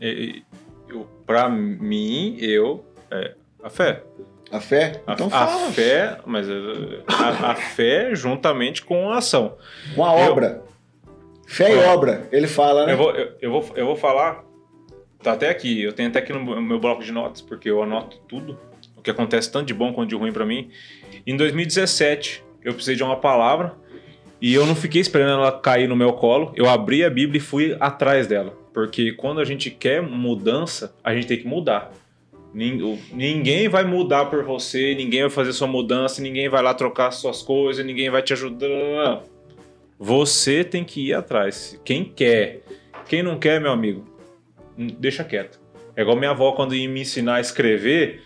E, 0.00 0.08
e- 0.08 0.42
eu, 0.88 1.06
pra 1.26 1.48
mim, 1.48 2.36
eu. 2.40 2.84
É, 3.10 3.34
a 3.62 3.68
fé. 3.70 4.02
A 4.50 4.60
fé? 4.60 5.02
A, 5.06 5.12
Então 5.12 5.26
a 5.26 5.30
fala. 5.30 5.72
fé, 5.72 6.18
mas 6.24 6.48
eh, 6.48 7.02
a, 7.06 7.50
a 7.50 7.54
fé 7.54 8.14
juntamente 8.14 8.82
com 8.82 9.10
a 9.10 9.18
ação. 9.18 9.56
Com 9.94 10.04
a 10.04 10.18
Eu- 10.20 10.32
obra. 10.32 10.62
Fé 11.46 11.74
e 11.74 11.78
Ó, 11.78 11.92
obra. 11.94 12.26
Ele 12.32 12.46
fala, 12.46 12.86
né? 12.86 12.92
Eu 12.92 12.96
vou, 12.96 13.10
eu, 13.14 13.32
eu 13.40 13.50
vou, 13.50 13.66
eu 13.76 13.86
vou 13.86 13.96
falar. 13.96 14.44
Tá 15.22 15.32
até 15.32 15.48
aqui. 15.50 15.82
Eu 15.82 15.92
tenho 15.92 16.08
até 16.08 16.20
aqui 16.20 16.32
no 16.32 16.42
meu- 16.44 16.60
meu 16.62 16.78
bloco 16.78 17.02
de 17.02 17.10
notas, 17.12 17.40
porque 17.42 17.68
eu 17.68 17.82
anoto 17.82 18.18
tudo. 18.28 18.58
O 18.96 19.02
que 19.02 19.10
acontece 19.10 19.50
tanto 19.50 19.66
de 19.66 19.74
bom 19.74 19.92
quanto 19.92 20.08
de 20.10 20.14
ruim 20.14 20.32
pra 20.32 20.46
mim. 20.46 20.70
Em 21.26 21.36
2017, 21.36 22.42
eu 22.68 22.74
precisei 22.74 22.96
de 22.96 23.02
uma 23.02 23.16
palavra. 23.16 23.74
E 24.40 24.54
eu 24.54 24.64
não 24.64 24.76
fiquei 24.76 25.00
esperando 25.00 25.40
ela 25.40 25.52
cair 25.52 25.88
no 25.88 25.96
meu 25.96 26.12
colo. 26.12 26.52
Eu 26.54 26.68
abri 26.68 27.02
a 27.02 27.10
Bíblia 27.10 27.38
e 27.38 27.40
fui 27.40 27.76
atrás 27.80 28.26
dela. 28.26 28.56
Porque 28.72 29.12
quando 29.12 29.40
a 29.40 29.44
gente 29.44 29.70
quer 29.70 30.00
mudança, 30.00 30.94
a 31.02 31.14
gente 31.14 31.26
tem 31.26 31.38
que 31.38 31.46
mudar. 31.46 31.92
Ninguém 32.54 33.68
vai 33.68 33.84
mudar 33.84 34.26
por 34.26 34.42
você, 34.44 34.94
ninguém 34.94 35.22
vai 35.22 35.30
fazer 35.30 35.52
sua 35.52 35.66
mudança, 35.66 36.22
ninguém 36.22 36.48
vai 36.48 36.62
lá 36.62 36.72
trocar 36.72 37.10
suas 37.10 37.42
coisas, 37.42 37.84
ninguém 37.84 38.10
vai 38.10 38.22
te 38.22 38.32
ajudar. 38.32 39.22
Você 39.98 40.62
tem 40.62 40.84
que 40.84 41.08
ir 41.08 41.14
atrás. 41.14 41.80
Quem 41.84 42.04
quer. 42.04 42.62
Quem 43.08 43.22
não 43.22 43.38
quer, 43.38 43.60
meu 43.60 43.72
amigo, 43.72 44.04
deixa 44.76 45.24
quieto. 45.24 45.60
É 45.96 46.02
igual 46.02 46.16
minha 46.16 46.30
avó, 46.30 46.52
quando 46.52 46.74
ia 46.74 46.88
me 46.88 47.00
ensinar 47.00 47.36
a 47.36 47.40
escrever, 47.40 48.22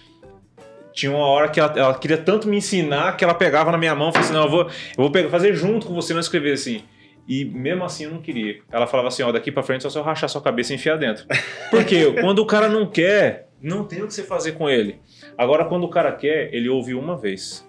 tinha 0.92 1.11
uma 1.12 1.26
hora 1.26 1.48
que 1.48 1.59
ela, 1.61 1.72
ela 1.76 1.94
queria 1.98 2.18
tanto 2.18 2.48
me 2.48 2.57
ensinar 2.57 3.16
que 3.16 3.24
ela 3.24 3.35
pegava 3.35 3.70
na 3.72 3.78
minha 3.78 3.94
mão 3.94 4.11
e 4.11 4.12
falava 4.12 4.24
assim: 4.31 4.35
Não, 4.38 4.44
eu 4.44 4.50
vou, 4.50 4.62
eu 4.62 4.70
vou 4.96 5.11
pegar- 5.11 5.28
fazer 5.31 5.55
junto 5.55 5.87
com 5.87 5.94
você, 5.94 6.12
não 6.12 6.20
escrever 6.20 6.52
assim. 6.52 6.83
E 7.28 7.44
mesmo 7.44 7.85
assim 7.85 8.05
eu 8.05 8.11
não 8.11 8.20
queria. 8.20 8.61
Ela 8.70 8.87
falava 8.87 9.09
assim: 9.09 9.22
Ó, 9.22 9.31
daqui 9.33 9.50
pra 9.52 9.62
frente 9.62 9.83
só 9.83 9.90
se 9.90 9.98
eu 9.98 10.02
rachar 10.02 10.28
sua 10.28 10.40
cabeça 10.42 10.72
e 10.72 10.76
enfiar 10.76 10.96
dentro. 10.96 11.24
Por 11.70 11.85
quê? 11.85 12.12
quando 12.20 12.40
o 12.40 12.46
cara 12.46 12.68
não 12.68 12.87
quer, 12.87 13.48
não 13.61 13.85
tem 13.85 14.02
o 14.02 14.07
que 14.07 14.14
você 14.14 14.22
fazer 14.22 14.52
com 14.52 14.68
ele. 14.68 15.00
Agora, 15.38 15.64
quando 15.64 15.85
o 15.85 15.88
cara 15.88 16.12
quer, 16.12 16.52
ele 16.55 16.68
ouve 16.68 16.94
uma 16.94 17.16
vez. 17.16 17.66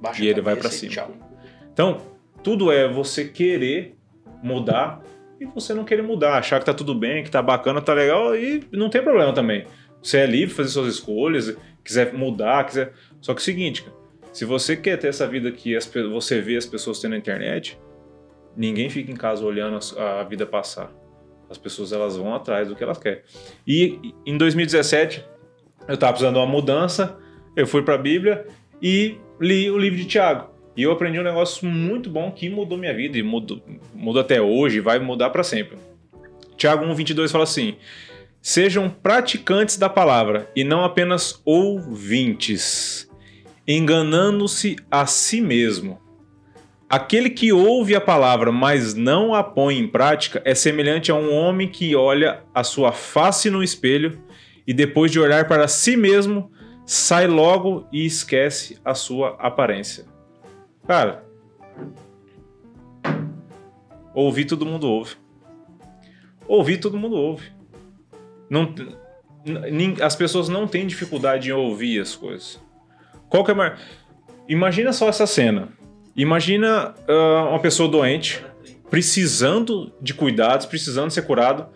Baixa 0.00 0.22
E 0.22 0.28
ele 0.28 0.40
vai 0.40 0.56
e 0.56 0.68
cima. 0.68 0.92
tchau. 0.92 1.10
Então, 1.72 1.98
tudo 2.42 2.70
é 2.70 2.88
você 2.88 3.24
querer 3.24 3.96
mudar 4.42 5.00
e 5.40 5.44
você 5.44 5.72
não 5.74 5.84
querer 5.84 6.02
mudar, 6.02 6.36
achar 6.38 6.58
que 6.58 6.66
tá 6.66 6.74
tudo 6.74 6.94
bem, 6.94 7.22
que 7.22 7.30
tá 7.30 7.40
bacana, 7.40 7.80
tá 7.80 7.94
legal 7.94 8.34
e 8.36 8.64
não 8.72 8.90
tem 8.90 9.02
problema 9.02 9.32
também. 9.32 9.64
Você 10.02 10.18
é 10.18 10.26
livre 10.26 10.54
fazer 10.54 10.68
suas 10.68 10.94
escolhas, 10.94 11.56
quiser 11.84 12.12
mudar, 12.12 12.64
quiser. 12.64 12.92
Só 13.20 13.32
que 13.34 13.40
é 13.40 13.42
o 13.42 13.44
seguinte, 13.44 13.82
cara, 13.82 13.96
se 14.32 14.44
você 14.44 14.76
quer 14.76 14.96
ter 14.98 15.08
essa 15.08 15.26
vida 15.26 15.50
que 15.50 15.76
as 15.76 15.86
você 15.86 16.40
vê 16.40 16.56
as 16.56 16.66
pessoas 16.66 17.00
tendo 17.00 17.12
na 17.12 17.18
internet, 17.18 17.78
ninguém 18.56 18.88
fica 18.90 19.10
em 19.10 19.16
casa 19.16 19.44
olhando 19.44 19.78
a 19.96 20.20
a 20.20 20.24
vida 20.24 20.46
passar. 20.46 20.92
As 21.50 21.56
pessoas 21.56 21.92
elas 21.92 22.16
vão 22.16 22.34
atrás 22.34 22.68
do 22.68 22.76
que 22.76 22.82
elas 22.82 22.98
querem. 22.98 23.22
E 23.66 24.14
em 24.26 24.36
2017, 24.36 25.24
eu 25.86 25.94
estava 25.94 26.12
precisando 26.12 26.34
de 26.34 26.40
uma 26.40 26.46
mudança, 26.46 27.18
eu 27.56 27.66
fui 27.66 27.82
para 27.82 27.94
a 27.94 27.98
Bíblia 27.98 28.46
e 28.82 29.16
li 29.40 29.70
o 29.70 29.78
livro 29.78 29.98
de 29.98 30.04
Tiago. 30.04 30.50
E 30.76 30.82
eu 30.82 30.92
aprendi 30.92 31.18
um 31.18 31.24
negócio 31.24 31.66
muito 31.66 32.08
bom 32.08 32.30
que 32.30 32.48
mudou 32.48 32.78
minha 32.78 32.94
vida 32.94 33.18
e 33.18 33.22
mudou 33.22 33.60
até 34.20 34.40
hoje 34.40 34.78
vai 34.78 34.98
mudar 34.98 35.30
para 35.30 35.42
sempre. 35.42 35.76
Tiago 36.56 36.84
1,22 36.84 37.30
fala 37.30 37.44
assim: 37.44 37.76
Sejam 38.40 38.88
praticantes 38.88 39.76
da 39.76 39.88
palavra 39.88 40.50
e 40.54 40.64
não 40.64 40.84
apenas 40.84 41.40
ouvintes, 41.44 43.10
enganando-se 43.66 44.76
a 44.90 45.06
si 45.06 45.40
mesmo. 45.40 46.00
Aquele 46.88 47.28
que 47.28 47.52
ouve 47.52 47.94
a 47.94 48.00
palavra, 48.00 48.50
mas 48.50 48.94
não 48.94 49.34
a 49.34 49.42
põe 49.44 49.78
em 49.78 49.86
prática, 49.86 50.40
é 50.44 50.54
semelhante 50.54 51.10
a 51.10 51.14
um 51.14 51.34
homem 51.34 51.68
que 51.68 51.94
olha 51.94 52.42
a 52.54 52.64
sua 52.64 52.92
face 52.92 53.50
no 53.50 53.62
espelho 53.62 54.22
e 54.66 54.72
depois 54.72 55.12
de 55.12 55.20
olhar 55.20 55.46
para 55.46 55.68
si 55.68 55.96
mesmo, 55.96 56.50
sai 56.86 57.26
logo 57.26 57.86
e 57.92 58.06
esquece 58.06 58.78
a 58.82 58.94
sua 58.94 59.36
aparência. 59.38 60.06
Cara, 60.86 61.22
ouvir 64.14 64.46
todo 64.46 64.64
mundo 64.64 64.88
ouve. 64.88 65.16
Ouvir 66.46 66.78
todo 66.78 66.96
mundo 66.96 67.16
ouve. 67.16 67.57
Não, 68.48 68.74
as 70.02 70.16
pessoas 70.16 70.48
não 70.48 70.66
têm 70.66 70.86
dificuldade 70.86 71.50
em 71.50 71.52
ouvir 71.52 72.00
as 72.00 72.14
coisas. 72.14 72.60
Qual 73.28 73.44
que 73.44 73.50
é 73.50 73.54
a 73.54 73.56
maior... 73.56 73.78
Imagina 74.48 74.92
só 74.92 75.08
essa 75.08 75.26
cena. 75.26 75.68
Imagina 76.16 76.94
uh, 77.08 77.48
uma 77.50 77.60
pessoa 77.60 77.88
doente, 77.88 78.44
precisando 78.90 79.92
de 80.00 80.14
cuidados, 80.14 80.66
precisando 80.66 81.10
ser 81.10 81.22
curado. 81.22 81.66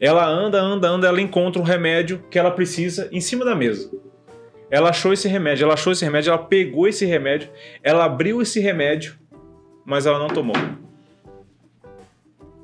Ela 0.00 0.26
anda, 0.26 0.60
anda, 0.60 0.88
anda, 0.88 1.08
ela 1.08 1.20
encontra 1.20 1.60
um 1.60 1.64
remédio 1.64 2.24
que 2.30 2.38
ela 2.38 2.50
precisa 2.50 3.08
em 3.12 3.20
cima 3.20 3.44
da 3.44 3.54
mesa. 3.54 3.90
Ela 4.70 4.88
achou 4.88 5.12
esse 5.12 5.28
remédio, 5.28 5.64
ela 5.64 5.74
achou 5.74 5.92
esse 5.92 6.04
remédio, 6.04 6.30
ela 6.30 6.38
pegou 6.38 6.88
esse 6.88 7.04
remédio, 7.04 7.50
ela 7.82 8.06
abriu 8.06 8.40
esse 8.40 8.58
remédio, 8.58 9.18
mas 9.84 10.06
ela 10.06 10.18
não 10.18 10.28
tomou. 10.28 10.56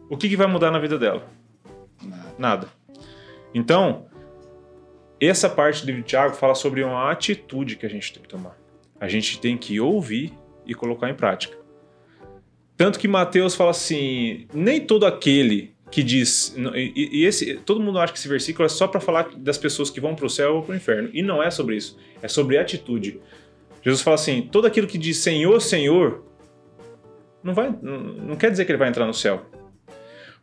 O 0.09 0.17
que, 0.17 0.29
que 0.29 0.37
vai 0.37 0.47
mudar 0.47 0.71
na 0.71 0.79
vida 0.79 0.99
dela? 0.99 1.23
Nada. 2.03 2.35
Nada. 2.39 2.78
Então, 3.55 4.07
essa 5.21 5.49
parte 5.49 5.83
do 5.83 5.87
livro 5.87 6.03
de 6.03 6.09
Tiago 6.09 6.35
fala 6.35 6.55
sobre 6.55 6.83
uma 6.83 7.11
atitude 7.11 7.77
que 7.77 7.87
a 7.87 7.89
gente 7.89 8.13
tem 8.13 8.23
que 8.23 8.29
tomar. 8.29 8.57
A 9.01 9.09
gente 9.09 9.41
tem 9.41 9.57
que 9.57 9.81
ouvir 9.81 10.33
e 10.67 10.75
colocar 10.75 11.09
em 11.09 11.15
prática. 11.15 11.57
Tanto 12.77 12.99
que 12.99 13.09
Mateus 13.09 13.55
fala 13.55 13.71
assim: 13.71 14.47
nem 14.55 14.81
todo 14.81 15.05
aquele 15.07 15.75
que 15.91 16.03
diz. 16.03 16.55
E, 16.75 17.25
esse, 17.25 17.57
todo 17.57 17.81
mundo 17.81 17.99
acha 17.99 18.13
que 18.13 18.19
esse 18.19 18.29
versículo 18.29 18.67
é 18.67 18.69
só 18.69 18.87
para 18.87 19.01
falar 19.01 19.31
das 19.37 19.59
pessoas 19.59 19.91
que 19.91 20.01
vão 20.01 20.15
para 20.15 20.27
o 20.27 20.31
céu 20.31 20.57
ou 20.57 20.63
para 20.63 20.73
o 20.75 20.77
inferno. 20.77 21.11
E 21.13 21.23
não 21.23 21.43
é 21.43 21.51
sobre 21.51 21.77
isso. 21.77 21.99
É 22.23 22.29
sobre 22.29 22.59
atitude. 22.59 23.21
Jesus 23.83 24.03
fala 24.03 24.15
assim: 24.15 24.43
todo 24.43 24.67
aquilo 24.67 24.87
que 24.87 24.99
diz 24.99 25.19
Senhor, 25.19 25.61
Senhor, 25.61 26.25
não, 27.43 27.55
vai, 27.55 27.75
não 27.83 28.37
quer 28.37 28.51
dizer 28.51 28.65
que 28.65 28.71
ele 28.71 28.79
vai 28.79 28.89
entrar 28.89 29.07
no 29.07 29.15
céu. 29.15 29.47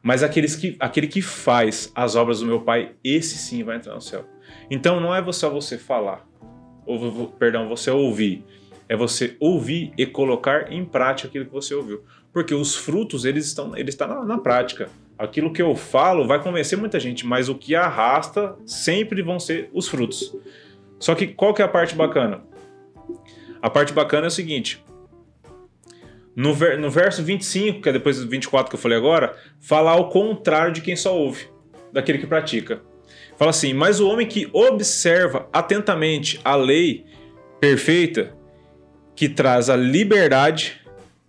Mas 0.06 0.22
aqueles 0.24 0.56
que, 0.56 0.78
aquele 0.80 1.08
que 1.08 1.22
faz 1.22 1.92
as 1.96 2.16
obras 2.16 2.40
do 2.40 2.46
meu 2.46 2.62
Pai, 2.62 2.94
esse 3.04 3.38
sim 3.38 3.64
vai 3.64 3.78
entrar 3.78 3.96
no 3.96 4.02
céu. 4.02 4.24
Então 4.70 5.02
não 5.02 5.14
é 5.14 5.32
só 5.34 5.50
você 5.50 5.78
falar, 5.78 6.26
ou, 6.86 7.28
perdão, 7.40 7.68
você 7.68 7.90
ouvir 7.90 8.46
é 8.88 8.96
você 8.96 9.36
ouvir 9.40 9.92
e 9.98 10.06
colocar 10.06 10.72
em 10.72 10.86
prática 10.86 11.28
aquilo 11.28 11.46
que 11.46 11.52
você 11.52 11.74
ouviu. 11.74 12.04
Porque 12.32 12.54
os 12.54 12.76
frutos, 12.76 13.26
eles 13.26 13.46
estão, 13.46 13.76
eles 13.76 13.94
estão 13.94 14.08
na, 14.08 14.26
na 14.26 14.38
prática. 14.38 14.90
Aquilo 15.18 15.52
que 15.52 15.62
eu 15.62 15.76
falo 15.76 16.28
vai 16.28 16.42
convencer 16.42 16.78
muita 16.78 17.00
gente, 17.00 17.26
mas 17.26 17.50
o 17.50 17.56
que 17.56 17.76
arrasta 17.76 18.56
sempre 18.66 19.22
vão 19.22 19.40
ser 19.40 19.70
os 19.74 19.88
frutos. 19.88 20.36
Só 21.00 21.16
que 21.16 21.28
qual 21.28 21.54
que 21.54 21.62
é 21.62 21.66
a 21.66 21.70
parte 21.70 21.96
bacana? 21.96 22.44
A 23.62 23.70
parte 23.70 23.94
bacana 23.94 24.26
é 24.26 24.28
o 24.28 24.32
seguinte: 24.32 24.84
no, 26.36 26.54
ver, 26.54 26.78
no 26.78 26.90
verso 26.90 27.24
25, 27.24 27.82
que 27.82 27.90
é 27.90 27.94
depois 27.94 28.20
do 28.20 28.28
24 28.28 28.70
que 28.70 28.76
eu 28.76 28.80
falei 28.80 28.98
agora, 28.98 29.38
fala 29.60 29.92
ao 29.92 30.10
contrário 30.10 30.74
de 30.74 30.82
quem 30.82 30.96
só 30.96 31.16
ouve, 31.16 31.48
daquele 31.94 32.18
que 32.18 32.28
pratica. 32.28 32.82
Fala 33.38 33.52
assim: 33.52 33.74
Mas 33.74 34.00
o 34.00 34.08
homem 34.08 34.28
que 34.28 34.50
observa 34.52 35.48
atentamente 35.54 36.40
a 36.44 36.56
lei 36.56 37.06
perfeita 37.60 38.36
que 39.16 39.30
traz 39.30 39.70
a 39.70 39.76
liberdade 39.76 40.82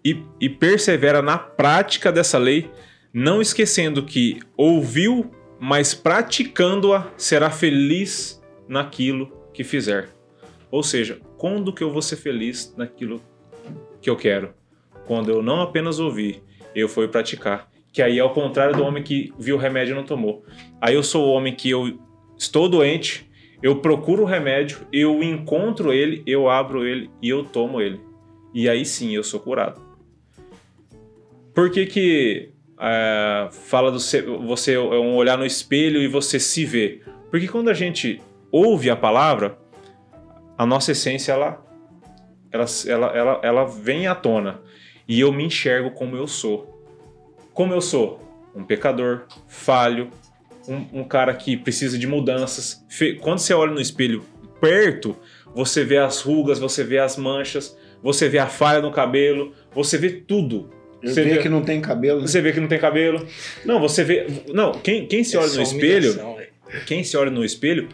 e, 0.05 0.23
e 0.41 0.49
persevera 0.49 1.23
na 1.23 1.39
prática 1.39 2.11
dessa 2.11 2.39
lei, 2.39 2.69
não 3.13 3.41
esquecendo 3.41 4.05
que 4.05 4.41
ouviu, 4.57 5.31
mas 5.61 5.95
praticando-a, 5.95 7.13
será 7.17 7.49
feliz 7.49 8.43
naquilo 8.69 9.33
que 9.55 9.63
fizer. 9.63 10.09
Ou 10.71 10.83
seja, 10.83 11.21
quando 11.39 11.73
que 11.73 11.83
eu 11.83 11.93
vou 11.93 12.03
ser 12.03 12.17
feliz 12.17 12.75
naquilo 12.77 13.23
que 14.01 14.11
eu 14.11 14.17
quero? 14.17 14.53
Quando 15.07 15.31
eu 15.31 15.43
não 15.43 15.61
apenas 15.61 15.99
ouvi, 15.99 16.43
eu 16.75 16.89
fui 16.89 17.09
praticar. 17.09 17.71
Que 17.93 18.03
aí 18.03 18.19
é 18.19 18.25
o 18.25 18.31
contrário 18.31 18.77
do 18.77 18.85
homem 18.85 19.03
que 19.03 19.33
viu 19.39 19.57
o 19.57 19.59
remédio 19.59 19.93
e 19.93 19.95
não 19.95 20.05
tomou. 20.05 20.45
Aí 20.81 20.95
eu 20.95 21.03
sou 21.03 21.27
o 21.27 21.31
homem 21.31 21.55
que 21.55 21.71
eu 21.71 21.99
estou 22.37 22.69
doente, 22.69 23.31
eu 23.63 23.77
procuro 23.81 24.23
o 24.23 24.27
remédio, 24.27 24.87
eu 24.93 25.23
encontro 25.23 25.93
ele, 25.93 26.23
eu 26.27 26.51
abro 26.51 26.87
ele 26.87 27.11
e 27.23 27.29
eu 27.29 27.45
tomo 27.45 27.81
ele. 27.81 28.01
E 28.53 28.69
aí 28.69 28.85
sim 28.85 29.15
eu 29.15 29.25
sou 29.25 29.41
curado. 29.41 29.81
Por 31.55 31.71
que 31.71 31.87
que 31.87 32.51
é, 32.79 33.49
fala 33.51 33.91
do 33.91 33.99
você 33.99 34.75
é 34.75 34.79
um 34.79 35.15
olhar 35.15 35.39
no 35.39 35.47
espelho 35.47 36.03
e 36.03 36.09
você 36.09 36.39
se 36.39 36.67
vê? 36.67 37.01
Porque 37.31 37.49
quando 37.49 37.71
a 37.71 37.75
gente 37.75 38.21
ouve 38.53 38.91
a 38.91 38.97
palavra, 38.97 39.59
a 40.59 40.67
nossa 40.67 40.93
essência 40.93 41.33
ela, 41.33 41.65
ela, 42.53 42.67
ela, 42.87 43.07
ela, 43.17 43.41
ela 43.43 43.65
vem 43.65 44.07
à 44.07 44.15
tona 44.15 44.66
e 45.09 45.21
eu 45.21 45.33
me 45.33 45.45
enxergo 45.45 45.91
como 45.91 46.17
eu 46.17 46.27
sou. 46.27 46.83
Como 47.53 47.73
eu 47.73 47.81
sou? 47.81 48.21
Um 48.55 48.65
pecador, 48.65 49.23
falho, 49.47 50.11
um, 50.69 51.01
um 51.01 51.05
cara 51.05 51.35
que 51.35 51.57
precisa 51.57 51.99
de 51.99 52.07
mudanças. 52.07 52.85
Quando 53.21 53.39
você 53.39 53.55
olha 53.55 53.73
no 53.73 53.81
espelho 53.81 54.25
perto, 54.61 55.17
você 55.55 55.85
vê 55.85 55.99
as 55.99 56.21
rugas, 56.21 56.59
você 56.59 56.83
vê 56.83 56.99
as 56.99 57.17
manchas, 57.17 57.77
você 58.03 58.29
vê 58.29 58.39
a 58.39 58.47
falha 58.47 58.81
no 58.81 58.91
cabelo, 58.91 59.55
você 59.73 59.97
vê 59.97 60.11
tudo. 60.11 60.71
Você 61.03 61.23
vê 61.23 61.39
que 61.39 61.49
não 61.49 61.63
tem 61.63 61.81
cabelo. 61.81 62.21
Você 62.23 62.41
vê 62.41 62.53
que 62.53 62.61
não 62.61 62.69
tem 62.69 62.79
cabelo. 62.79 63.27
Não, 63.65 63.79
você 63.79 64.03
vê. 64.03 64.27
Não, 64.53 64.73
quem, 64.73 65.07
quem 65.07 65.23
se 65.23 65.37
é 65.37 65.41
olha 65.41 65.53
no 65.53 65.63
espelho. 65.63 66.37
Quem 66.87 67.05
se 67.05 67.17
olha 67.17 67.31
no 67.31 67.45
espelho 67.45 67.89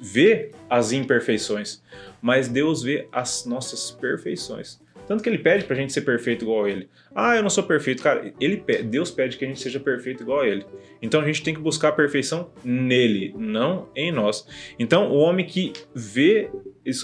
vê 0.00 0.50
as 0.68 0.90
imperfeições. 0.92 1.80
Mas 2.20 2.48
Deus 2.48 2.82
vê 2.82 3.06
as 3.12 3.44
nossas 3.46 3.90
perfeições. 3.90 4.80
Tanto 5.06 5.22
que 5.22 5.28
ele 5.28 5.38
pede 5.38 5.64
pra 5.64 5.76
gente 5.76 5.92
ser 5.92 6.00
perfeito 6.00 6.44
igual 6.44 6.64
a 6.64 6.70
ele. 6.70 6.88
Ah, 7.14 7.36
eu 7.36 7.42
não 7.42 7.50
sou 7.50 7.64
perfeito. 7.64 8.02
Cara, 8.02 8.32
ele 8.40 8.62
Deus 8.84 9.10
pede 9.10 9.36
que 9.36 9.44
a 9.44 9.48
gente 9.48 9.60
seja 9.60 9.78
perfeito 9.78 10.22
igual 10.22 10.40
a 10.40 10.48
ele. 10.48 10.66
Então 11.00 11.20
a 11.20 11.24
gente 11.24 11.42
tem 11.42 11.54
que 11.54 11.60
buscar 11.60 11.88
a 11.88 11.92
perfeição 11.92 12.50
nele, 12.64 13.34
não 13.38 13.88
em 13.94 14.10
nós. 14.10 14.46
Então 14.78 15.10
o 15.10 15.16
homem 15.16 15.46
que 15.46 15.72
vê, 15.94 16.50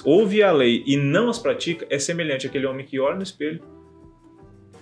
ouve 0.05 0.43
a 0.43 0.51
lei 0.51 0.83
e 0.87 0.97
não 0.97 1.29
as 1.29 1.39
pratica 1.39 1.87
é 1.89 1.99
semelhante 1.99 2.47
àquele 2.47 2.67
homem 2.67 2.85
que 2.85 2.99
olha 2.99 3.17
no 3.17 3.23
espelho 3.23 3.63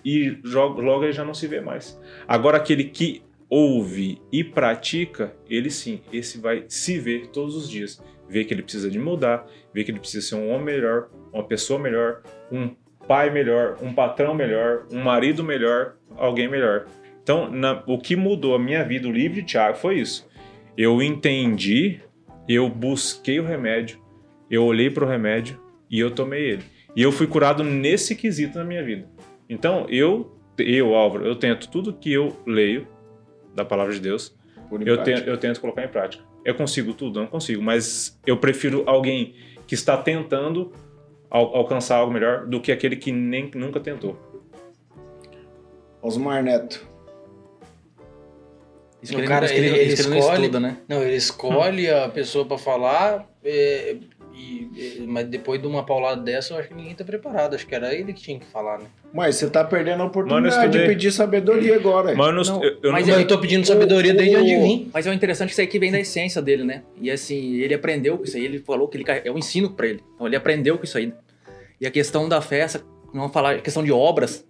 e 0.05 0.39
logo 0.45 1.05
ele 1.05 1.13
já 1.13 1.25
não 1.25 1.35
se 1.35 1.47
vê 1.47 1.61
mais. 1.61 2.01
Agora 2.27 2.57
aquele 2.57 2.85
que 2.85 3.23
ouve 3.49 4.21
e 4.33 4.45
pratica, 4.45 5.35
ele 5.49 5.71
sim, 5.71 6.01
esse 6.13 6.39
vai 6.39 6.65
se 6.69 6.99
ver 6.99 7.29
todos 7.29 7.57
os 7.57 7.69
dias. 7.69 8.03
Vê 8.29 8.45
que 8.45 8.55
ele 8.55 8.63
precisa 8.63 8.89
de 8.89 8.99
mudar, 8.99 9.47
vê 9.75 9.83
que 9.83 9.91
ele 9.91 9.99
precisa 9.99 10.27
ser 10.27 10.37
um 10.37 10.51
homem 10.51 10.67
melhor, 10.67 11.11
uma 11.33 11.45
pessoa 11.45 11.79
melhor, 11.81 12.23
um 12.51 12.75
pai 13.11 13.29
melhor, 13.29 13.77
um 13.83 13.93
patrão 13.93 14.33
melhor, 14.33 14.87
um 14.93 15.03
marido 15.03 15.43
melhor, 15.43 15.97
alguém 16.17 16.47
melhor. 16.47 16.87
Então, 17.21 17.51
na, 17.51 17.83
o 17.85 17.99
que 17.99 18.15
mudou 18.15 18.55
a 18.55 18.59
minha 18.59 18.85
vida, 18.85 19.09
o 19.09 19.11
livro 19.11 19.35
de 19.35 19.43
Tiago, 19.43 19.77
foi 19.77 19.99
isso. 19.99 20.31
Eu 20.79 21.03
entendi, 21.03 21.99
eu 22.49 22.69
busquei 22.69 23.41
o 23.41 23.45
remédio, 23.45 23.99
eu 24.49 24.63
olhei 24.63 24.89
para 24.89 25.05
o 25.05 25.09
remédio 25.09 25.61
e 25.91 25.99
eu 25.99 26.13
tomei 26.13 26.51
ele. 26.51 26.63
E 26.95 27.03
eu 27.03 27.11
fui 27.11 27.27
curado 27.27 27.65
nesse 27.65 28.15
quesito 28.15 28.57
na 28.57 28.65
minha 28.65 28.85
vida. 28.85 29.09
Então, 29.49 29.87
eu, 29.89 30.39
eu 30.57 30.95
Álvaro, 30.95 31.27
eu 31.27 31.35
tento 31.35 31.69
tudo 31.69 31.93
que 31.93 32.13
eu 32.13 32.37
leio 32.47 32.87
da 33.57 33.65
palavra 33.65 33.93
de 33.93 33.99
Deus, 33.99 34.39
eu 34.87 35.03
tento, 35.03 35.27
eu 35.27 35.37
tento 35.37 35.61
colocar 35.61 35.85
em 35.85 35.89
prática. 35.89 36.23
Eu 36.45 36.55
consigo 36.55 36.95
tudo? 36.95 37.19
Não 37.19 37.27
consigo, 37.27 37.61
mas 37.61 38.21
eu 38.25 38.37
prefiro 38.37 38.85
alguém 38.87 39.35
que 39.67 39.75
está 39.75 39.97
tentando 39.97 40.73
al 41.31 41.55
alcançar 41.55 41.99
algo 41.99 42.13
melhor 42.13 42.47
do 42.47 42.61
que 42.61 42.73
aquele 42.73 42.97
que 42.97 43.13
nem 43.13 43.51
nunca 43.55 43.81
tentou. 43.81 44.17
Osmar 46.03 46.43
Neto. 46.43 46.89
Isso 49.03 49.19
o 49.19 49.25
cara, 49.25 49.47
ele, 49.51 49.67
ele, 49.67 49.79
ele, 49.79 49.79
ele 49.85 49.93
escolhe, 49.95 50.43
estuda, 50.43 50.61
né? 50.61 50.77
Não, 50.87 51.03
ele 51.03 51.17
escolhe 51.17 51.91
hum. 51.91 52.05
a 52.05 52.09
pessoa 52.09 52.45
para 52.45 52.59
falar, 52.59 53.31
é, 53.43 53.97
E, 54.41 55.05
mas 55.07 55.27
depois 55.29 55.61
de 55.61 55.67
uma 55.67 55.85
paulada 55.85 56.23
dessa, 56.23 56.55
eu 56.55 56.59
acho 56.59 56.69
que 56.69 56.75
ninguém 56.75 56.95
tá 56.95 57.05
preparado. 57.05 57.55
Acho 57.55 57.67
que 57.67 57.75
era 57.75 57.95
ele 57.95 58.13
que 58.13 58.21
tinha 58.23 58.39
que 58.39 58.47
falar, 58.47 58.79
né? 58.79 58.87
Mas 59.13 59.37
você 59.37 59.51
tá 59.51 59.63
perdendo 59.65 60.03
a 60.03 60.07
oportunidade 60.07 60.57
Mano, 60.57 60.71
de 60.71 60.87
pedir 60.87 61.13
sabedoria 61.13 61.77
agora. 61.77 62.15
Mas 62.15 62.27
eu 62.29 62.33
não, 62.33 62.43
Não, 62.43 62.65
eu, 62.65 62.79
eu 62.83 62.93
mas 62.93 63.07
não- 63.07 63.15
Mas 63.15 63.23
eu 63.23 63.29
tô 63.29 63.39
pedindo 63.39 63.67
sabedoria 63.67 64.15
desde 64.15 64.37
o- 64.37 64.41
onde 64.41 64.57
vim. 64.57 64.91
Mas 64.93 65.07
é 65.07 65.11
o 65.11 65.13
interessante 65.13 65.49
que 65.49 65.53
isso 65.53 65.63
aqui 65.63 65.79
vem 65.79 65.93
da 65.93 66.01
essência 66.01 66.41
dele, 66.41 66.65
né? 66.65 66.83
E 67.01 67.11
assim, 67.11 67.55
ele 67.57 67.75
aprendeu 67.75 68.17
com 68.17 68.25
isso 68.25 68.37
aí, 68.37 68.45
ele 68.45 68.59
falou 68.61 68.89
que 68.89 68.97
ele 68.97 69.05
é 69.25 69.31
um 69.31 69.39
ensino 69.39 69.71
pra 69.71 69.87
ele. 69.87 70.01
Então 70.15 70.27
ele 70.27 70.37
aprendeu 70.37 70.79
com 70.79 70.85
isso 70.85 70.97
aí. 70.97 71.13
E 71.81 71.87
a 71.87 71.91
questão 71.91 72.29
da 72.29 72.41
festa, 72.41 72.83
vamos 73.13 73.33
falar, 73.33 73.57
a 73.57 73.59
questão 73.61 73.83
de 73.83 73.91
obras, 73.93 74.47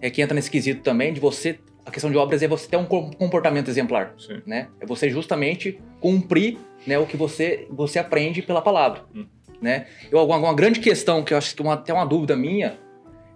é 0.00 0.10
que 0.10 0.20
entra 0.20 0.34
nesse 0.34 0.50
quesito 0.50 0.82
também, 0.82 1.12
de 1.12 1.20
você. 1.20 1.58
A 1.84 1.90
questão 1.90 2.10
de 2.10 2.16
obras 2.16 2.42
é 2.42 2.48
você 2.48 2.68
ter 2.68 2.76
um 2.76 2.84
com- 2.84 3.10
comportamento 3.10 3.68
exemplar, 3.68 4.14
Sim. 4.18 4.40
né? 4.46 4.68
É 4.80 4.86
você 4.86 5.10
justamente 5.10 5.80
cumprir 6.00 6.58
né, 6.86 6.98
o 6.98 7.06
que 7.06 7.16
você, 7.16 7.66
você 7.70 7.98
aprende 7.98 8.40
pela 8.42 8.62
palavra, 8.62 9.02
Hum. 9.14 9.26
né? 9.60 9.86
Eu, 10.10 10.24
uma, 10.24 10.36
uma 10.36 10.54
grande 10.54 10.78
questão, 10.80 11.22
que 11.24 11.34
eu 11.34 11.38
acho 11.38 11.54
que 11.56 11.62
uma, 11.62 11.74
até 11.74 11.92
uma 11.92 12.06
dúvida 12.06 12.36
minha, 12.36 12.78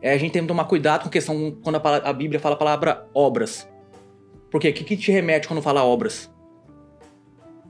é 0.01 0.13
a 0.13 0.19
gente 0.19 0.33
tem 0.33 0.43
que 0.43 0.49
tomar 0.49 0.65
cuidado 0.67 1.03
com 1.03 1.09
a 1.09 1.11
questão 1.13 1.57
quando 1.63 1.77
a, 1.77 1.97
a 2.09 2.13
Bíblia 2.13 2.39
fala 2.39 2.55
a 2.55 2.59
palavra 2.59 3.07
obras. 3.13 3.69
Por 4.51 4.61
quê? 4.61 4.69
O 4.69 4.73
que, 4.73 4.85
que 4.85 4.97
te 4.97 5.11
remete 5.11 5.49
quando 5.49 5.61
fala 5.61 5.83
obras? 5.85 6.31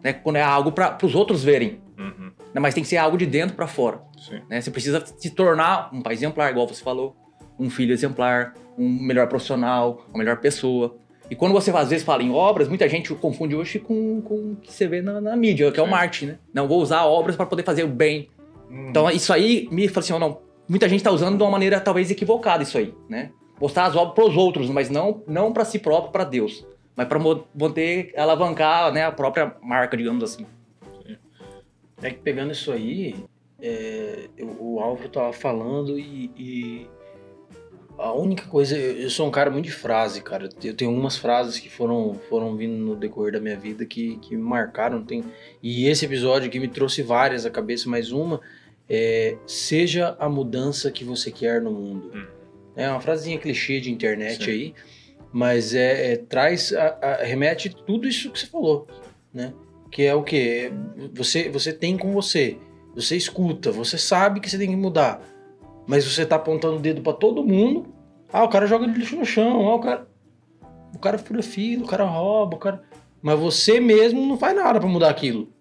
Né? 0.02 0.12
Quando 0.12 0.36
é 0.36 0.42
algo 0.42 0.72
para 0.72 0.98
os 1.02 1.14
outros 1.14 1.42
verem. 1.42 1.80
Uhum, 1.98 2.30
né? 2.52 2.60
Mas 2.60 2.74
tem 2.74 2.82
que 2.82 2.88
ser 2.88 2.98
algo 2.98 3.16
de 3.16 3.24
dentro 3.26 3.56
para 3.56 3.66
fora. 3.66 4.02
sim. 4.18 4.40
Né? 4.48 4.60
Você 4.60 4.70
precisa 4.70 5.02
se 5.06 5.30
tornar 5.30 5.88
um 5.92 6.02
pai 6.02 6.12
exemplar, 6.12 6.50
igual 6.50 6.68
você 6.68 6.82
falou. 6.82 7.16
Um 7.58 7.70
filho 7.70 7.92
exemplar, 7.94 8.52
um 8.78 8.88
melhor 8.88 9.26
profissional, 9.28 10.04
uma 10.08 10.18
melhor 10.18 10.38
pessoa. 10.38 10.96
E 11.30 11.34
quando 11.34 11.52
você 11.52 11.70
às 11.70 11.90
vezes 11.90 12.04
fala 12.04 12.22
em 12.22 12.30
obras, 12.30 12.68
muita 12.68 12.88
gente 12.88 13.12
confunde 13.14 13.54
hoje 13.56 13.78
com, 13.78 14.20
com 14.22 14.34
o 14.52 14.56
que 14.62 14.72
você 14.72 14.86
vê 14.86 15.02
na, 15.02 15.20
na 15.20 15.34
mídia, 15.36 15.72
que 15.72 15.80
é 15.80 15.82
o 15.82 15.86
Sim. 15.86 15.90
marketing, 15.90 16.26
né? 16.26 16.38
Não, 16.54 16.68
vou 16.68 16.80
usar 16.80 17.04
obras 17.04 17.34
para 17.34 17.46
poder 17.46 17.64
fazer 17.64 17.82
o 17.84 17.88
bem. 17.88 18.28
Então 18.88 19.10
isso 19.10 19.32
aí 19.32 19.68
me 19.70 19.88
fala 19.88 20.04
assim, 20.04 20.12
ó, 20.12 20.18
não, 20.18 20.38
muita 20.68 20.88
gente 20.88 21.00
está 21.00 21.10
usando 21.10 21.36
de 21.36 21.42
uma 21.42 21.50
maneira 21.50 21.80
talvez 21.80 22.10
equivocada 22.10 22.62
isso 22.62 22.78
aí, 22.78 22.94
né? 23.08 23.30
Mostrar 23.60 23.86
as 23.86 23.96
obras 23.96 24.14
para 24.14 24.24
os 24.24 24.36
outros, 24.36 24.68
mas 24.70 24.88
não 24.90 25.22
não 25.26 25.52
para 25.52 25.64
si 25.64 25.78
próprio, 25.78 26.12
para 26.12 26.24
Deus, 26.24 26.66
mas 26.94 27.08
para 27.08 27.18
poder 27.18 28.12
alavancar, 28.16 28.92
né, 28.92 29.04
a 29.04 29.12
própria 29.12 29.56
marca, 29.62 29.96
digamos 29.96 30.22
assim. 30.22 30.46
É 32.02 32.10
que 32.10 32.18
pegando 32.18 32.52
isso 32.52 32.70
aí, 32.70 33.16
é, 33.60 34.28
eu- 34.36 34.54
o 34.60 34.80
Álvaro 34.80 35.08
tava 35.08 35.32
falando 35.32 35.98
e, 35.98 36.30
e 36.36 36.86
a 37.98 38.12
única 38.12 38.46
coisa, 38.46 38.76
eu, 38.76 39.08
sou 39.08 39.26
um 39.26 39.30
cara 39.30 39.50
muito 39.50 39.64
de 39.66 39.72
frase, 39.72 40.20
cara. 40.22 40.48
Eu 40.62 40.74
tenho 40.74 40.92
umas 40.92 41.16
frases 41.16 41.58
que 41.58 41.68
foram, 41.70 42.14
foram 42.28 42.56
vindo 42.56 42.74
no 42.76 42.94
decorrer 42.94 43.32
da 43.32 43.40
minha 43.40 43.56
vida 43.56 43.84
que, 43.86 44.16
que 44.18 44.36
me 44.36 44.42
marcaram. 44.42 45.02
Tem, 45.02 45.24
e 45.62 45.86
esse 45.88 46.04
episódio 46.04 46.48
aqui 46.48 46.58
me 46.58 46.68
trouxe 46.68 47.02
várias 47.02 47.46
à 47.46 47.50
cabeça, 47.50 47.88
mas 47.88 48.12
uma 48.12 48.40
é 48.88 49.36
seja 49.46 50.16
a 50.18 50.28
mudança 50.28 50.90
que 50.90 51.04
você 51.04 51.30
quer 51.30 51.60
no 51.60 51.70
mundo. 51.72 52.10
Hum. 52.14 52.26
É 52.76 52.88
uma 52.90 53.00
frasezinha 53.00 53.38
clichê 53.38 53.80
de 53.80 53.90
internet 53.90 54.44
Sim. 54.44 54.50
aí, 54.50 54.74
mas 55.32 55.74
é, 55.74 56.12
é- 56.12 56.16
traz, 56.16 56.72
a- 56.72 56.98
a- 57.00 57.24
remete 57.24 57.74
tudo 57.74 58.06
isso 58.06 58.30
que 58.30 58.38
você 58.38 58.46
falou, 58.46 58.86
né? 59.32 59.52
Que 59.90 60.02
é 60.02 60.14
o 60.14 60.22
que 60.22 60.70
você 61.14 61.48
você 61.48 61.72
tem 61.72 61.96
com 61.96 62.12
você, 62.12 62.58
você 62.94 63.16
escuta, 63.16 63.72
você 63.72 63.96
sabe 63.96 64.40
que 64.40 64.50
você 64.50 64.58
tem 64.58 64.68
que 64.68 64.76
mudar, 64.76 65.22
mas 65.86 66.04
você 66.04 66.24
tá 66.26 66.36
apontando 66.36 66.76
o 66.76 66.80
dedo 66.80 67.00
pra 67.00 67.12
todo 67.12 67.44
mundo. 67.44 67.86
Ah, 68.32 68.44
o 68.44 68.48
cara 68.48 68.66
joga 68.66 68.86
lixo 68.86 69.16
no 69.16 69.24
chão, 69.24 69.68
ah, 69.68 69.74
o 69.74 69.80
cara 69.80 70.08
o 70.94 70.98
cara 70.98 71.18
fura 71.18 71.42
fila, 71.42 71.84
o 71.84 71.86
cara 71.86 72.04
rouba, 72.04 72.56
o 72.56 72.58
cara, 72.58 72.82
mas 73.20 73.38
você 73.38 73.78
mesmo 73.78 74.24
não 74.26 74.38
faz 74.38 74.56
nada 74.56 74.80
pra 74.80 74.88
mudar 74.88 75.10
aquilo. 75.10 75.52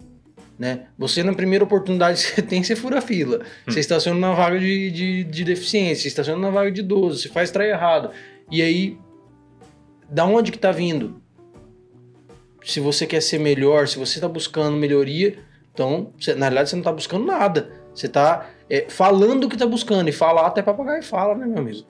Né? 0.57 0.87
Você, 0.97 1.21
na 1.21 1.33
primeira 1.33 1.65
oportunidade 1.65 2.23
que 2.23 2.31
você 2.35 2.41
tem, 2.41 2.63
você 2.63 2.75
fura 2.75 3.01
fila. 3.01 3.41
Você 3.67 3.81
estaciona 3.81 4.17
na 4.17 4.33
vaga 4.33 4.57
de, 4.57 4.89
de, 4.91 5.23
de 5.25 5.43
deficiência, 5.43 6.03
você 6.03 6.07
estaciona 6.07 6.39
na 6.41 6.49
vaga 6.49 6.71
de 6.71 6.79
idoso, 6.79 7.19
você 7.19 7.27
faz 7.29 7.51
trem 7.51 7.69
errado. 7.69 8.11
E 8.49 8.61
aí, 8.61 8.97
da 10.09 10.25
onde 10.25 10.51
que 10.51 10.57
tá 10.57 10.71
vindo? 10.71 11.21
Se 12.63 12.79
você 12.79 13.05
quer 13.05 13.21
ser 13.21 13.39
melhor, 13.39 13.87
se 13.87 13.99
você 13.99 14.19
tá 14.19 14.29
buscando 14.29 14.77
melhoria, 14.77 15.37
então, 15.73 16.13
você- 16.17 16.33
na 16.33 16.45
realidade, 16.45 16.69
você 16.69 16.75
não 16.77 16.83
tá 16.83 16.93
buscando 16.93 17.25
nada. 17.25 17.69
Você 17.93 18.07
tá 18.07 18.49
é, 18.69 18.89
falando 18.89 19.45
o 19.45 19.49
que 19.49 19.57
tá 19.57 19.65
buscando. 19.65 20.07
E 20.09 20.11
falar 20.11 20.47
até 20.47 20.61
papagaio 20.61 21.03
fala, 21.03 21.35
né, 21.35 21.45
meu 21.45 21.59
amigo? 21.59 21.85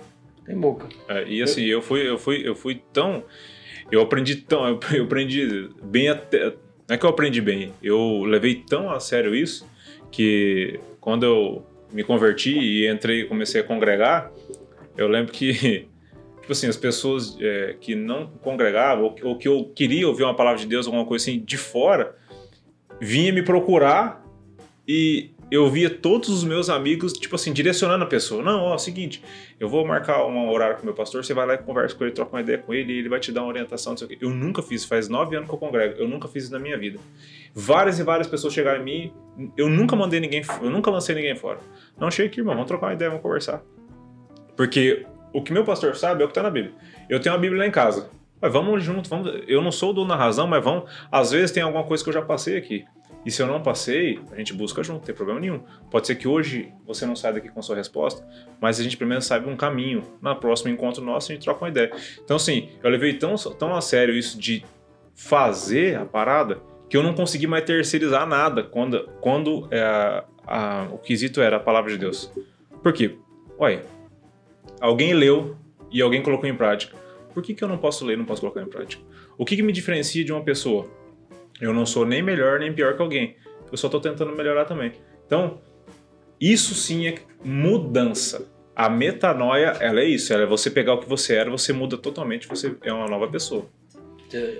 Tem 0.45 0.57
boca. 0.57 0.87
É, 1.07 1.27
e 1.27 1.41
assim, 1.41 1.63
eu 1.63 1.81
fui, 1.81 2.07
eu 2.07 2.17
fui, 2.17 2.47
eu 2.47 2.55
fui 2.55 2.81
tão. 2.93 3.23
Eu 3.91 4.01
aprendi 4.01 4.35
tão. 4.35 4.67
Eu, 4.67 4.79
eu 4.93 5.03
aprendi 5.05 5.69
bem 5.83 6.09
até. 6.09 6.53
Não 6.87 6.95
é 6.95 6.97
que 6.97 7.05
eu 7.05 7.09
aprendi 7.09 7.41
bem, 7.41 7.73
eu 7.81 8.23
levei 8.25 8.63
tão 8.67 8.91
a 8.91 8.99
sério 8.99 9.33
isso 9.33 9.67
que 10.11 10.79
quando 11.01 11.25
eu 11.25 11.65
me 11.91 12.03
converti 12.03 12.57
e 12.57 12.87
entrei 12.87 13.25
comecei 13.25 13.59
a 13.59 13.63
congregar, 13.63 14.31
eu 14.95 15.07
lembro 15.07 15.33
que, 15.33 15.51
tipo 16.41 16.51
assim, 16.51 16.67
as 16.67 16.77
pessoas 16.77 17.37
é, 17.41 17.75
que 17.81 17.95
não 17.95 18.27
congregavam 18.27 19.05
ou, 19.05 19.15
ou 19.23 19.37
que 19.37 19.47
eu 19.47 19.71
queria 19.75 20.07
ouvir 20.07 20.23
uma 20.23 20.35
palavra 20.35 20.59
de 20.59 20.67
Deus, 20.67 20.85
alguma 20.85 21.05
coisa 21.05 21.23
assim, 21.23 21.39
de 21.43 21.57
fora, 21.57 22.15
vinha 23.01 23.33
me 23.33 23.41
procurar 23.41 24.23
e 24.87 25.31
eu 25.51 25.69
via 25.69 25.89
todos 25.89 26.29
os 26.29 26.43
meus 26.43 26.69
amigos, 26.69 27.13
tipo 27.13 27.35
assim, 27.35 27.53
direcionando 27.53 28.03
a 28.03 28.07
pessoa. 28.07 28.41
Não, 28.41 28.61
ó, 28.61 28.73
é 28.73 28.75
o 28.75 28.79
seguinte, 28.79 29.23
eu 29.59 29.69
vou 29.69 29.85
marcar 29.85 30.25
um 30.25 30.49
horário 30.49 30.75
com 30.75 30.81
o 30.81 30.85
meu 30.85 30.93
pastor, 30.93 31.23
você 31.23 31.33
vai 31.33 31.45
lá 31.45 31.53
e 31.53 31.57
conversa 31.59 31.95
com 31.95 32.03
ele, 32.03 32.13
troca 32.13 32.35
uma 32.35 32.41
ideia 32.41 32.57
com 32.57 32.73
ele, 32.73 32.97
ele 32.97 33.09
vai 33.09 33.19
te 33.19 33.31
dar 33.31 33.41
uma 33.41 33.49
orientação, 33.49 33.93
não 33.93 33.97
sei 33.97 34.05
o 34.05 34.09
quê. 34.09 34.17
Eu 34.19 34.31
nunca 34.31 34.61
fiz, 34.61 34.83
faz 34.85 35.07
nove 35.07 35.35
anos 35.35 35.47
que 35.47 35.53
eu 35.53 35.59
congrego, 35.59 35.95
eu 35.99 36.07
nunca 36.07 36.27
fiz 36.27 36.45
isso 36.45 36.53
na 36.53 36.59
minha 36.59 36.77
vida. 36.77 36.99
Várias 37.53 37.99
e 37.99 38.03
várias 38.03 38.27
pessoas 38.27 38.53
chegaram 38.53 38.81
em 38.81 38.83
mim, 38.83 39.13
eu 39.55 39.69
nunca 39.69 39.95
mandei 39.95 40.19
ninguém, 40.19 40.41
eu 40.61 40.69
nunca 40.69 40.89
lancei 40.89 41.15
ninguém 41.15 41.35
fora. 41.35 41.59
Não, 41.97 42.09
chega 42.09 42.29
aqui, 42.29 42.39
irmão, 42.39 42.55
vamos 42.55 42.67
trocar 42.67 42.87
uma 42.87 42.93
ideia, 42.93 43.09
vamos 43.09 43.23
conversar. 43.23 43.61
Porque 44.55 45.05
o 45.31 45.41
que 45.41 45.53
meu 45.53 45.63
pastor 45.63 45.95
sabe 45.95 46.21
é 46.21 46.25
o 46.25 46.27
que 46.27 46.33
tá 46.33 46.41
na 46.41 46.49
Bíblia. 46.49 46.73
Eu 47.09 47.19
tenho 47.19 47.35
a 47.35 47.37
Bíblia 47.37 47.59
lá 47.59 47.67
em 47.67 47.71
casa. 47.71 48.09
Mas 48.41 48.51
vamos 48.51 48.83
junto, 48.83 49.09
vamos. 49.09 49.31
Eu 49.47 49.61
não 49.61 49.71
sou 49.71 49.91
o 49.91 49.93
dono 49.93 50.09
da 50.09 50.15
razão, 50.15 50.47
mas 50.47 50.63
vamos. 50.63 50.89
Às 51.11 51.31
vezes 51.31 51.51
tem 51.51 51.63
alguma 51.63 51.83
coisa 51.83 52.03
que 52.03 52.09
eu 52.09 52.13
já 52.13 52.21
passei 52.21 52.57
aqui. 52.57 52.85
E 53.25 53.31
se 53.31 53.41
eu 53.41 53.47
não 53.47 53.61
passei, 53.61 54.19
a 54.31 54.35
gente 54.35 54.53
busca 54.53 54.83
junto, 54.83 54.97
não 54.99 55.03
tem 55.05 55.15
problema 55.15 55.39
nenhum. 55.39 55.59
Pode 55.89 56.05
ser 56.05 56.15
que 56.15 56.27
hoje 56.27 56.71
você 56.85 57.05
não 57.07 57.15
saia 57.15 57.33
daqui 57.33 57.49
com 57.49 57.59
a 57.59 57.63
sua 57.63 57.75
resposta, 57.75 58.23
mas 58.61 58.79
a 58.79 58.83
gente 58.83 58.95
pelo 58.97 59.09
menos 59.09 59.25
sabe 59.25 59.49
um 59.49 59.55
caminho. 59.55 60.03
Na 60.21 60.35
próxima 60.35 60.69
encontro 60.69 61.03
nosso, 61.03 61.31
a 61.31 61.35
gente 61.35 61.43
troca 61.43 61.63
uma 61.63 61.69
ideia. 61.69 61.91
Então, 62.23 62.35
assim, 62.35 62.69
eu 62.83 62.89
levei 62.89 63.13
tão, 63.15 63.33
tão 63.35 63.75
a 63.75 63.81
sério 63.81 64.13
isso 64.15 64.39
de 64.39 64.63
fazer 65.15 65.97
a 65.97 66.05
parada 66.05 66.59
que 66.89 66.95
eu 66.95 67.01
não 67.01 67.13
consegui 67.15 67.47
mais 67.47 67.63
terceirizar 67.65 68.27
nada 68.27 68.61
quando, 68.63 69.09
quando 69.21 69.67
é, 69.71 70.23
a- 70.45 70.87
o 70.91 70.97
quesito 70.99 71.41
era 71.41 71.57
a 71.57 71.59
palavra 71.59 71.91
de 71.91 71.97
Deus. 71.97 72.31
Por 72.83 72.93
quê? 72.93 73.15
Olha, 73.57 73.83
alguém 74.79 75.13
leu 75.13 75.55
e 75.91 76.01
alguém 76.01 76.21
colocou 76.21 76.47
em 76.47 76.55
prática. 76.55 76.95
Por 77.33 77.41
que, 77.41 77.53
que 77.55 77.63
eu 77.63 77.67
não 77.67 77.77
posso 77.77 78.05
ler 78.05 78.13
e 78.13 78.17
não 78.17 78.25
posso 78.25 78.41
colocar 78.41 78.61
em 78.61 78.67
prática? 78.67 79.01
O 79.37 79.43
que, 79.45 79.55
que 79.55 79.63
me 79.63 79.73
diferencia 79.73 80.23
de 80.23 80.31
uma 80.31 80.43
pessoa? 80.43 80.87
Eu 81.59 81.73
não 81.73 81.85
sou 81.85 82.05
nem 82.05 82.21
melhor 82.21 82.59
nem 82.59 82.73
pior 82.73 82.95
que 82.95 83.01
alguém. 83.01 83.35
Eu 83.71 83.77
só 83.77 83.87
estou 83.87 83.99
tentando 83.99 84.35
melhorar 84.35 84.65
também. 84.65 84.91
Então, 85.25 85.59
isso 86.39 86.75
sim 86.75 87.07
é 87.07 87.15
mudança. 87.43 88.47
A 88.75 88.89
metanoia, 88.89 89.77
ela 89.79 90.01
é 90.01 90.05
isso. 90.05 90.33
Ela 90.33 90.43
é 90.43 90.45
você 90.45 90.69
pegar 90.69 90.93
o 90.93 90.99
que 90.99 91.07
você 91.07 91.35
era, 91.35 91.49
você 91.49 91.71
muda 91.71 91.97
totalmente, 91.97 92.47
você 92.47 92.75
é 92.83 92.91
uma 92.91 93.07
nova 93.07 93.27
pessoa. 93.27 93.65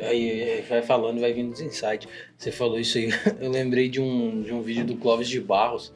Aí 0.07 0.63
vai 0.69 0.81
falando, 0.81 1.19
vai 1.19 1.33
vindo 1.33 1.51
os 1.51 1.59
insights. 1.59 2.07
Você 2.37 2.51
falou 2.51 2.79
isso 2.79 2.97
aí. 2.97 3.09
Eu 3.41 3.51
lembrei 3.51 3.89
de 3.89 3.99
um, 3.99 4.41
de 4.41 4.53
um 4.53 4.61
vídeo 4.61 4.85
do 4.85 4.95
Clóvis 4.95 5.27
de 5.27 5.39
Barros, 5.41 5.93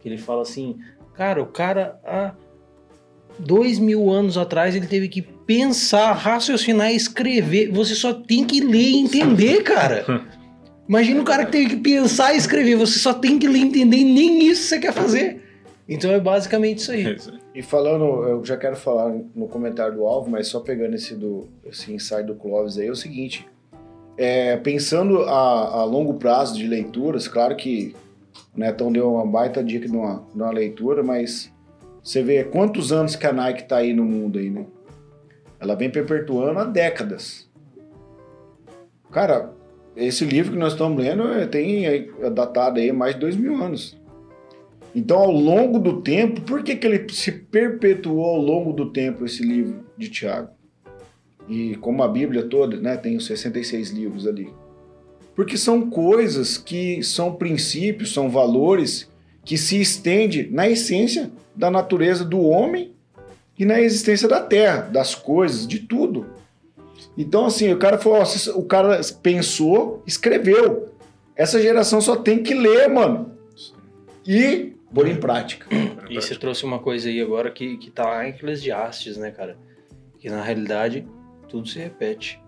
que 0.00 0.08
ele 0.08 0.18
fala 0.18 0.42
assim: 0.42 0.78
Cara, 1.14 1.42
o 1.42 1.46
cara 1.46 1.98
há 2.04 2.34
dois 3.38 3.78
mil 3.78 4.10
anos 4.10 4.36
atrás 4.36 4.74
ele 4.76 4.86
teve 4.86 5.08
que 5.08 5.22
pensar, 5.22 6.12
raciocinar 6.12 6.92
e 6.92 6.96
escrever. 6.96 7.70
Você 7.70 7.94
só 7.94 8.12
tem 8.12 8.44
que 8.44 8.60
ler 8.60 8.78
e 8.78 8.96
entender, 8.96 9.62
cara. 9.62 10.04
Imagina 10.88 11.20
o 11.20 11.24
cara 11.24 11.44
que 11.44 11.52
teve 11.52 11.70
que 11.70 11.76
pensar 11.76 12.34
e 12.34 12.36
escrever. 12.36 12.76
Você 12.76 12.98
só 12.98 13.14
tem 13.14 13.38
que 13.38 13.46
ler 13.48 13.58
e 13.58 13.62
entender 13.62 13.96
e 13.98 14.04
nem 14.04 14.46
isso 14.46 14.64
você 14.68 14.78
quer 14.78 14.92
fazer. 14.92 15.40
Então 15.88 16.10
é 16.10 16.20
basicamente 16.20 16.78
isso 16.78 16.92
aí. 16.92 17.16
E 17.54 17.62
falando, 17.62 18.04
eu 18.26 18.44
já 18.44 18.56
quero 18.56 18.76
falar 18.76 19.12
no 19.34 19.46
comentário 19.48 19.94
do 19.94 20.06
Alvo, 20.06 20.30
mas 20.30 20.48
só 20.48 20.60
pegando 20.60 20.94
esse, 20.94 21.14
do, 21.14 21.48
esse 21.64 21.92
insight 21.92 22.24
do 22.24 22.34
Clóvis 22.34 22.78
aí, 22.78 22.86
é 22.86 22.90
o 22.90 22.96
seguinte. 22.96 23.46
é, 24.16 24.56
pensando 24.56 25.22
a, 25.22 25.80
a 25.80 25.84
longo 25.84 26.14
prazo 26.14 26.56
de 26.56 26.66
leituras, 26.66 27.26
claro 27.26 27.56
que 27.56 27.94
o 28.54 28.60
Netão 28.60 28.92
deu 28.92 29.12
uma 29.14 29.26
baita 29.26 29.62
dica 29.62 29.86
de 29.88 29.96
uma, 29.96 30.24
de 30.34 30.40
uma 30.40 30.50
leitura, 30.50 31.02
mas 31.02 31.50
você 32.02 32.22
vê 32.22 32.44
quantos 32.44 32.92
anos 32.92 33.16
que 33.16 33.26
a 33.26 33.32
Nike 33.32 33.64
tá 33.64 33.78
aí 33.78 33.92
no 33.92 34.04
mundo 34.04 34.38
aí, 34.38 34.50
né? 34.50 34.66
Ela 35.58 35.74
vem 35.74 35.90
perpetuando 35.90 36.58
há 36.58 36.64
décadas. 36.64 37.48
Cara, 39.10 39.52
esse 39.96 40.24
livro 40.24 40.52
que 40.52 40.58
nós 40.58 40.72
estamos 40.72 41.02
lendo 41.02 41.28
é, 41.28 41.46
tem 41.46 41.86
é, 41.86 42.08
é 42.20 42.30
datado 42.30 42.80
aí 42.80 42.92
mais 42.92 43.14
de 43.14 43.20
dois 43.20 43.36
mil 43.36 43.62
anos. 43.62 44.00
Então, 44.94 45.18
ao 45.18 45.30
longo 45.30 45.78
do 45.78 46.02
tempo, 46.02 46.42
por 46.42 46.62
que, 46.62 46.76
que 46.76 46.86
ele 46.86 47.10
se 47.12 47.32
perpetuou 47.32 48.26
ao 48.26 48.40
longo 48.40 48.72
do 48.72 48.90
tempo, 48.90 49.24
esse 49.24 49.42
livro 49.42 49.84
de 49.96 50.10
Tiago? 50.10 50.50
E 51.48 51.76
como 51.76 52.02
a 52.02 52.08
Bíblia 52.08 52.42
toda, 52.42 52.76
né, 52.76 52.96
tem 52.96 53.16
os 53.16 53.26
66 53.26 53.90
livros 53.90 54.26
ali. 54.26 54.52
Porque 55.34 55.56
são 55.56 55.88
coisas 55.88 56.58
que 56.58 57.02
são 57.02 57.34
princípios, 57.34 58.12
são 58.12 58.28
valores 58.28 59.10
que 59.44 59.56
se 59.56 59.80
estende 59.80 60.48
na 60.50 60.68
essência 60.68 61.30
da 61.56 61.70
natureza 61.70 62.24
do 62.24 62.40
homem 62.40 62.92
e 63.58 63.64
na 63.64 63.80
existência 63.80 64.28
da 64.28 64.40
terra, 64.40 64.82
das 64.82 65.14
coisas, 65.14 65.66
de 65.66 65.80
tudo. 65.80 66.26
Então, 67.16 67.46
assim, 67.46 67.72
o 67.72 67.78
cara 67.78 67.98
falou, 67.98 68.18
ó, 68.20 68.58
o 68.58 68.64
cara 68.64 69.00
pensou, 69.22 70.02
escreveu. 70.06 70.88
Essa 71.36 71.60
geração 71.60 72.00
só 72.00 72.16
tem 72.16 72.42
que 72.42 72.54
ler, 72.54 72.88
mano. 72.88 73.32
E 74.26 74.72
pôr 74.94 75.08
em 75.08 75.16
prática. 75.16 75.66
E 76.08 76.14
você 76.14 76.34
trouxe 76.34 76.64
uma 76.64 76.78
coisa 76.78 77.08
aí 77.08 77.20
agora 77.20 77.50
que, 77.50 77.76
que 77.76 77.90
tá 77.90 78.04
lá 78.04 78.26
em 78.26 78.30
Eclesiastes, 78.30 79.16
né, 79.16 79.30
cara? 79.30 79.56
Que 80.18 80.28
na 80.30 80.42
realidade 80.42 81.06
tudo 81.48 81.68
se 81.68 81.78
repete. 81.78 82.40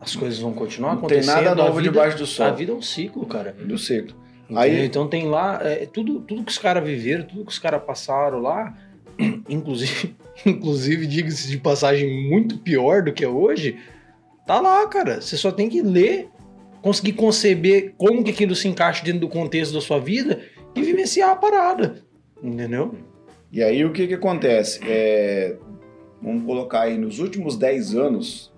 As 0.00 0.16
coisas 0.16 0.38
vão 0.38 0.52
continuar 0.52 0.94
Não 0.94 1.02
tem 1.02 1.18
acontecendo. 1.18 1.34
nada 1.44 1.50
a 1.50 1.54
novo 1.66 1.78
vida- 1.78 1.90
debaixo 1.90 2.16
do 2.18 2.26
sol. 2.26 2.46
A 2.46 2.50
vida 2.50 2.72
é 2.72 2.74
um 2.74 2.80
ciclo, 2.82 3.26
cara. 3.26 3.52
Do 3.52 3.76
ciclo. 3.76 4.16
Entendeu? 4.44 4.62
Aí- 4.62 4.84
Então 4.86 5.06
tem 5.08 5.28
lá, 5.28 5.58
é, 5.62 5.84
tudo, 5.86 6.20
tudo 6.20 6.42
que 6.44 6.50
os 6.52 6.58
caras 6.58 6.82
viveram, 6.84 7.24
tudo 7.24 7.44
que 7.44 7.52
os 7.52 7.58
caras 7.58 7.82
passaram 7.82 8.38
lá, 8.40 8.74
inclusive, 9.48 10.14
inclusive 10.46 11.06
diga-se 11.06 11.48
de 11.48 11.58
passagem, 11.58 12.28
muito 12.28 12.58
pior 12.58 13.02
do 13.02 13.12
que 13.12 13.24
é 13.24 13.28
hoje, 13.28 13.78
tá 14.46 14.60
lá, 14.60 14.86
cara. 14.86 15.20
Você 15.20 15.36
só 15.36 15.50
tem 15.52 15.68
que 15.68 15.82
ler, 15.82 16.28
conseguir 16.82 17.12
conceber 17.12 17.94
como 17.96 18.22
que 18.24 18.30
aquilo 18.30 18.54
se 18.54 18.68
encaixa 18.68 19.04
dentro 19.04 19.20
do 19.20 19.28
contexto 19.28 19.72
da 19.74 19.80
sua 19.80 19.98
vida 19.98 20.40
e 20.74 20.82
vivenciar 20.82 21.30
a 21.30 21.36
parada. 21.36 22.02
Entendeu? 22.42 22.94
E 23.52 23.62
aí 23.62 23.84
o 23.84 23.92
que 23.92 24.06
que 24.06 24.14
acontece? 24.14 24.80
É, 24.86 25.56
vamos 26.22 26.44
colocar 26.44 26.82
aí, 26.82 26.96
nos 26.96 27.18
últimos 27.18 27.56
10 27.56 27.94
anos, 27.96 28.50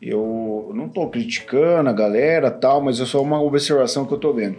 eu 0.00 0.70
não 0.74 0.88
tô 0.88 1.08
criticando 1.08 1.90
a 1.90 1.92
galera 1.92 2.50
tal, 2.50 2.80
mas 2.80 3.00
é 3.00 3.04
só 3.04 3.20
uma 3.20 3.42
observação 3.42 4.06
que 4.06 4.14
eu 4.14 4.18
tô 4.18 4.32
vendo. 4.32 4.56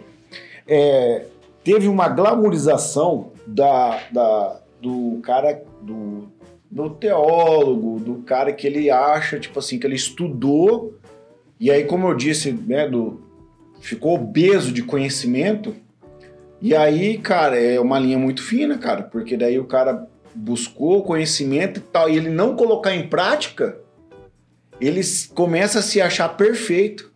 É, 0.68 1.24
teve 1.64 1.88
uma 1.88 2.08
glamorização 2.08 3.32
da, 3.46 4.00
da- 4.12 4.60
do 4.80 5.18
cara, 5.22 5.62
do, 5.82 6.28
do 6.70 6.90
teólogo, 6.90 8.00
do 8.00 8.22
cara 8.22 8.52
que 8.52 8.66
ele 8.66 8.90
acha, 8.90 9.38
tipo 9.38 9.58
assim, 9.58 9.78
que 9.78 9.86
ele 9.86 9.96
estudou, 9.96 10.94
e 11.60 11.70
aí, 11.70 11.84
como 11.84 12.08
eu 12.08 12.14
disse, 12.14 12.52
né, 12.52 12.88
do, 12.88 13.20
ficou 13.80 14.14
obeso 14.14 14.72
de 14.72 14.82
conhecimento, 14.82 15.74
e 16.60 16.74
aí, 16.74 17.18
cara, 17.18 17.60
é 17.60 17.78
uma 17.80 17.98
linha 17.98 18.18
muito 18.18 18.42
fina, 18.42 18.78
cara, 18.78 19.02
porque 19.02 19.36
daí 19.36 19.58
o 19.58 19.64
cara 19.64 20.06
buscou 20.34 21.02
conhecimento 21.02 21.78
e 21.78 21.82
tal, 21.82 22.08
e 22.08 22.16
ele 22.16 22.28
não 22.28 22.56
colocar 22.56 22.94
em 22.94 23.08
prática, 23.08 23.78
ele 24.80 25.00
começa 25.34 25.78
a 25.78 25.82
se 25.82 26.00
achar 26.00 26.28
perfeito. 26.30 27.12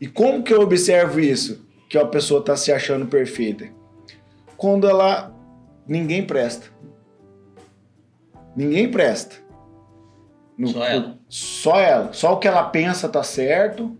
E 0.00 0.06
como 0.06 0.42
que 0.42 0.52
eu 0.52 0.60
observo 0.60 1.20
isso? 1.20 1.66
Que 1.88 1.98
a 1.98 2.06
pessoa 2.06 2.42
tá 2.42 2.56
se 2.56 2.72
achando 2.72 3.06
perfeita? 3.06 3.68
Quando 4.56 4.88
ela. 4.88 5.34
ninguém 5.86 6.24
presta. 6.24 6.68
Ninguém 8.56 8.90
presta. 8.90 9.36
No- 10.58 10.68
Só 10.68 10.84
ela. 10.84 11.18
Só 11.28 11.76
ela. 11.80 12.12
Só 12.12 12.32
o 12.34 12.38
que 12.38 12.48
ela 12.48 12.64
pensa 12.64 13.08
tá 13.08 13.22
certo. 13.22 13.96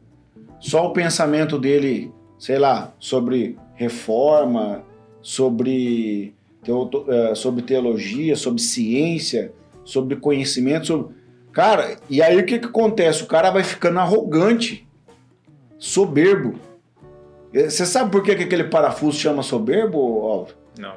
Só 0.58 0.86
o 0.86 0.92
pensamento 0.92 1.58
dele, 1.58 2.12
sei 2.38 2.58
lá, 2.58 2.92
sobre 2.98 3.56
reforma, 3.74 4.82
sobre, 5.22 6.34
teo- 6.62 6.90
eh, 7.08 7.34
sobre 7.34 7.62
teologia, 7.62 8.36
sobre 8.36 8.60
ciência, 8.60 9.52
sobre 9.84 10.16
conhecimento, 10.16 10.86
sobre. 10.86 11.14
Cara, 11.52 11.96
e 12.10 12.20
aí 12.22 12.38
o 12.38 12.44
que, 12.44 12.58
que 12.58 12.66
acontece? 12.66 13.22
O 13.22 13.26
cara 13.26 13.50
vai 13.50 13.64
ficando 13.64 13.98
arrogante, 13.98 14.86
soberbo. 15.78 16.54
Eh, 17.54 17.68
Você 17.70 17.86
sabe 17.86 18.10
por 18.10 18.22
que, 18.22 18.34
que 18.36 18.44
aquele 18.44 18.64
parafuso 18.64 19.18
chama 19.18 19.42
soberbo, 19.42 19.98
Álvaro? 20.26 20.54
Não. 20.78 20.94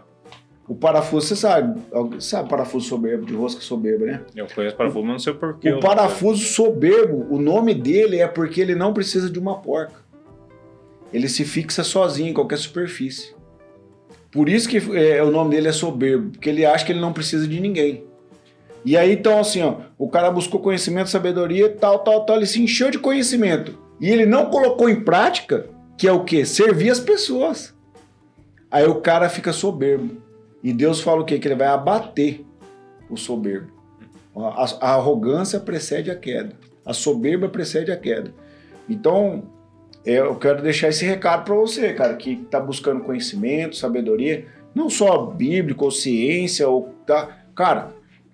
O 0.67 0.73
parafuso, 0.73 1.27
você 1.27 1.35
sabe, 1.35 1.81
sabe 2.19 2.49
parafuso 2.49 2.87
soberbo, 2.87 3.25
de 3.25 3.33
rosca 3.33 3.59
soberba, 3.59 4.05
né? 4.05 4.21
Eu 4.33 4.47
conheço 4.47 4.75
parafuso, 4.77 5.05
mas 5.05 5.11
não 5.11 5.19
sei 5.19 5.33
porquê. 5.33 5.73
O 5.73 5.79
parafuso 5.79 6.43
soberbo, 6.45 7.27
o 7.29 7.37
nome 7.37 7.73
dele 7.73 8.19
é 8.19 8.27
porque 8.27 8.61
ele 8.61 8.73
não 8.73 8.93
precisa 8.93 9.29
de 9.29 9.37
uma 9.37 9.59
porca. 9.59 10.01
Ele 11.11 11.27
se 11.27 11.43
fixa 11.43 11.83
sozinho 11.83 12.29
em 12.29 12.33
qualquer 12.33 12.57
superfície. 12.57 13.35
Por 14.31 14.47
isso 14.47 14.67
que 14.69 14.77
é, 14.97 15.21
o 15.21 15.29
nome 15.29 15.51
dele 15.51 15.67
é 15.67 15.71
soberbo, 15.73 16.31
porque 16.31 16.49
ele 16.49 16.65
acha 16.65 16.85
que 16.85 16.91
ele 16.91 17.01
não 17.01 17.13
precisa 17.13 17.47
de 17.47 17.59
ninguém. 17.59 18.05
E 18.85 18.97
aí, 18.97 19.13
então, 19.13 19.39
assim, 19.39 19.61
ó, 19.61 19.75
o 19.97 20.09
cara 20.09 20.31
buscou 20.31 20.59
conhecimento, 20.59 21.09
sabedoria, 21.09 21.69
tal, 21.69 21.99
tal, 21.99 22.25
tal, 22.25 22.37
ele 22.37 22.45
se 22.45 22.61
encheu 22.61 22.89
de 22.89 22.99
conhecimento. 22.99 23.77
E 23.99 24.09
ele 24.09 24.25
não 24.25 24.49
colocou 24.49 24.89
em 24.89 25.01
prática, 25.01 25.69
que 25.97 26.07
é 26.07 26.11
o 26.11 26.23
quê? 26.23 26.45
Servir 26.45 26.89
as 26.89 26.99
pessoas. 26.99 27.73
Aí 28.71 28.85
o 28.85 28.95
cara 28.95 29.29
fica 29.29 29.53
soberbo. 29.53 30.22
E 30.63 30.71
Deus 30.71 31.01
fala 31.01 31.21
o 31.21 31.25
quê? 31.25 31.37
Que 31.37 31.47
ele 31.47 31.55
vai 31.55 31.67
abater 31.67 32.45
o 33.09 33.17
soberbo. 33.17 33.67
A, 34.35 34.65
a 34.79 34.93
arrogância 34.95 35.59
precede 35.59 36.09
a 36.09 36.15
queda. 36.15 36.55
A 36.85 36.93
soberba 36.93 37.49
precede 37.49 37.91
a 37.91 37.97
queda. 37.97 38.33
Então, 38.89 39.43
é, 40.05 40.19
eu 40.19 40.35
quero 40.35 40.61
deixar 40.61 40.89
esse 40.89 41.05
recado 41.05 41.45
para 41.45 41.55
você, 41.55 41.93
cara, 41.93 42.15
que 42.15 42.33
está 42.33 42.59
buscando 42.59 43.03
conhecimento, 43.03 43.75
sabedoria, 43.75 44.45
não 44.73 44.89
só 44.89 45.25
bíblico 45.25 45.85
ou 45.85 45.91
ciência, 45.91 46.67
ou 46.67 46.93
tá, 47.05 47.45
cara, 47.55 47.91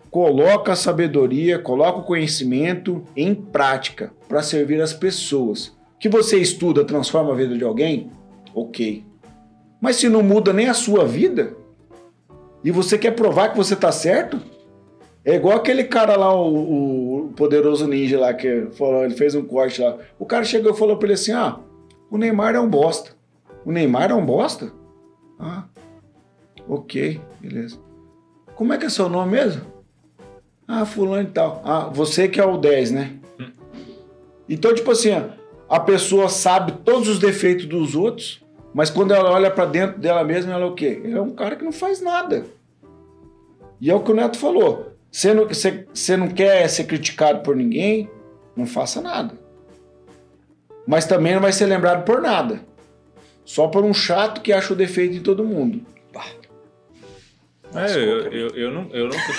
coloca 0.10 0.72
a 0.72 0.76
sabedoria, 0.76 1.60
coloca 1.60 2.00
o 2.00 2.04
conhecimento 2.04 3.04
em 3.16 3.36
prática 3.36 4.12
para 4.28 4.42
servir 4.42 4.82
as 4.82 4.94
pessoas. 4.94 5.78
Que 6.00 6.10
você 6.10 6.38
estuda 6.38 6.86
transforma 6.86 7.34
a 7.34 7.36
vida 7.36 7.58
de 7.58 7.64
alguém? 7.64 8.10
Ok. 8.56 9.04
Mas 9.82 9.98
se 9.98 10.10
não 10.10 10.24
muda 10.24 10.54
nem 10.54 10.68
a 10.68 10.74
sua 10.74 11.06
vida 11.06 11.54
e 12.64 12.72
você 12.72 12.98
quer 12.98 13.12
provar 13.12 13.50
que 13.50 13.58
você 13.58 13.74
está 13.74 13.92
certo, 13.92 14.40
é 15.24 15.36
igual 15.36 15.58
aquele 15.58 15.84
cara 15.84 16.16
lá, 16.16 16.34
o, 16.34 17.26
o 17.26 17.34
poderoso 17.34 17.88
ninja 17.88 18.20
lá, 18.20 18.34
que 18.34 18.68
falou, 18.72 19.04
ele 19.04 19.16
fez 19.16 19.36
um 19.36 19.46
corte 19.46 19.82
lá. 19.82 19.98
O 20.18 20.26
cara 20.26 20.44
chegou 20.44 20.72
e 20.72 20.78
falou 20.78 20.98
pra 20.98 21.08
ele 21.08 21.14
assim: 21.14 21.32
ah, 21.32 21.60
o 22.10 22.18
Neymar 22.18 22.56
é 22.56 22.60
um 22.60 22.70
bosta. 22.70 23.12
O 23.66 23.72
Neymar 23.72 24.12
é 24.12 24.14
um 24.14 24.26
bosta? 24.26 24.72
Ah, 25.38 25.66
ok, 26.68 27.20
beleza. 27.40 27.78
Como 28.56 28.74
é 28.74 28.78
que 28.78 28.86
é 28.86 28.90
seu 28.90 29.08
nome 29.08 29.34
mesmo? 29.34 29.62
Ah, 30.68 30.86
fulano 30.86 31.28
e 31.28 31.32
tal. 31.32 31.62
Ah, 31.64 31.90
você 31.92 32.28
que 32.28 32.40
é 32.40 32.46
o 32.46 32.58
10, 32.58 32.92
né? 32.92 33.16
Então, 34.48 34.74
tipo 34.74 34.92
assim, 34.92 35.10
a 35.70 35.80
pessoa 35.80 36.28
sabe 36.28 36.72
todos 36.84 37.08
os 37.08 37.20
defeitos 37.20 37.66
dos 37.66 37.96
outros, 37.96 38.44
mas 38.80 38.90
quando 38.90 39.14
ela 39.14 39.30
olha 39.30 39.52
pra 39.52 39.66
dentro 39.66 40.00
dela 40.00 40.24
mesma, 40.24 40.54
ela 40.54 40.64
é 40.64 40.66
o 40.66 40.74
quê? 40.74 41.02
Ele 41.04 41.18
é 41.18 41.22
um 41.22 41.32
cara 41.32 41.58
que 41.58 41.66
não 41.66 41.72
faz 41.74 42.00
nada. 42.00 42.46
E 43.82 43.92
é 43.92 43.94
o 43.94 44.00
que 44.00 44.10
o 44.10 44.16
Neto 44.16 44.40
falou. 44.40 44.94
Você 45.12 45.34
não, 45.34 45.46
você, 45.46 45.86
você 45.94 46.16
não 46.16 46.30
quer 46.30 46.66
ser 46.70 46.86
criticado 46.86 47.42
por 47.42 47.58
ninguém, 47.58 48.10
não 48.56 48.66
faça 48.66 49.02
nada. 49.02 49.34
Mas 50.88 51.06
também 51.06 51.34
não 51.34 51.42
vai 51.42 51.52
ser 51.52 51.66
lembrado 51.66 52.06
por 52.06 52.22
nada. 52.22 52.62
Só 53.44 53.68
por 53.68 53.84
um 53.84 53.94
chato 53.94 54.40
que 54.40 54.54
acha 54.54 54.72
o 54.72 54.78
defeito 54.78 55.18
em 55.18 55.22
todo 55.22 55.44
mundo. 55.44 55.82
É, 57.76 57.96
eu, 57.98 58.32
eu, 58.32 58.48
eu, 58.56 58.72
não, 58.72 58.90
eu, 58.94 59.08
nunca, 59.08 59.34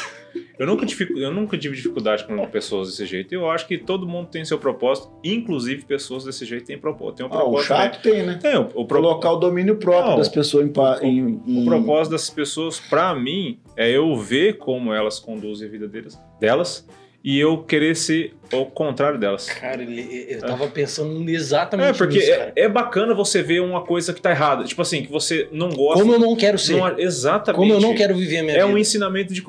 eu, 0.59 0.66
nunca 0.66 0.85
dificu- 0.87 1.18
eu 1.18 1.31
nunca 1.33 1.57
tive 1.59 1.74
dificuldade 1.76 2.24
com 2.24 2.47
pessoas 2.47 2.89
desse 2.91 3.07
jeito. 3.07 3.35
Eu 3.35 3.51
acho 3.51 3.66
que 3.66 3.78
todo 3.78 4.07
mundo 4.07 4.28
tem 4.28 4.45
seu 4.45 4.59
propósito, 4.59 5.11
inclusive 5.24 5.85
pessoas 5.85 6.24
desse 6.24 6.45
jeito 6.45 6.64
têm 6.66 6.78
propósito. 6.78 7.16
Tem 7.18 7.26
um 7.26 7.28
Ah, 7.33 7.39
o 7.39 7.41
propósito 7.51 7.68
chato 7.68 8.03
tem, 8.03 8.22
né? 8.22 8.39
também. 8.41 8.57
É, 8.57 8.59
o, 8.59 8.68
o, 8.83 8.85
pro- 8.85 9.01
Colocar 9.01 9.33
o 9.33 9.37
domínio 9.37 9.76
próprio 9.76 10.11
Não, 10.11 10.18
das 10.18 10.28
pessoas 10.28 10.66
em, 11.03 11.07
em, 11.07 11.41
em- 11.47 11.62
o 11.62 11.64
propósito 11.66 12.12
dessas 12.12 12.31
pessoas, 12.31 12.78
pra 12.81 13.14
mim, 13.14 13.59
é 13.76 13.91
eu 13.91 14.16
ver 14.16 14.59
como 14.59 14.93
elas 14.93 15.18
conduzem 15.18 15.66
a 15.68 15.70
vida 15.70 15.89
deles, 15.89 16.18
delas 16.41 16.87
e 17.22 17.39
eu 17.39 17.59
querer 17.59 17.95
ser 17.97 18.35
o 18.51 18.64
contrário 18.64 19.18
delas. 19.18 19.47
Cara, 19.47 19.83
eu 19.83 20.41
tava 20.41 20.66
pensando 20.68 21.28
exatamente 21.28 21.91
É, 21.91 21.93
porque 21.93 22.16
nisso, 22.18 22.31
é, 22.31 22.37
cara. 22.37 22.53
é 22.57 22.66
bacana 22.66 23.12
você 23.14 23.43
ver 23.43 23.61
uma 23.61 23.83
coisa 23.83 24.14
que 24.14 24.22
tá 24.22 24.31
errada. 24.31 24.64
Tipo 24.64 24.81
assim, 24.81 25.03
que 25.03 25.12
você 25.12 25.47
não 25.53 25.68
gosta. 25.68 26.01
Como 26.03 26.14
eu 26.14 26.18
não 26.18 26.35
quero 26.35 26.57
ser. 26.59 26.76
não- 26.78 26.99
exatamente. 26.99 27.59
Como 27.61 27.72
eu 27.74 27.81
não 27.81 27.95
quero 27.95 28.14
viver 28.14 28.39
a 28.39 28.43
minha 28.43 28.55
É 28.57 28.61
vida. 28.62 28.72
um 28.74 28.78
ensinamento 28.78 29.35
de. 29.35 29.43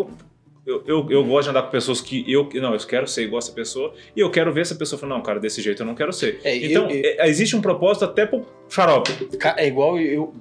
Eu, 0.65 0.83
eu, 0.85 1.07
eu 1.09 1.23
gosto 1.25 1.45
de 1.45 1.49
andar 1.49 1.63
com 1.63 1.71
pessoas 1.71 2.01
que 2.01 2.23
eu. 2.31 2.47
Não, 2.55 2.73
eu 2.73 2.79
quero 2.79 3.07
ser 3.07 3.23
igual 3.23 3.39
essa 3.39 3.51
pessoa. 3.51 3.93
E 4.15 4.19
eu 4.19 4.29
quero 4.29 4.53
ver 4.53 4.61
essa 4.61 4.75
pessoa 4.75 4.99
falando, 4.99 5.15
não, 5.17 5.23
cara, 5.23 5.39
desse 5.39 5.61
jeito 5.61 5.81
eu 5.81 5.85
não 5.87 5.95
quero 5.95 6.13
ser. 6.13 6.39
É, 6.43 6.55
então, 6.55 6.89
eu- 6.89 7.01
é, 7.19 7.27
existe 7.27 7.55
um 7.55 7.61
propósito 7.61 8.05
até 8.05 8.25
pro 8.27 8.45
xarope. 8.69 9.11
É 9.57 9.67
igual 9.67 9.99
eu. 9.99 10.33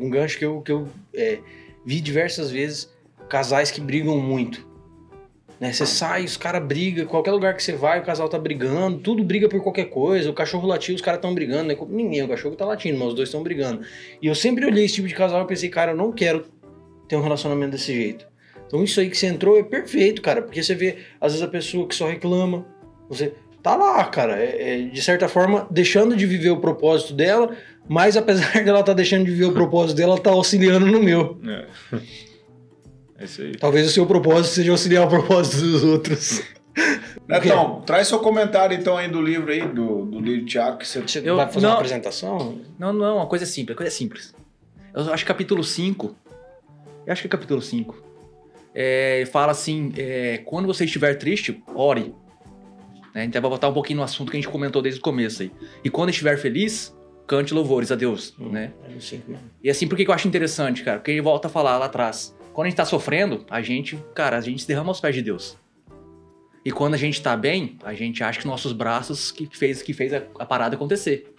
um 0.00 0.10
gancho 0.10 0.38
que 0.38 0.44
eu, 0.44 0.60
que 0.60 0.70
eu 0.72 0.86
é, 1.14 1.38
vi 1.84 2.00
diversas 2.00 2.50
vezes 2.50 2.94
casais 3.28 3.70
que 3.70 3.80
brigam 3.80 4.18
muito. 4.18 4.66
Né? 5.58 5.72
Você 5.72 5.86
sai, 5.86 6.24
os 6.24 6.36
caras 6.36 6.62
brigam, 6.64 7.04
qualquer 7.06 7.32
lugar 7.32 7.54
que 7.56 7.62
você 7.62 7.72
vai, 7.72 7.98
o 7.98 8.04
casal 8.04 8.28
tá 8.28 8.38
brigando, 8.38 8.98
tudo 8.98 9.24
briga 9.24 9.48
por 9.48 9.60
qualquer 9.60 9.86
coisa, 9.86 10.30
o 10.30 10.32
cachorro 10.34 10.68
latiu, 10.68 10.94
os 10.94 11.00
caras 11.00 11.18
estão 11.18 11.34
brigando, 11.34 11.64
né? 11.64 11.76
ninguém, 11.88 12.22
o 12.22 12.28
cachorro 12.28 12.54
tá 12.54 12.64
latindo, 12.64 12.96
mas 12.98 13.08
os 13.08 13.14
dois 13.14 13.28
estão 13.28 13.42
brigando. 13.42 13.80
E 14.22 14.26
eu 14.28 14.34
sempre 14.36 14.64
olhei 14.66 14.84
esse 14.84 14.94
tipo 14.94 15.08
de 15.08 15.14
casal 15.14 15.42
e 15.42 15.46
pensei, 15.48 15.68
cara, 15.68 15.92
eu 15.92 15.96
não 15.96 16.12
quero 16.12 16.44
ter 17.08 17.16
um 17.16 17.22
relacionamento 17.22 17.72
desse 17.72 17.92
jeito. 17.92 18.26
Então 18.68 18.84
isso 18.84 19.00
aí 19.00 19.10
que 19.10 19.16
você 19.16 19.26
entrou 19.26 19.58
é 19.58 19.62
perfeito, 19.62 20.22
cara, 20.22 20.42
porque 20.42 20.62
você 20.62 20.74
vê, 20.74 20.98
às 21.20 21.32
vezes, 21.32 21.42
a 21.44 21.50
pessoa 21.50 21.88
que 21.88 21.94
só 21.94 22.06
reclama, 22.06 22.64
você, 23.08 23.34
tá 23.62 23.74
lá, 23.74 24.04
cara. 24.04 24.36
É, 24.38 24.82
é, 24.82 24.82
de 24.82 25.02
certa 25.02 25.28
forma, 25.28 25.66
deixando 25.70 26.14
de 26.14 26.26
viver 26.26 26.50
o 26.50 26.58
propósito 26.58 27.14
dela, 27.14 27.56
mas 27.88 28.16
apesar 28.16 28.52
dela 28.64 28.80
estar 28.80 28.92
tá 28.92 28.94
deixando 28.94 29.24
de 29.24 29.30
viver 29.30 29.46
o 29.46 29.52
propósito 29.52 29.96
dela, 29.96 30.12
ela 30.12 30.20
tá 30.20 30.30
auxiliando 30.30 30.86
no 30.86 31.02
meu. 31.02 31.38
É. 31.46 31.66
É 33.18 33.24
isso 33.24 33.42
aí. 33.42 33.52
Talvez 33.52 33.86
o 33.86 33.90
seu 33.90 34.06
propósito 34.06 34.54
seja 34.54 34.70
auxiliar 34.70 35.06
o 35.06 35.08
propósito 35.08 35.60
dos 35.60 35.82
outros. 35.82 36.42
Netão, 37.26 37.82
traz 37.84 38.06
seu 38.06 38.20
comentário 38.20 38.76
então 38.78 38.96
aí 38.96 39.08
do 39.08 39.20
livro 39.20 39.50
aí, 39.50 39.66
do, 39.66 40.04
do 40.04 40.20
livro 40.20 40.44
de 40.44 40.46
Tiago, 40.46 40.78
que 40.78 40.86
você, 40.86 41.00
Você 41.00 41.20
Eu- 41.24 41.36
vai 41.36 41.46
fazer 41.46 41.66
não. 41.66 41.70
uma 41.70 41.76
apresentação? 41.78 42.60
Não, 42.78 42.92
não, 42.92 43.16
uma 43.16 43.26
coisa 43.26 43.44
simples, 43.44 43.76
coisa 43.76 43.90
simples. 43.90 44.32
Eu 44.94 45.12
acho 45.12 45.24
que 45.24 45.28
capítulo 45.28 45.64
5. 45.64 46.14
Eu 47.06 47.12
acho 47.12 47.22
que 47.22 47.26
é 47.26 47.30
capítulo 47.30 47.60
5. 47.60 48.07
É, 48.80 49.26
fala 49.32 49.50
assim: 49.50 49.92
é, 49.96 50.38
quando 50.44 50.66
você 50.66 50.84
estiver 50.84 51.14
triste, 51.16 51.60
ore. 51.74 52.14
Né? 53.12 53.24
Então 53.24 53.42
vai 53.42 53.50
voltar 53.50 53.68
um 53.68 53.72
pouquinho 53.72 53.96
no 53.96 54.04
assunto 54.04 54.30
que 54.30 54.36
a 54.36 54.40
gente 54.40 54.48
comentou 54.48 54.80
desde 54.80 55.00
o 55.00 55.02
começo 55.02 55.42
aí. 55.42 55.50
E 55.82 55.90
quando 55.90 56.10
estiver 56.10 56.38
feliz, 56.38 56.96
cante 57.26 57.52
louvores 57.52 57.90
a 57.90 57.96
Deus. 57.96 58.36
Né? 58.38 58.72
É. 58.84 59.18
E 59.64 59.68
assim, 59.68 59.88
por 59.88 59.96
que 59.96 60.04
que 60.04 60.10
eu 60.12 60.14
acho 60.14 60.28
interessante, 60.28 60.84
cara? 60.84 60.98
Porque 60.98 61.10
ele 61.10 61.20
volta 61.20 61.48
a 61.48 61.50
falar 61.50 61.76
lá 61.76 61.86
atrás. 61.86 62.36
Quando 62.52 62.66
a 62.66 62.70
gente 62.70 62.76
tá 62.76 62.84
sofrendo, 62.84 63.44
a 63.50 63.60
gente, 63.60 63.98
cara, 64.14 64.38
a 64.38 64.40
gente 64.40 64.62
se 64.62 64.68
derrama 64.68 64.90
aos 64.90 65.00
pés 65.00 65.12
de 65.12 65.22
Deus. 65.22 65.58
E 66.64 66.70
quando 66.70 66.94
a 66.94 66.98
gente 66.98 67.20
tá 67.20 67.36
bem, 67.36 67.78
a 67.82 67.94
gente 67.94 68.22
acha 68.22 68.38
que 68.38 68.46
nossos 68.46 68.72
braços 68.72 69.32
que 69.32 69.48
fez, 69.50 69.82
que 69.82 69.92
fez 69.92 70.14
a, 70.14 70.22
a 70.38 70.46
parada 70.46 70.76
acontecer. 70.76 71.34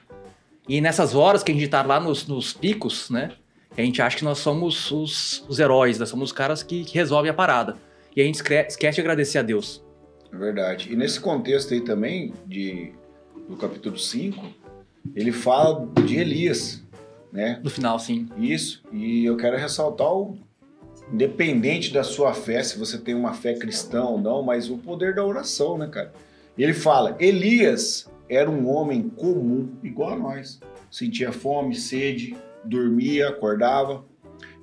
E 0.67 0.81
nessas 0.81 1.15
horas 1.15 1.41
que 1.41 1.53
a 1.53 1.55
gente 1.55 1.69
tá 1.69 1.81
lá 1.83 2.01
nos, 2.01 2.27
nos 2.27 2.51
picos, 2.51 3.09
né? 3.09 3.31
A 3.79 3.81
gente 3.81 4.01
acha 4.01 4.17
que 4.17 4.25
nós 4.25 4.39
somos 4.39 4.91
os, 4.91 5.45
os 5.47 5.57
heróis, 5.57 5.97
nós 5.97 6.09
somos 6.09 6.31
os 6.31 6.33
caras 6.33 6.61
que, 6.61 6.83
que 6.83 6.95
resolvem 6.95 7.31
a 7.31 7.33
parada. 7.33 7.77
E 8.13 8.21
a 8.21 8.25
gente 8.25 8.41
esquece 8.67 8.95
de 8.95 8.99
agradecer 8.99 9.37
a 9.37 9.41
Deus. 9.41 9.81
É 10.33 10.35
verdade. 10.35 10.91
E 10.91 10.97
nesse 10.97 11.17
contexto 11.17 11.73
aí 11.73 11.79
também, 11.79 12.33
de, 12.45 12.91
do 13.47 13.55
capítulo 13.55 13.97
5, 13.97 14.45
ele 15.15 15.31
fala 15.31 15.87
de 16.05 16.17
Elias, 16.17 16.83
né? 17.31 17.61
No 17.63 17.69
final, 17.69 17.97
sim. 17.99 18.27
Isso. 18.37 18.83
E 18.91 19.23
eu 19.23 19.37
quero 19.37 19.55
ressaltar 19.55 20.11
o. 20.11 20.37
Independente 21.11 21.93
da 21.93 22.03
sua 22.03 22.33
fé, 22.33 22.61
se 22.61 22.77
você 22.77 22.97
tem 22.97 23.15
uma 23.15 23.33
fé 23.33 23.53
cristã 23.53 24.03
ou 24.03 24.19
não, 24.19 24.43
mas 24.43 24.69
o 24.69 24.77
poder 24.77 25.15
da 25.15 25.25
oração, 25.25 25.77
né, 25.77 25.87
cara? 25.87 26.13
Ele 26.57 26.73
fala: 26.73 27.15
Elias 27.17 28.09
era 28.27 28.51
um 28.51 28.69
homem 28.69 29.07
comum, 29.09 29.69
igual 29.81 30.11
a 30.11 30.17
nós. 30.17 30.59
Sentia 30.91 31.31
fome, 31.31 31.75
sede, 31.75 32.35
dormia, 32.63 33.29
acordava. 33.29 34.03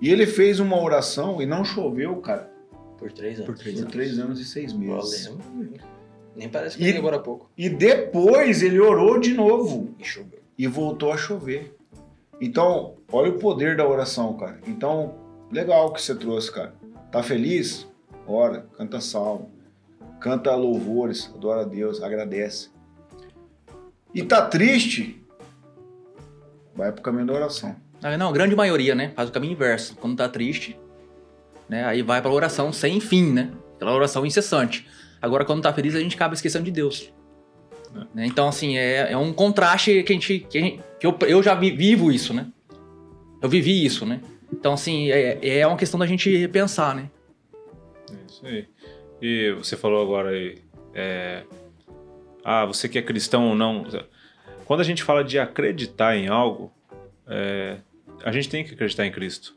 E 0.01 0.11
ele 0.11 0.27
fez 0.27 0.61
uma 0.61 0.81
oração 0.81 1.41
e 1.41 1.47
não 1.47 1.65
choveu, 1.65 2.17
cara, 2.17 2.51
Por 2.99 3.13
três 3.13 3.37
anos. 3.41 3.47
Por 3.47 3.59
três 3.59 3.81
por 3.81 3.91
três 3.91 4.19
anos 4.19 4.41
e 4.41 4.45
seis 4.45 4.73
meses. 4.73 5.27
Valeu. 5.27 5.41
Nem 6.35 6.49
parece 6.49 6.77
que 6.77 6.85
E- 6.85 6.91
foi 6.91 6.99
agora 6.99 7.17
há 7.17 7.21
pouco. 7.21 7.51
E 7.57 7.69
depois 7.69 8.63
ele 8.63 8.79
orou 8.81 9.19
de 9.19 9.33
novo 9.35 9.95
E 9.99 10.05
choveu. 10.05 10.41
e 10.59 10.67
voltou 10.67 11.13
a 11.13 11.17
chover. 11.17 11.75
Então, 12.41 12.95
olha 13.11 13.31
o 13.31 13.39
poder 13.39 13.77
da 13.77 13.87
oração, 13.89 14.35
cara. 14.37 14.61
Então, 14.67 15.15
legal 15.51 15.93
que 15.93 16.01
você 16.03 16.15
trouxe, 16.15 16.53
cara. 16.53 16.75
Tá 17.11 17.23
feliz? 17.23 17.87
Ora, 18.27 18.67
canta 18.77 19.01
salmo, 19.01 19.51
canta 20.21 20.55
louvores, 20.55 21.31
adora 21.35 21.63
a 21.63 21.65
Deus, 21.65 22.03
agradece. 22.03 22.69
E 24.15 24.23
tá 24.23 24.47
triste? 24.47 25.23
Vai 26.75 26.93
pro 26.93 27.03
caminho 27.03 27.27
da 27.27 27.33
oração. 27.35 27.77
Ah, 28.03 28.17
Não, 28.17 28.29
a 28.29 28.33
grande 28.33 28.55
maioria, 28.55 28.95
né? 28.95 29.13
Faz 29.15 29.29
o 29.29 29.33
caminho 29.33 29.53
inverso. 29.53 29.97
Quando 29.97 30.17
tá 30.17 30.29
triste, 30.29 30.79
né? 31.69 31.85
Aí 31.85 32.03
vai 32.03 32.21
pra 32.23 32.31
oração 32.31 32.73
sem 32.73 33.01
fim, 33.01 33.33
né? 33.33 33.53
Aquela 33.77 33.95
oração 33.95 34.25
incessante. 34.25 34.87
Agora, 35.21 35.45
quando 35.45 35.63
tá 35.63 35.73
feliz, 35.73 35.95
a 35.95 36.01
gente 36.01 36.15
acaba 36.15 36.35
esquecendo 36.35 36.65
de 36.65 36.71
Deus. 36.71 37.13
Né? 38.15 38.27
Então, 38.27 38.49
assim, 38.49 38.77
é, 38.77 39.13
é 39.13 39.17
um 39.17 39.33
contraste 39.33 40.03
que 40.03 40.13
a 40.13 40.15
gente. 40.17 40.41
Que, 40.41 40.59
a 40.59 40.61
gente- 40.61 40.81
que 41.01 41.07
eu, 41.07 41.17
eu 41.27 41.43
já 41.43 41.55
vi- 41.55 41.71
vivo 41.71 42.13
isso, 42.13 42.35
né? 42.35 42.47
Eu 43.41 43.49
vivi 43.49 43.85
isso, 43.85 44.05
né? 44.05 44.21
Então, 44.53 44.75
assim, 44.75 45.11
é, 45.11 45.59
é 45.61 45.67
uma 45.67 45.77
questão 45.77 45.99
da 45.99 46.07
gente 46.07 46.35
repensar, 46.37 46.95
né? 46.95 47.11
É 48.11 48.15
isso 48.29 48.47
aí. 48.47 48.69
E 49.21 49.53
você 49.53 49.77
falou 49.77 50.03
agora 50.03 50.31
aí, 50.31 50.59
é, 50.95 51.43
ah, 52.45 52.67
você 52.67 52.89
que 52.89 52.99
é 52.99 53.03
cristão 53.03 53.49
ou 53.49 53.55
não. 53.55 53.87
Quando 54.67 54.81
a 54.81 54.85
gente 54.85 55.03
fala 55.03 55.25
de 55.25 55.39
acreditar 55.39 56.17
em 56.17 56.29
algo, 56.29 56.71
é, 57.29 57.77
a 58.25 58.33
gente 58.33 58.49
tem 58.49 58.65
que 58.65 58.75
acreditar 58.75 59.07
em 59.07 59.11
Cristo. 59.13 59.55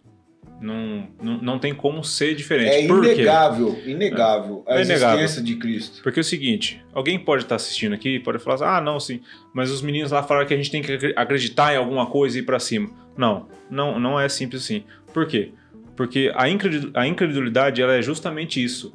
Não, 0.61 1.07
não, 1.23 1.37
não 1.41 1.59
tem 1.59 1.73
como 1.73 2.03
ser 2.03 2.35
diferente. 2.35 2.69
É 2.83 2.87
Por 2.87 3.01
quê? 3.01 3.13
inegável, 3.13 3.81
inegável 3.85 4.63
a 4.67 4.77
É 4.79 4.83
inegável. 4.83 5.19
existência 5.19 5.41
de 5.41 5.55
Cristo. 5.55 6.03
Porque 6.03 6.19
é 6.19 6.21
o 6.21 6.23
seguinte, 6.23 6.83
alguém 6.93 7.17
pode 7.17 7.43
estar 7.43 7.55
assistindo 7.55 7.93
aqui 7.93 8.15
e 8.15 8.19
pode 8.19 8.39
falar 8.39 8.55
assim, 8.55 8.63
ah, 8.65 8.81
não, 8.81 8.99
sim, 8.99 9.21
mas 9.53 9.71
os 9.71 9.81
meninos 9.81 10.11
lá 10.11 10.21
falaram 10.21 10.45
que 10.45 10.53
a 10.53 10.57
gente 10.57 10.69
tem 10.69 10.81
que 10.81 10.91
acre- 10.91 11.13
acreditar 11.15 11.73
em 11.73 11.77
alguma 11.77 12.07
coisa 12.07 12.37
e 12.37 12.41
ir 12.41 12.43
pra 12.43 12.59
cima. 12.59 12.89
Não, 13.15 13.47
não, 13.69 13.97
não 13.99 14.19
é 14.19 14.27
simples 14.27 14.63
assim. 14.63 14.83
Por 15.13 15.25
quê? 15.27 15.53
Porque 15.95 16.29
a 16.35 16.49
incredu- 16.49 16.91
a 16.93 17.07
incredulidade 17.07 17.81
ela 17.81 17.93
é 17.95 18.01
justamente 18.01 18.61
isso. 18.61 18.93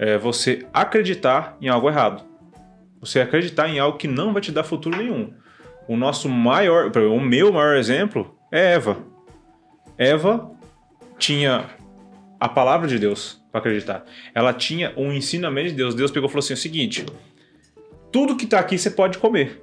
É 0.00 0.18
você 0.18 0.66
acreditar 0.72 1.56
em 1.60 1.68
algo 1.68 1.88
errado. 1.88 2.24
Você 3.00 3.20
acreditar 3.20 3.68
em 3.68 3.78
algo 3.78 3.98
que 3.98 4.08
não 4.08 4.32
vai 4.32 4.42
te 4.42 4.50
dar 4.50 4.64
futuro 4.64 4.96
nenhum. 4.96 5.32
O 5.86 5.96
nosso 5.96 6.28
maior, 6.28 6.90
o 6.96 7.20
meu 7.20 7.52
maior 7.52 7.76
exemplo 7.76 8.34
é 8.50 8.74
Eva. 8.74 8.98
Eva 9.98 10.50
tinha 11.18 11.70
a 12.40 12.48
palavra 12.48 12.88
de 12.88 12.98
Deus 12.98 13.42
para 13.50 13.60
acreditar. 13.60 14.04
Ela 14.34 14.52
tinha 14.52 14.92
um 14.96 15.12
ensinamento 15.12 15.68
de 15.68 15.74
Deus. 15.74 15.94
Deus 15.94 16.10
pegou 16.10 16.28
e 16.28 16.32
falou 16.32 16.42
assim: 16.42 16.54
é 16.54 16.56
o 16.56 16.58
seguinte: 16.58 17.06
tudo 18.10 18.36
que 18.36 18.46
tá 18.46 18.58
aqui 18.58 18.78
você 18.78 18.90
pode 18.90 19.18
comer, 19.18 19.62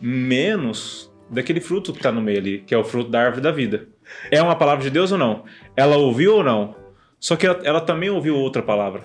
menos 0.00 1.12
daquele 1.28 1.60
fruto 1.60 1.92
que 1.92 2.00
tá 2.00 2.12
no 2.12 2.20
meio 2.20 2.38
ali, 2.38 2.58
que 2.60 2.74
é 2.74 2.78
o 2.78 2.84
fruto 2.84 3.10
da 3.10 3.20
árvore 3.20 3.42
da 3.42 3.50
vida. 3.50 3.88
É 4.30 4.42
uma 4.42 4.56
palavra 4.56 4.84
de 4.84 4.90
Deus 4.90 5.12
ou 5.12 5.18
não? 5.18 5.44
Ela 5.76 5.96
ouviu 5.96 6.36
ou 6.36 6.44
não? 6.44 6.76
Só 7.18 7.36
que 7.36 7.46
ela, 7.46 7.60
ela 7.64 7.80
também 7.80 8.10
ouviu 8.10 8.36
outra 8.36 8.62
palavra. 8.62 9.02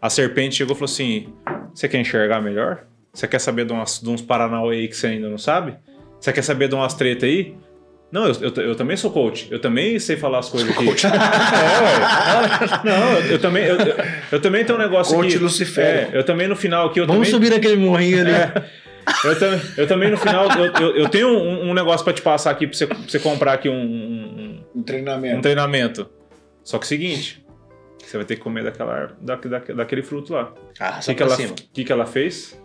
A 0.00 0.08
serpente 0.08 0.56
chegou 0.56 0.74
e 0.74 0.78
falou 0.78 0.90
assim: 0.90 1.32
Você 1.74 1.88
quer 1.88 2.00
enxergar 2.00 2.40
melhor? 2.40 2.86
Você 3.12 3.26
quer 3.26 3.38
saber 3.40 3.64
de, 3.64 3.72
umas, 3.72 4.00
de 4.00 4.08
uns 4.08 4.22
Paranauê 4.22 4.76
aí 4.78 4.88
que 4.88 4.96
você 4.96 5.08
ainda 5.08 5.28
não 5.28 5.38
sabe? 5.38 5.76
Você 6.20 6.32
quer 6.32 6.42
saber 6.42 6.68
de 6.68 6.74
umas 6.74 6.94
treta 6.94 7.26
aí? 7.26 7.54
Não, 8.12 8.26
eu, 8.26 8.34
eu, 8.40 8.62
eu 8.62 8.74
também 8.74 8.96
sou 8.96 9.10
coach. 9.10 9.46
Eu 9.50 9.60
também 9.60 9.98
sei 10.00 10.16
falar 10.16 10.40
as 10.40 10.48
coisas 10.48 10.68
aqui. 10.70 10.84
é, 11.06 11.82
ué. 11.82 12.80
Não, 12.84 13.12
eu, 13.18 13.26
eu 13.32 13.38
também, 13.38 13.64
eu, 13.64 13.76
eu, 14.32 14.40
também 14.40 14.64
tenho 14.64 14.78
um 14.78 14.82
negócio 14.82 15.14
Coach 15.14 15.28
aqui. 15.34 15.38
Lucifero. 15.38 16.12
É, 16.14 16.18
eu 16.18 16.24
também 16.24 16.48
no 16.48 16.56
final 16.56 16.88
aqui. 16.88 16.98
Eu 17.00 17.06
Vamos 17.06 17.28
também, 17.28 17.48
subir 17.48 17.50
naquele 17.54 17.76
morrinho 17.76 18.20
ali. 18.20 18.32
é, 18.32 18.52
eu, 19.24 19.38
tam- 19.38 19.60
eu 19.76 19.86
também 19.86 20.10
no 20.10 20.16
final. 20.16 20.48
Eu, 20.58 20.72
eu, 20.88 20.96
eu 20.96 21.08
tenho 21.08 21.28
um, 21.28 21.70
um 21.70 21.74
negócio 21.74 22.02
pra 22.04 22.12
te 22.12 22.20
passar 22.22 22.50
aqui 22.50 22.66
pra 22.66 22.76
você, 22.76 22.86
pra 22.86 22.96
você 22.98 23.18
comprar 23.20 23.52
aqui 23.54 23.68
um, 23.68 23.74
um, 23.80 24.64
Um 24.74 24.80
um 24.80 24.82
treinamento. 24.82 25.40
treinamento. 25.42 26.08
Só 26.64 26.78
que 26.78 26.84
é 26.84 26.86
o 26.86 26.88
seguinte: 26.88 27.44
você 28.04 28.16
vai 28.16 28.26
ter 28.26 28.34
que 28.36 28.42
comer 28.42 28.64
daquela, 28.64 29.12
da, 29.20 29.36
da, 29.36 29.58
daquele 29.58 30.02
fruto 30.02 30.32
lá. 30.32 30.52
Ah, 30.80 30.96
O 30.98 31.02
só 31.02 31.12
que, 31.12 31.16
que, 31.16 31.22
ela, 31.22 31.36
cima. 31.36 31.54
que, 31.72 31.84
que 31.84 31.92
ela 31.92 32.06
fez? 32.06 32.60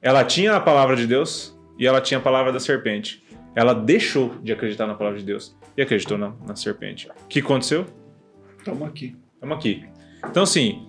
Ela 0.00 0.24
tinha 0.24 0.54
a 0.54 0.60
palavra 0.60 0.96
de 0.96 1.06
Deus 1.06 1.58
e 1.78 1.86
ela 1.86 2.00
tinha 2.00 2.18
a 2.18 2.22
palavra 2.22 2.52
da 2.52 2.60
serpente. 2.60 3.22
Ela 3.54 3.74
deixou 3.74 4.36
de 4.42 4.52
acreditar 4.52 4.86
na 4.86 4.94
palavra 4.94 5.18
de 5.18 5.24
Deus 5.24 5.56
e 5.76 5.82
acreditou 5.82 6.16
na, 6.16 6.32
na 6.46 6.54
serpente. 6.54 7.08
O 7.08 7.28
que 7.28 7.40
aconteceu? 7.40 7.86
Tamo 8.64 8.84
aqui. 8.84 9.16
Estamos 9.34 9.56
aqui. 9.56 9.84
Então, 10.28 10.42
assim, 10.42 10.86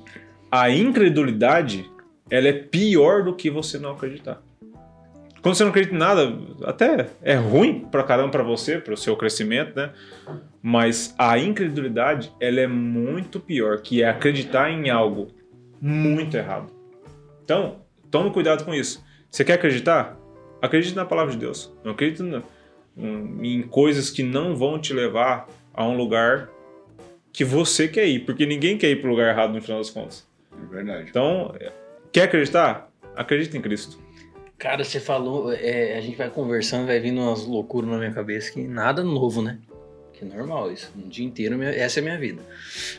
a 0.51 0.69
incredulidade 0.69 1.89
ela 2.29 2.47
é 2.47 2.53
pior 2.53 3.23
do 3.23 3.35
que 3.35 3.49
você 3.49 3.79
não 3.79 3.91
acreditar. 3.91 4.41
Quando 5.41 5.55
você 5.55 5.63
não 5.63 5.69
acredita 5.69 5.95
em 5.95 5.97
nada, 5.97 6.37
até 6.65 7.09
é 7.21 7.35
ruim 7.35 7.87
pra 7.89 8.03
caramba 8.03 8.29
pra 8.29 8.43
você, 8.43 8.77
pro 8.77 8.97
seu 8.97 9.15
crescimento, 9.15 9.75
né? 9.75 9.91
Mas 10.61 11.15
a 11.17 11.39
incredulidade, 11.39 12.31
ela 12.41 12.59
é 12.59 12.67
muito 12.67 13.39
pior, 13.39 13.79
que 13.79 14.03
é 14.03 14.09
acreditar 14.09 14.69
em 14.69 14.89
algo 14.89 15.27
muito 15.81 16.35
errado. 16.35 16.71
Então, 17.43 17.77
tome 18.11 18.31
cuidado 18.31 18.63
com 18.65 18.73
isso. 18.73 19.03
Você 19.29 19.43
quer 19.43 19.53
acreditar? 19.53 20.17
Acredite 20.61 20.95
na 20.95 21.05
palavra 21.05 21.31
de 21.31 21.37
Deus. 21.37 21.71
Não 21.83 21.91
acredite 21.91 22.21
em 22.97 23.61
coisas 23.63 24.09
que 24.09 24.23
não 24.23 24.55
vão 24.55 24.79
te 24.79 24.93
levar 24.93 25.47
a 25.73 25.85
um 25.85 25.95
lugar 25.95 26.49
que 27.31 27.45
você 27.45 27.87
quer 27.87 28.07
ir, 28.07 28.25
porque 28.25 28.45
ninguém 28.45 28.77
quer 28.77 28.89
ir 28.89 28.99
pro 29.01 29.09
lugar 29.09 29.29
errado 29.29 29.53
no 29.53 29.61
final 29.61 29.77
das 29.77 29.89
contas. 29.89 30.27
É 30.51 30.65
verdade. 30.65 31.09
Então, 31.09 31.55
quer 32.11 32.23
acreditar? 32.23 32.91
Acredita 33.15 33.55
em 33.57 33.61
Cristo. 33.61 33.97
Cara, 34.57 34.83
você 34.83 34.99
falou, 34.99 35.53
é, 35.53 35.95
a 35.97 36.01
gente 36.01 36.17
vai 36.17 36.29
conversando, 36.29 36.87
vai 36.87 36.99
vindo 36.99 37.21
umas 37.21 37.45
loucuras 37.45 37.89
na 37.89 37.97
minha 37.97 38.11
cabeça 38.11 38.51
que 38.51 38.61
nada 38.67 39.03
novo, 39.03 39.41
né? 39.41 39.57
Que 40.11 40.25
é 40.25 40.27
normal 40.27 40.69
isso. 40.71 40.91
Um 40.97 41.07
dia 41.07 41.25
inteiro, 41.25 41.57
minha- 41.57 41.69
essa 41.69 41.99
é 41.99 42.01
a 42.01 42.03
minha 42.03 42.17
vida. 42.17 42.41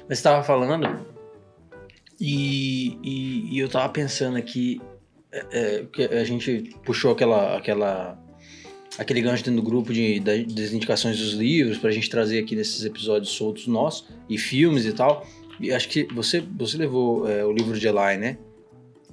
Mas 0.08 0.18
você 0.18 0.24
tava 0.24 0.42
falando 0.42 1.04
e, 2.18 2.98
e, 3.02 3.56
e 3.56 3.58
eu 3.58 3.68
tava 3.68 3.92
pensando 3.92 4.38
aqui 4.38 4.80
é, 5.32 5.84
é, 5.98 6.18
a 6.20 6.24
gente 6.24 6.74
puxou 6.84 7.12
aquela, 7.12 7.56
aquela, 7.56 8.18
aquele 8.98 9.20
gancho 9.20 9.44
dentro 9.44 9.60
do 9.60 9.66
grupo 9.68 9.92
de, 9.92 10.20
da- 10.20 10.32
das 10.36 10.72
indicações 10.72 11.18
dos 11.18 11.32
livros 11.34 11.78
pra 11.78 11.90
gente 11.90 12.08
trazer 12.10 12.38
aqui 12.40 12.56
nesses 12.56 12.84
episódios 12.84 13.30
soltos 13.32 13.66
nossos 13.66 14.08
e 14.28 14.36
filmes 14.38 14.84
e 14.86 14.92
tal. 14.92 15.26
E 15.60 15.72
acho 15.72 15.88
que 15.88 16.04
você, 16.12 16.40
você 16.40 16.76
levou 16.78 17.28
é, 17.30 17.44
o 17.44 17.52
livro 17.52 17.78
de 17.78 17.86
Eli, 17.86 18.16
né? 18.18 18.38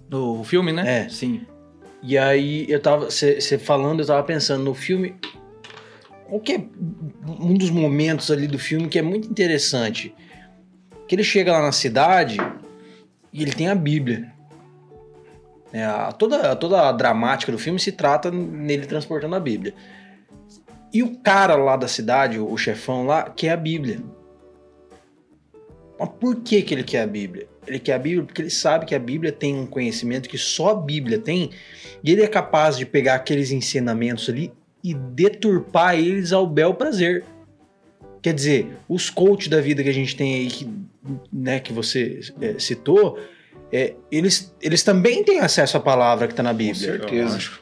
No 0.09 0.43
filme, 0.43 0.71
né? 0.71 1.03
É. 1.05 1.09
Sim. 1.09 1.41
E 2.01 2.17
aí 2.17 2.65
eu 2.69 2.79
tava. 2.79 3.09
Você 3.11 3.57
falando, 3.57 3.99
eu 3.99 4.05
tava 4.05 4.23
pensando 4.23 4.63
no 4.63 4.73
filme. 4.73 5.15
Qual 6.27 6.39
que 6.39 6.53
é 6.53 6.65
um 7.39 7.53
dos 7.53 7.69
momentos 7.69 8.29
ali 8.31 8.47
do 8.47 8.59
filme 8.59 8.87
que 8.87 8.99
é 8.99 9.01
muito 9.01 9.29
interessante? 9.29 10.13
Que 11.07 11.15
ele 11.15 11.23
chega 11.23 11.51
lá 11.53 11.61
na 11.61 11.71
cidade 11.71 12.37
e 13.33 13.41
ele 13.41 13.51
tem 13.51 13.67
a 13.67 13.75
Bíblia. 13.75 14.31
É, 15.73 15.83
a- 15.83 16.11
toda, 16.11 16.55
toda 16.55 16.87
a 16.87 16.91
dramática 16.91 17.51
do 17.51 17.59
filme 17.59 17.79
se 17.79 17.91
trata 17.91 18.31
nele 18.31 18.85
transportando 18.85 19.35
a 19.35 19.39
Bíblia. 19.39 19.73
E 20.93 21.03
o 21.03 21.17
cara 21.17 21.55
lá 21.55 21.75
da 21.75 21.87
cidade, 21.87 22.39
o 22.39 22.57
chefão 22.57 23.05
lá, 23.05 23.29
quer 23.29 23.49
a 23.49 23.57
Bíblia. 23.57 23.99
Mas 25.99 26.09
por 26.19 26.37
que, 26.37 26.61
que 26.61 26.73
ele 26.73 26.83
quer 26.83 27.01
a 27.01 27.07
Bíblia? 27.07 27.47
Ele 27.65 27.79
quer 27.79 27.93
a 27.93 27.99
Bíblia 27.99 28.23
porque 28.23 28.41
ele 28.41 28.49
sabe 28.49 28.85
que 28.85 28.95
a 28.95 28.99
Bíblia 28.99 29.31
tem 29.31 29.55
um 29.55 29.65
conhecimento 29.65 30.29
que 30.29 30.37
só 30.37 30.69
a 30.69 30.75
Bíblia 30.75 31.19
tem, 31.19 31.49
e 32.03 32.11
ele 32.11 32.21
é 32.21 32.27
capaz 32.27 32.77
de 32.77 32.85
pegar 32.85 33.15
aqueles 33.15 33.51
ensinamentos 33.51 34.29
ali 34.29 34.53
e 34.83 34.93
deturpar 34.93 35.95
eles 35.95 36.31
ao 36.31 36.47
bel 36.47 36.73
prazer. 36.73 37.25
Quer 38.21 38.33
dizer, 38.33 38.77
os 38.87 39.09
coaches 39.09 39.49
da 39.49 39.59
vida 39.59 39.83
que 39.83 39.89
a 39.89 39.93
gente 39.93 40.15
tem 40.15 40.35
aí, 40.35 40.47
que, 40.47 40.69
né, 41.31 41.59
que 41.59 41.73
você 41.73 42.19
é, 42.39 42.57
citou, 42.57 43.19
é, 43.71 43.93
eles, 44.11 44.53
eles 44.61 44.83
também 44.83 45.23
têm 45.23 45.39
acesso 45.39 45.77
à 45.77 45.79
palavra 45.79 46.27
que 46.27 46.33
está 46.33 46.43
na 46.43 46.51
Com 46.51 46.57
Bíblia. 46.57 46.75
certeza. 46.97 47.33
Lógico. 47.33 47.59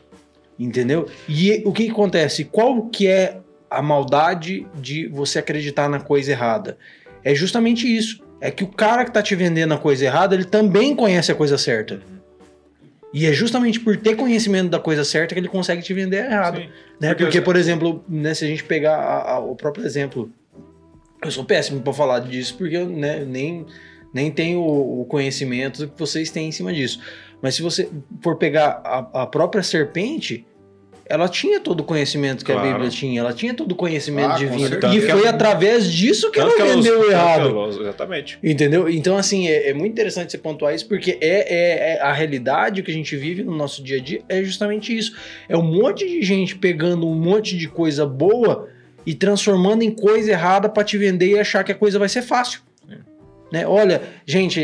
Entendeu? 0.58 1.08
E 1.28 1.62
o 1.66 1.74
que, 1.74 1.86
que 1.86 1.92
acontece? 1.92 2.46
Qual 2.46 2.84
que 2.88 3.08
é 3.08 3.38
a 3.70 3.82
maldade 3.82 4.66
de 4.76 5.08
você 5.08 5.40
acreditar 5.40 5.90
na 5.90 6.00
coisa 6.00 6.32
errada? 6.32 6.78
É 7.24 7.34
justamente 7.36 7.94
isso. 7.94 8.24
É 8.40 8.52
que 8.52 8.64
o 8.64 8.68
cara 8.68 9.04
que 9.04 9.12
tá 9.12 9.22
te 9.22 9.36
vendendo 9.36 9.74
a 9.74 9.78
coisa 9.78 10.06
errada, 10.06 10.36
ele 10.36 10.46
também 10.46 10.96
conhece 10.96 11.32
a 11.32 11.36
coisa 11.36 11.58
certa. 11.58 12.00
E 13.14 13.26
é 13.26 13.34
justamente 13.34 13.80
por 13.80 13.96
ter 13.98 14.16
conhecimento 14.16 14.70
da 14.70 14.80
coisa 14.80 15.04
certa 15.04 15.34
que 15.34 15.40
ele 15.40 15.48
consegue 15.48 15.82
te 15.82 15.94
vender 15.94 16.26
errado. 16.26 16.58
Sim. 16.58 16.70
Né? 17.00 17.10
Porque- 17.10 17.24
Porque, 17.24 17.42
por 17.42 17.56
exemplo, 17.56 18.04
né, 18.08 18.34
se 18.34 18.44
a 18.46 18.48
gente 18.48 18.64
pegar 18.64 18.96
a- 18.98 19.32
a- 19.36 19.40
o 19.40 19.56
próprio 19.56 19.86
exemplo, 19.86 20.30
eu 21.24 21.32
sou 21.32 21.44
péssimo 21.46 21.82
para 21.82 21.94
falar 21.94 22.20
disso, 22.20 22.56
porque 22.58 22.76
eu 22.76 22.88
né, 22.88 23.24
nem, 23.26 23.66
nem 24.16 24.32
tenho 24.32 24.62
o 24.62 25.06
conhecimento 25.06 25.88
que 25.90 26.00
vocês 26.00 26.32
têm 26.32 26.48
em 26.48 26.52
cima 26.52 26.74
disso. 26.74 27.00
Mas 27.42 27.54
se 27.56 27.62
você 27.62 27.90
for 28.24 28.38
pegar 28.38 28.82
a, 28.84 29.24
a 29.24 29.28
própria 29.28 29.62
serpente, 29.62 30.48
ela 31.06 31.28
tinha 31.28 31.60
todo 31.60 31.82
o 31.82 31.84
conhecimento 31.84 32.44
que 32.46 32.52
a 32.52 32.56
Claro. 32.56 32.72
Bíblia 32.72 32.90
tinha, 32.90 33.20
ela 33.20 33.34
tinha 33.34 33.54
todo 33.54 33.74
o 33.74 33.76
conhecimento 33.76 34.32
Ah, 34.32 34.38
divino. 34.38 34.68
E 34.96 35.02
foi 35.02 35.20
ela- 35.20 35.30
através 35.32 35.92
disso 35.92 36.32
que 36.32 36.40
Tanto 36.40 36.54
ela 36.56 36.62
ela 36.62 36.76
vendeu 36.76 37.02
que 37.04 37.12
errado. 37.12 37.50
ela 37.50 37.68
Exatamente. 37.68 38.40
Entendeu? 38.42 38.90
Então, 38.90 39.18
assim, 39.18 39.48
é, 39.50 39.70
é 39.70 39.74
muito 39.74 39.92
interessante 39.92 40.32
você 40.32 40.38
pontuar 40.38 40.74
isso, 40.74 40.88
porque 40.88 41.18
é, 41.22 41.28
é- 41.54 41.96
é 41.98 42.02
a 42.02 42.12
realidade 42.14 42.82
que 42.82 42.90
a 42.90 42.94
gente 42.94 43.16
vive 43.18 43.44
no 43.44 43.54
nosso 43.56 43.84
dia 43.84 43.98
a 43.98 44.02
dia 44.02 44.22
é 44.30 44.42
justamente 44.44 44.98
isso. 44.98 45.14
É 45.50 45.56
um 45.58 45.62
monte 45.62 46.08
de 46.08 46.22
gente 46.24 46.56
pegando 46.56 47.06
um 47.06 47.14
monte 47.14 47.56
de 47.58 47.68
coisa 47.68 48.06
boa 48.06 48.68
e 49.06 49.14
transformando 49.14 49.84
em 49.84 49.92
coisa 49.92 50.32
errada 50.32 50.68
pra 50.70 50.84
te 50.84 50.98
vender 50.98 51.28
e 51.32 51.38
achar 51.38 51.64
que 51.64 51.72
a 51.72 51.76
coisa 51.76 52.00
vai 52.00 52.10
ser 52.10 52.24
fácil. 52.24 52.62
Né? 53.56 53.66
Olha, 53.66 54.02
gente, 54.26 54.60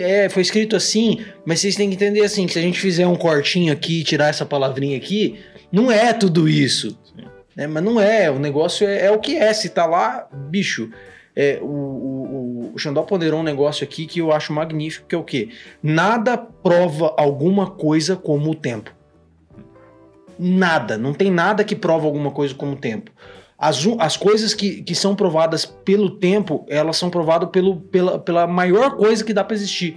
é, 0.00 0.28
foi 0.28 0.42
escrito 0.42 0.74
assim, 0.74 1.24
mas 1.46 1.60
vocês 1.60 1.76
têm 1.76 1.88
que 1.88 1.94
entender 1.94 2.22
assim, 2.22 2.48
que 2.48 2.52
se 2.52 2.58
a 2.58 2.62
gente 2.62 2.80
fizer 2.80 3.06
um 3.06 3.14
cortinho 3.14 3.72
aqui, 3.72 4.02
tirar 4.02 4.26
essa 4.26 4.44
palavrinha 4.44 4.96
aqui, 4.96 5.38
não 5.70 5.88
é 5.88 6.12
tudo 6.12 6.48
isso. 6.48 6.98
Né? 7.54 7.68
Mas 7.68 7.84
não 7.84 8.00
é, 8.00 8.28
o 8.28 8.40
negócio 8.40 8.88
é, 8.88 9.06
é 9.06 9.10
o 9.12 9.20
que 9.20 9.36
é. 9.36 9.54
Se 9.54 9.68
tá 9.68 9.86
lá, 9.86 10.28
bicho, 10.32 10.90
é, 11.36 11.60
o, 11.62 11.66
o, 11.66 12.70
o- 12.70 12.72
o 12.74 12.78
Xandó 12.78 13.02
ponderou 13.02 13.38
um 13.38 13.44
negócio 13.44 13.84
aqui 13.84 14.04
que 14.04 14.18
eu 14.18 14.32
acho 14.32 14.52
magnífico, 14.52 15.06
que 15.06 15.14
é 15.14 15.18
o 15.18 15.22
quê? 15.22 15.50
Nada 15.80 16.36
prova 16.36 17.14
alguma 17.16 17.70
coisa 17.70 18.16
como 18.16 18.50
o 18.50 18.54
tempo. 18.56 18.92
Nada. 20.36 20.98
Não 20.98 21.14
tem 21.14 21.30
nada 21.30 21.62
que 21.62 21.76
prova 21.76 22.04
alguma 22.06 22.32
coisa 22.32 22.52
como 22.52 22.72
o 22.72 22.76
tempo. 22.76 23.12
As, 23.66 23.82
as 23.98 24.16
coisas 24.16 24.52
que, 24.52 24.82
que 24.82 24.94
são 24.94 25.16
provadas 25.16 25.64
pelo 25.64 26.10
tempo, 26.18 26.66
elas 26.68 26.98
são 26.98 27.08
provadas 27.08 27.48
pelo, 27.48 27.80
pela, 27.80 28.18
pela 28.18 28.46
maior 28.46 28.96
coisa 28.96 29.24
que 29.24 29.32
dá 29.32 29.42
pra 29.42 29.56
existir. 29.56 29.96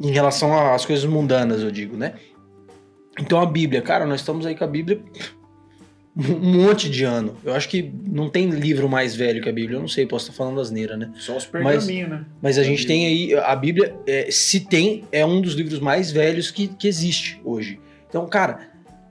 Em 0.00 0.10
relação 0.10 0.74
às 0.74 0.84
coisas 0.84 1.04
mundanas, 1.04 1.62
eu 1.62 1.70
digo, 1.70 1.96
né? 1.96 2.14
Então 3.20 3.40
a 3.40 3.46
Bíblia, 3.46 3.82
cara, 3.82 4.04
nós 4.04 4.20
estamos 4.20 4.46
aí 4.46 4.56
com 4.56 4.64
a 4.64 4.66
Bíblia 4.66 5.00
um 6.18 6.64
monte 6.64 6.90
de 6.90 7.04
ano. 7.04 7.36
Eu 7.44 7.54
acho 7.54 7.68
que 7.68 7.92
não 8.04 8.28
tem 8.28 8.50
livro 8.50 8.88
mais 8.88 9.14
velho 9.14 9.40
que 9.40 9.48
a 9.48 9.52
Bíblia. 9.52 9.76
Eu 9.76 9.80
não 9.80 9.88
sei, 9.88 10.04
posso 10.04 10.24
estar 10.24 10.36
falando 10.36 10.60
asneira, 10.60 10.96
né? 10.96 11.12
Só 11.14 11.36
os 11.36 11.46
pergaminhos, 11.46 12.10
né? 12.10 12.24
Mas 12.42 12.58
a 12.58 12.64
gente 12.64 12.84
tem 12.84 13.06
aí, 13.06 13.34
a 13.34 13.54
Bíblia, 13.54 13.94
é, 14.04 14.28
se 14.28 14.60
tem, 14.60 15.04
é 15.12 15.24
um 15.24 15.40
dos 15.40 15.54
livros 15.54 15.78
mais 15.78 16.10
velhos 16.10 16.50
que, 16.50 16.66
que 16.66 16.88
existe 16.88 17.40
hoje. 17.44 17.78
Então, 18.08 18.26
cara, 18.26 18.58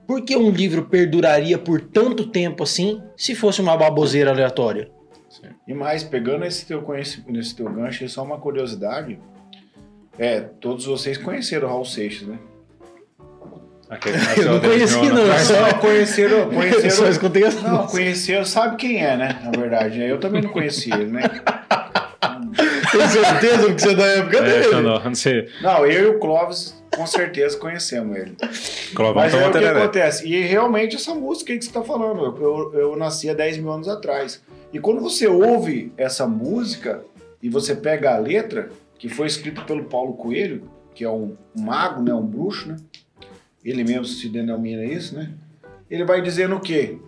por 0.08 0.22
que 0.22 0.34
um 0.36 0.50
livro 0.50 0.86
perduraria 0.86 1.58
por 1.58 1.80
tanto 1.82 2.26
tempo 2.26 2.62
assim 2.64 3.00
se 3.16 3.34
fosse 3.34 3.60
uma 3.60 3.76
baboseira 3.76 4.30
aleatória? 4.30 4.90
E 5.68 5.74
mais, 5.74 6.02
pegando 6.02 6.44
esse 6.46 6.64
teu 6.66 6.80
conhecimento, 6.82 7.38
esse 7.38 7.54
teu 7.54 7.68
gancho, 7.70 8.02
é 8.02 8.08
só 8.08 8.22
uma 8.24 8.38
curiosidade. 8.38 9.18
É, 10.18 10.40
todos 10.40 10.86
vocês 10.86 11.18
conheceram 11.18 11.68
o 11.68 11.70
Raul 11.70 11.84
Seixas, 11.84 12.26
né? 12.26 12.38
Aquele 13.90 14.16
Eu 14.36 14.52
não 14.52 14.60
conheci, 14.60 15.08
não. 15.10 15.38
Só- 15.38 15.74
conheceram, 15.78 16.38
Eu 16.52 16.52
só 16.52 16.56
conheceram. 16.58 17.10
escutei 17.10 17.44
as 17.44 17.62
Não, 17.62 17.86
conheceram, 17.86 18.44
sabe 18.44 18.76
quem 18.76 19.04
é, 19.04 19.16
né? 19.16 19.38
Na 19.44 19.50
verdade, 19.50 19.98
né? 19.98 20.10
Eu 20.10 20.18
também 20.18 20.42
não 20.42 20.50
conhecia 20.50 20.94
ele, 20.94 21.10
né? 21.12 21.22
Tem 22.90 23.06
certeza 23.08 23.74
que 23.74 23.80
você 23.82 23.90
é 23.90 23.94
da 23.94 24.06
época 24.06 24.38
É, 24.38 24.42
dele? 24.42 24.64
Xandó, 24.64 25.00
não 25.04 25.14
sei. 25.14 25.48
Não, 25.62 25.86
eu 25.86 26.12
e 26.12 26.16
o 26.16 26.18
Clóvis 26.18 26.82
com 26.98 27.06
certeza 27.06 27.56
conhecemos 27.56 28.16
ele. 28.16 28.36
Clovão 28.92 29.22
Mas 29.22 29.32
aí 29.32 29.38
tomou 29.38 29.50
o 29.50 29.52
que 29.52 29.58
tereré. 29.60 29.82
acontece? 29.82 30.28
E 30.28 30.40
realmente 30.42 30.96
essa 30.96 31.14
música 31.14 31.52
aí 31.52 31.58
que 31.58 31.64
você 31.64 31.70
está 31.70 31.82
falando, 31.84 32.24
eu, 32.24 32.42
eu, 32.42 32.80
eu 32.80 32.96
nasci 32.96 33.30
há 33.30 33.34
10 33.34 33.58
mil 33.58 33.70
anos 33.70 33.86
atrás. 33.86 34.42
E 34.72 34.80
quando 34.80 35.00
você 35.00 35.28
ouve 35.28 35.92
essa 35.96 36.26
música 36.26 37.04
e 37.40 37.48
você 37.48 37.76
pega 37.76 38.16
a 38.16 38.18
letra, 38.18 38.70
que 38.98 39.08
foi 39.08 39.28
escrita 39.28 39.62
pelo 39.62 39.84
Paulo 39.84 40.14
Coelho, 40.14 40.68
que 40.92 41.04
é 41.04 41.08
um, 41.08 41.36
um 41.56 41.62
mago, 41.62 42.02
né, 42.02 42.12
um 42.12 42.26
bruxo, 42.26 42.68
né? 42.68 42.76
Ele 43.64 43.84
mesmo 43.84 44.04
se 44.04 44.28
denomina 44.28 44.84
isso, 44.84 45.14
né? 45.14 45.30
Ele 45.88 46.04
vai 46.04 46.20
dizendo 46.20 46.56
o 46.56 46.60
quê? 46.60 46.98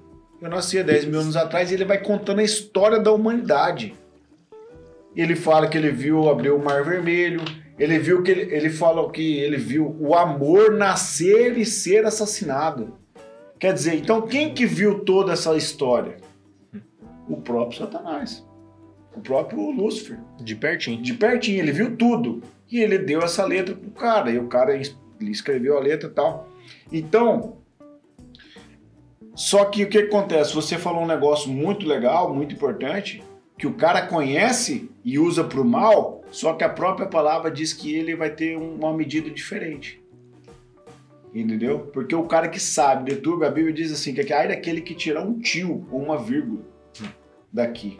Eu 0.41 0.49
nasci 0.49 0.79
há 0.79 0.85
10 0.85 1.07
mil 1.07 1.19
anos 1.19 1.35
atrás 1.35 1.71
e 1.71 1.75
ele 1.75 1.85
vai 1.85 1.99
contando 1.99 2.39
a 2.39 2.45
história 2.45 3.01
da 3.01 3.11
humanidade. 3.11 3.93
Ele 5.17 5.35
fala 5.35 5.67
que 5.67 5.77
ele 5.77 5.91
viu 5.91 6.31
abrir 6.31 6.51
o 6.51 6.59
Mar 6.61 6.85
Vermelho, 6.85 7.41
ele 7.81 7.99
viu 7.99 8.23
que 8.23 8.31
ele, 8.31 8.55
ele 8.55 8.69
fala 8.69 9.11
que 9.11 9.39
ele 9.39 9.57
viu 9.57 9.97
o 9.99 10.15
amor 10.15 10.73
nascer 10.73 11.57
e 11.57 11.65
ser 11.65 12.05
assassinado. 12.05 12.95
Quer 13.59 13.73
dizer, 13.73 13.95
então 13.95 14.21
quem 14.21 14.53
que 14.53 14.67
viu 14.67 15.01
toda 15.01 15.33
essa 15.33 15.57
história? 15.57 16.19
O 17.27 17.39
próprio 17.39 17.79
Satanás. 17.79 18.47
O 19.17 19.21
próprio 19.21 19.71
Lúcifer. 19.71 20.19
De 20.39 20.55
pertinho. 20.55 21.01
De 21.01 21.15
pertinho, 21.15 21.59
ele 21.59 21.73
viu 21.73 21.97
tudo. 21.97 22.43
E 22.71 22.81
ele 22.81 22.99
deu 22.99 23.23
essa 23.23 23.47
letra 23.47 23.75
pro 23.75 23.91
cara. 23.93 24.31
E 24.31 24.39
o 24.39 24.47
cara 24.47 24.79
escreveu 25.19 25.79
a 25.79 25.81
letra 25.81 26.09
e 26.09 26.13
tal. 26.13 26.49
Então, 26.93 27.57
só 29.35 29.65
que 29.65 29.85
o 29.85 29.89
que 29.89 29.99
acontece? 29.99 30.55
Você 30.55 30.77
falou 30.77 31.03
um 31.03 31.07
negócio 31.07 31.51
muito 31.51 31.87
legal, 31.87 32.35
muito 32.35 32.55
importante, 32.55 33.23
que 33.57 33.67
o 33.67 33.73
cara 33.73 34.07
conhece 34.07 34.91
e 35.03 35.19
usa 35.19 35.43
pro 35.45 35.65
mal, 35.65 36.20
só 36.31 36.55
que 36.55 36.65
a 36.65 36.69
própria 36.69 37.07
palavra 37.07 37.51
diz 37.51 37.73
que 37.73 37.95
ele 37.95 38.15
vai 38.15 38.31
ter 38.31 38.57
um- 38.57 38.77
uma 38.77 38.95
medida 38.95 39.31
diferente. 39.31 40.01
Entendeu? 41.35 41.81
Porque 41.93 42.15
o 42.15 42.25
cara 42.25 42.49
que 42.49 42.59
sabe, 42.59 43.13
deturba, 43.13 43.47
a 43.47 43.51
Bíblia 43.51 43.73
diz 43.73 43.93
assim, 43.93 44.13
que 44.13 44.33
ai 44.33 44.49
daquele 44.49 44.81
que 44.81 44.95
tirar 44.95 45.23
um 45.23 45.39
tio 45.39 45.87
ou 45.91 46.03
uma 46.03 46.19
vírgula 46.19 46.63
daqui. 47.53 47.99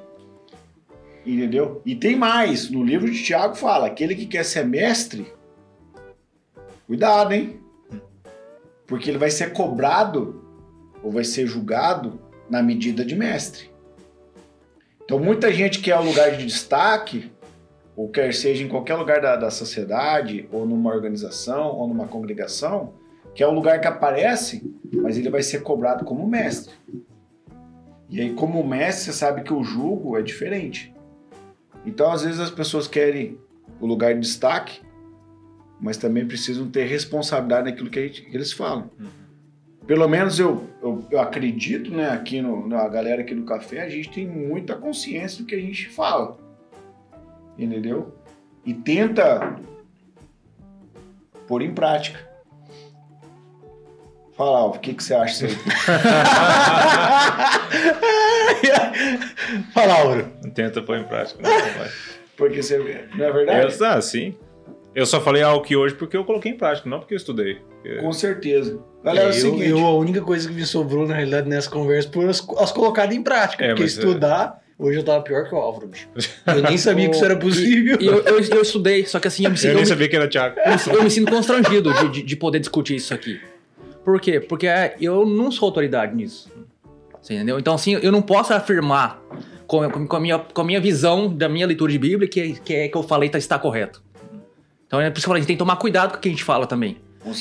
Entendeu? 1.25 1.81
E 1.85 1.95
tem 1.95 2.17
mais, 2.17 2.71
no 2.71 2.83
livro 2.83 3.11
de 3.11 3.23
Tiago 3.23 3.55
fala, 3.55 3.87
aquele 3.87 4.15
que 4.15 4.27
quer 4.27 4.45
ser 4.45 4.65
mestre, 4.65 5.33
cuidado, 6.87 7.33
hein? 7.33 7.61
Porque 8.87 9.09
ele 9.09 9.19
vai 9.19 9.31
ser 9.31 9.53
cobrado 9.53 10.43
ou 11.03 11.13
vai 11.13 11.23
ser 11.23 11.47
julgado 11.47 12.21
na 12.49 12.63
medida 12.63 13.05
de 13.05 13.15
mestre. 13.15 13.71
Então 15.05 15.21
muita 15.21 15.53
gente 15.53 15.81
quer 15.81 15.97
o 15.99 16.05
lugar 16.05 16.37
de 16.37 16.45
destaque, 16.47 17.31
ou 18.01 18.09
quer 18.09 18.33
seja 18.33 18.65
em 18.65 18.69
qualquer 18.69 18.95
lugar 18.97 19.21
da, 19.21 19.37
da 19.37 19.51
sociedade, 19.51 20.49
ou 20.51 20.65
numa 20.65 20.91
organização, 20.91 21.67
ou 21.77 21.87
numa 21.87 22.07
congregação, 22.07 22.95
que 23.35 23.43
é 23.43 23.47
o 23.47 23.53
lugar 23.53 23.79
que 23.79 23.87
aparece, 23.87 24.63
mas 24.91 25.19
ele 25.19 25.29
vai 25.29 25.43
ser 25.43 25.63
cobrado 25.63 26.03
como 26.03 26.27
mestre. 26.27 26.73
E 28.09 28.19
aí, 28.19 28.33
como 28.33 28.65
mestre, 28.67 29.05
você 29.05 29.13
sabe 29.13 29.43
que 29.43 29.53
o 29.53 29.63
julgo 29.63 30.17
é 30.17 30.23
diferente. 30.23 30.95
Então, 31.85 32.11
às 32.11 32.23
vezes, 32.25 32.41
as 32.41 32.51
pessoas 32.51 32.89
querem 32.89 33.37
o 33.79 33.87
lugar 33.87 34.15
de 34.15 34.21
destaque, 34.21 34.81
mas 35.79 35.99
também 35.99 36.27
precisam 36.27 36.71
ter 36.71 36.85
responsabilidade 36.87 37.71
naquilo 37.71 37.91
que, 37.91 38.07
gente- 38.09 38.23
que 38.23 38.35
eles 38.35 38.51
falam. 38.53 38.91
Pelo 39.87 40.09
menos 40.09 40.39
eu, 40.39 40.65
eu, 40.83 41.05
eu 41.11 41.21
acredito, 41.21 41.91
né, 41.91 42.09
aqui 42.11 42.41
no, 42.41 42.67
na 42.67 42.89
galera 42.89 43.21
aqui 43.21 43.35
do 43.35 43.45
café, 43.45 43.83
a 43.83 43.89
gente 43.91 44.11
tem 44.11 44.27
muita 44.27 44.75
consciência 44.75 45.43
do 45.43 45.47
que 45.47 45.55
a 45.55 45.61
gente 45.61 45.89
fala. 45.91 46.39
Entendeu? 47.61 48.15
E 48.65 48.73
tenta 48.73 49.57
pôr 51.47 51.61
em 51.63 51.75
prática. 51.75 52.19
Fala, 54.37 54.59
Alvo, 54.59 54.77
o 54.77 54.81
que, 54.81 54.95
que 54.95 55.05
você 55.05 55.13
acha 55.13 55.47
disso 55.47 55.47
aí? 55.47 55.55
Fala, 59.75 59.95
Auro. 60.01 60.27
Tenta 60.55 60.81
pôr 60.81 60.97
em 60.99 61.05
prática. 61.05 61.43
Não, 61.43 61.51
não 61.51 61.79
vai. 61.79 61.89
Porque 62.37 62.63
você. 62.63 62.79
Não 63.15 63.25
é 63.27 63.33
verdade? 63.33 63.77
Eu, 63.79 63.87
ah, 63.87 64.01
sim. 64.01 64.35
Eu 64.95 65.05
só 65.07 65.21
falei 65.21 65.43
algo 65.43 65.63
que 65.65 65.77
hoje 65.77 65.95
porque 65.95 66.17
eu 66.17 66.25
coloquei 66.25 66.53
em 66.53 66.57
prática, 66.57 66.89
não 66.89 67.01
porque 67.01 67.13
eu 67.15 67.19
estudei. 67.19 67.57
Porque- 67.57 67.97
Com 67.97 68.13
certeza. 68.13 68.81
Galera, 69.05 69.27
é, 69.27 69.29
o 69.29 69.31
eu, 69.31 69.35
seguinte. 69.35 69.69
eu, 69.69 69.79
a 69.87 69.95
única 69.95 70.21
coisa 70.23 70.49
que 70.49 70.55
me 70.55 70.65
sobrou, 70.67 71.07
na 71.07 71.15
realidade, 71.15 71.49
nessa 71.49 71.71
conversa 71.71 72.11
foi 72.13 72.29
as, 72.29 72.47
as 72.59 72.73
colocadas 72.73 73.15
em 73.15 73.23
prática. 73.23 73.65
É, 73.65 73.69
porque 73.69 73.83
é- 73.83 73.87
estudar, 73.87 74.61
hoje 74.81 74.99
eu 74.99 75.05
tava 75.05 75.23
pior 75.23 75.49
que 75.49 75.55
o 75.55 75.59
Álvaro, 75.59 75.87
bicho. 75.89 76.09
Eu 76.47 76.63
nem 76.63 76.77
sabia 76.79 77.09
que 77.09 77.15
isso 77.15 77.25
era 77.25 77.37
possível. 77.37 77.99
E 78.01 78.07
eu, 78.07 78.19
eu, 78.25 78.41
eu 78.41 78.63
estudei, 78.63 79.05
só 79.07 79.21
que 79.21 79.29
assim, 79.29 79.45
eu 79.45 79.51
me 79.51 79.57
sinto, 79.57 79.71
Eu 79.71 79.77
nem 79.77 79.85
sabia 79.85 80.09
que 80.09 80.17
era 80.17 80.27
Thiago. 80.29 80.57
eu 80.59 80.71
me- 80.73 80.99
eu 80.99 81.05
me 81.05 81.11
sinto 81.11 81.31
constrangido 81.31 81.93
de, 81.93 82.09
de, 82.09 82.23
de 82.23 82.37
poder 82.37 82.59
discutir 82.59 82.97
isso 82.97 83.13
aqui. 83.15 83.41
Por 84.05 84.21
quê? 84.21 84.41
Porque 84.41 84.67
é, 84.67 84.97
eu 85.01 85.27
não 85.27 85.53
sou 85.53 85.67
autoridade 85.67 86.17
nisso. 86.17 86.51
Você 87.21 87.35
entendeu? 87.35 87.59
Então, 87.59 87.75
assim, 87.75 87.99
eu 88.03 88.11
não 88.11 88.23
posso 88.23 88.53
afirmar 88.55 89.23
com, 89.67 89.89
com, 89.91 90.07
com 90.07 90.17
a, 90.17 90.21
minha, 90.21 90.39
com 90.39 90.61
a 90.63 90.65
minha 90.65 90.81
visão 90.81 91.29
da 91.33 91.49
minha 91.49 91.67
leitura 91.67 91.93
de 91.93 91.99
Bíblia 91.99 92.27
que, 92.29 92.55
que 92.65 92.75
é 92.75 92.89
que 92.89 92.97
eu 92.97 93.03
falei 93.03 93.29
tá, 93.29 93.37
está 93.39 93.59
correto. 93.59 94.03
Então, 94.87 95.01
é 95.01 95.11
por 95.11 95.19
isso 95.19 95.27
que 95.27 95.29
eu 95.29 95.31
falei, 95.31 95.41
a 95.41 95.43
gente 95.43 95.47
tem 95.49 95.57
que 95.57 95.61
tomar 95.61 95.77
cuidado 95.77 96.13
com 96.13 96.17
o 96.17 96.21
que 96.21 96.29
a 96.29 96.33
gente 96.33 96.43
fala 96.43 96.67
também. 96.67 96.97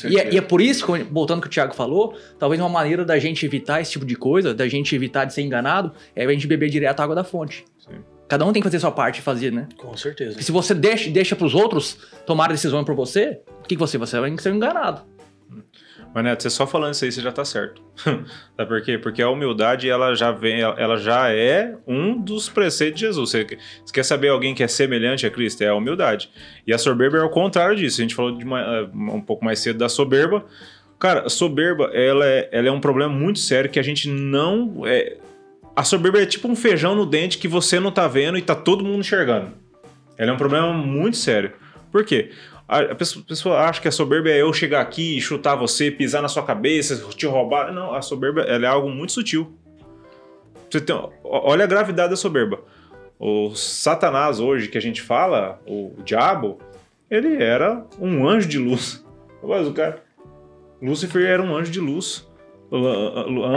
E 0.09 0.19
é, 0.19 0.34
e 0.34 0.38
é 0.38 0.41
por 0.41 0.61
isso, 0.61 0.86
que, 0.86 1.03
voltando 1.03 1.38
ao 1.38 1.41
que 1.41 1.47
o 1.47 1.49
Thiago 1.49 1.73
falou, 1.73 2.17
talvez 2.38 2.61
uma 2.61 2.69
maneira 2.69 3.05
da 3.05 3.17
gente 3.17 3.45
evitar 3.45 3.82
esse 3.82 3.91
tipo 3.91 4.05
de 4.05 4.15
coisa, 4.15 4.53
da 4.53 4.67
gente 4.67 4.93
evitar 4.95 5.25
de 5.25 5.34
ser 5.34 5.41
enganado, 5.41 5.93
é 6.15 6.25
a 6.25 6.32
gente 6.32 6.47
beber 6.47 6.69
direto 6.69 6.99
a 6.99 7.03
água 7.03 7.15
da 7.15 7.23
fonte. 7.23 7.65
Sim. 7.80 7.95
Cada 8.27 8.45
um 8.45 8.53
tem 8.53 8.61
que 8.61 8.67
fazer 8.67 8.77
a 8.77 8.82
sua 8.82 8.91
parte 8.91 9.19
e 9.19 9.21
fazer, 9.21 9.51
né? 9.51 9.67
Com 9.77 9.95
certeza. 9.97 10.32
Porque 10.32 10.43
se 10.43 10.51
você 10.51 10.75
deixa, 10.75 11.09
deixa 11.09 11.36
pros 11.36 11.55
outros 11.55 11.97
tomar 12.27 12.45
a 12.45 12.49
decisão 12.49 12.84
por 12.84 12.93
você, 12.93 13.41
o 13.63 13.67
que, 13.67 13.75
que 13.75 13.80
você? 13.80 13.97
Você 13.97 14.19
vai 14.19 14.38
ser 14.38 14.53
enganado. 14.53 15.01
Mas 16.14 16.24
Neto, 16.24 16.41
você 16.41 16.49
só 16.49 16.66
falando 16.66 16.93
isso 16.93 17.05
aí, 17.05 17.12
você 17.12 17.22
já 17.22 17.32
tá 17.32 17.45
certo. 17.45 17.82
Sabe 18.57 18.68
por 18.68 18.82
quê? 18.82 18.97
Porque 18.97 19.22
a 19.22 19.30
humildade, 19.30 19.88
ela 19.88 20.16
já 20.16 20.32
vem, 20.32 20.62
ela 20.62 20.97
já 20.97 21.32
é 21.32 21.76
um 21.86 22.20
dos 22.20 22.49
preceitos 22.49 22.99
de 22.99 23.05
Jesus. 23.05 23.30
Você, 23.30 23.45
quer 23.93 24.03
saber 24.03 24.30
alguém 24.30 24.55
que 24.55 24.64
é 24.64 24.68
semelhante 24.68 25.26
a 25.28 25.30
Cristo? 25.30 25.64
É 25.64 25.68
a 25.68 25.76
humildade. 25.76 26.32
E 26.66 26.74
a 26.74 26.78
soberba 26.78 27.18
é 27.18 27.24
o 27.24 27.30
contrário 27.30 27.76
disso. 27.76 28.01
A 28.01 28.03
gente 28.03 28.16
falou 28.16 28.34
uma- 28.34 28.89
um 28.93 29.22
pouco 29.22 29.45
mais 29.45 29.60
cedo 29.60 29.78
da 29.78 29.88
soberba. 29.88 30.43
Cara, 30.99 31.28
a 31.28 31.30
soberba, 31.30 31.91
ela 31.93 32.26
é, 32.26 32.49
ela 32.51 32.68
é 32.68 32.72
um 32.72 32.82
problema 32.82 33.14
muito 33.14 33.39
sério 33.39 33.70
que 33.70 33.80
a 33.80 33.84
gente 33.84 34.10
não... 34.10 34.82
É, 34.86 35.16
a 35.76 35.84
soberba 35.84 36.22
é 36.22 36.26
tipo 36.26 36.47
um 36.47 36.55
feijão 36.55 36.95
no 36.95 37.05
dente 37.05 37.38
que 37.38 37.47
você 37.47 37.80
não 37.80 37.91
tá 37.91 38.07
vendo 38.07 38.38
e 38.38 38.41
tá 38.41 38.55
todo 38.55 38.84
mundo 38.84 38.99
enxergando. 38.99 39.51
Ela 40.18 40.32
é 40.32 40.34
um 40.34 40.38
problema 40.38 40.74
muito 40.74 41.16
sério. 41.16 41.53
Por 41.91 42.03
quê? 42.03 42.32
A 42.70 42.93
pessoa, 42.93 43.61
acha 43.61 43.82
que 43.82 43.88
a 43.88 43.91
soberba 43.91 44.30
é 44.30 44.43
eu 44.43 44.53
chegar 44.53 44.80
aqui 44.80 45.17
e 45.17 45.22
chutar 45.22 45.55
você, 45.55 45.89
pisar 45.89 46.22
na 46.22 46.28
sua 46.28 46.43
cabeça, 46.43 47.03
te 47.15 47.26
roubar. 47.26 47.74
Não, 47.74 47.95
a 47.95 48.01
soberba 48.03 48.41
é 48.41 48.63
algo 48.63 48.88
muito 48.89 49.11
sutil. 49.11 49.57
Você 50.70 50.80
tem, 50.80 50.95
olha 51.24 51.63
a 51.63 51.67
gravidade 51.67 52.11
da 52.11 52.15
soberba. 52.15 52.59
O 53.17 53.55
Satanás 53.55 54.39
hoje 54.39 54.67
que 54.67 54.78
a 54.78 54.82
gente 54.82 55.01
fala, 55.01 55.59
o 55.65 55.95
diabo, 56.05 56.59
ele 57.09 57.41
era 57.41 57.84
um 57.99 58.28
anjo 58.28 58.47
de 58.47 58.59
luz. 58.59 59.03
Mas 59.41 59.67
o 59.67 59.74
cara, 59.74 60.03
Lúcifer 60.80 61.26
era 61.26 61.41
um 61.41 61.55
anjo 61.55 61.72
de 61.72 61.80
luz. 61.80 62.28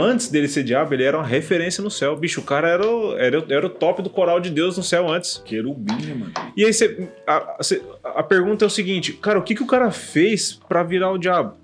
Antes 0.01 0.29
dele 0.29 0.47
ser 0.47 0.63
diabo, 0.63 0.93
ele 0.93 1.03
era 1.03 1.17
uma 1.17 1.25
referência 1.25 1.83
no 1.83 1.91
céu. 1.91 2.15
Bicho, 2.15 2.41
o 2.41 2.43
cara 2.43 2.67
era, 2.67 2.87
o- 2.87 3.15
era, 3.17 3.45
era 3.47 3.65
o 3.67 3.69
top 3.69 4.01
do 4.01 4.09
coral 4.09 4.39
de 4.39 4.49
Deus 4.49 4.75
no 4.75 4.83
céu 4.83 5.07
antes. 5.09 5.37
Querubim, 5.45 6.03
né, 6.05 6.13
mano? 6.15 6.31
E 6.57 6.65
aí 6.65 6.73
você, 6.73 7.07
a, 7.27 7.57
a 8.03 8.23
pergunta 8.23 8.65
é 8.65 8.67
o 8.67 8.71
seguinte, 8.71 9.13
cara, 9.13 9.37
o 9.37 9.43
que, 9.43 9.53
que 9.53 9.61
o 9.63 9.67
cara 9.67 9.91
fez 9.91 10.53
pra 10.67 10.81
virar 10.83 11.11
o 11.11 11.17
diabo? 11.19 11.55